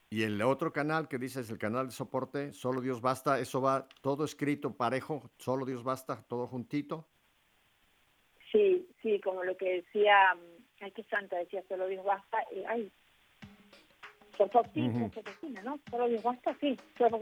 Y 0.09 0.23
el 0.23 0.41
otro 0.43 0.73
canal 0.73 1.09
que 1.09 1.19
dices, 1.19 1.51
el 1.51 1.59
canal 1.59 1.87
de 1.87 1.93
soporte, 1.93 2.53
Solo 2.53 2.81
Dios 2.81 3.01
Basta, 3.01 3.41
eso 3.41 3.61
va 3.61 3.89
todo 4.03 4.25
escrito 4.25 4.77
parejo, 4.77 5.31
Solo 5.37 5.67
Dios 5.67 5.83
Basta, 5.83 6.23
todo 6.29 6.47
juntito. 6.47 7.07
Sí, 8.53 8.89
sí, 9.03 9.21
como 9.21 9.43
lo 9.43 9.57
que 9.57 9.83
decía, 9.83 10.35
mm, 10.35 10.85
ay, 10.85 10.93
qué 10.93 11.03
santa 11.05 11.37
decía, 11.37 11.63
Solo 11.69 11.89
Dios 11.89 12.05
Basta, 12.05 12.39
eh, 12.53 12.65
ay, 12.69 12.93
¿no? 15.65 15.79
Solo 15.91 16.09
Dios 16.09 16.23
Basta, 16.23 16.57
sí, 16.61 16.79
Sor 16.97 17.21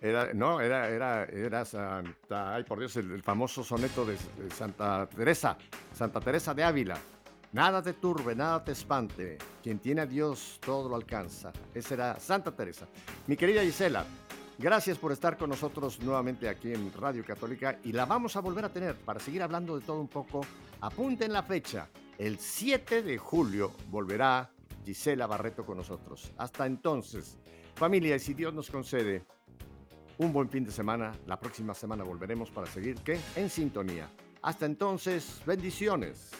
Era, 0.00 0.34
no, 0.34 0.60
era, 0.60 0.88
era, 0.88 1.24
era 1.24 1.64
Santa, 1.64 2.54
ay 2.54 2.64
por 2.64 2.78
Dios, 2.78 2.96
el, 2.96 3.22
famoso 3.22 3.62
soneto 3.62 4.04
de, 4.04 4.16
Santa 4.50 5.08
Teresa, 5.08 5.56
Santa 5.92 6.20
Teresa 6.20 6.52
de 6.52 6.64
Ávila. 6.64 6.98
Nada 7.54 7.80
te 7.80 7.92
turbe, 7.92 8.34
nada 8.34 8.64
te 8.64 8.72
espante. 8.72 9.38
Quien 9.62 9.78
tiene 9.78 10.00
a 10.00 10.06
Dios 10.06 10.58
todo 10.60 10.88
lo 10.88 10.96
alcanza. 10.96 11.52
Esa 11.72 11.94
era 11.94 12.18
Santa 12.18 12.50
Teresa. 12.50 12.88
Mi 13.28 13.36
querida 13.36 13.62
Gisela, 13.62 14.04
gracias 14.58 14.98
por 14.98 15.12
estar 15.12 15.38
con 15.38 15.50
nosotros 15.50 16.00
nuevamente 16.00 16.48
aquí 16.48 16.72
en 16.72 16.92
Radio 16.92 17.24
Católica 17.24 17.78
y 17.84 17.92
la 17.92 18.06
vamos 18.06 18.34
a 18.34 18.40
volver 18.40 18.64
a 18.64 18.72
tener 18.72 18.96
para 18.96 19.20
seguir 19.20 19.40
hablando 19.40 19.78
de 19.78 19.86
todo 19.86 20.00
un 20.00 20.08
poco. 20.08 20.40
Apunten 20.80 21.32
la 21.32 21.44
fecha. 21.44 21.88
El 22.18 22.40
7 22.40 23.04
de 23.04 23.18
julio 23.18 23.70
volverá 23.88 24.50
Gisela 24.84 25.28
Barreto 25.28 25.64
con 25.64 25.76
nosotros. 25.76 26.32
Hasta 26.36 26.66
entonces, 26.66 27.38
familia, 27.76 28.16
y 28.16 28.18
si 28.18 28.34
Dios 28.34 28.52
nos 28.52 28.68
concede 28.68 29.22
un 30.18 30.32
buen 30.32 30.48
fin 30.48 30.64
de 30.64 30.72
semana, 30.72 31.12
la 31.28 31.38
próxima 31.38 31.72
semana 31.72 32.02
volveremos 32.02 32.50
para 32.50 32.66
seguir 32.66 32.96
¿qué? 33.04 33.20
en 33.36 33.48
sintonía. 33.48 34.08
Hasta 34.42 34.66
entonces, 34.66 35.40
bendiciones. 35.46 36.32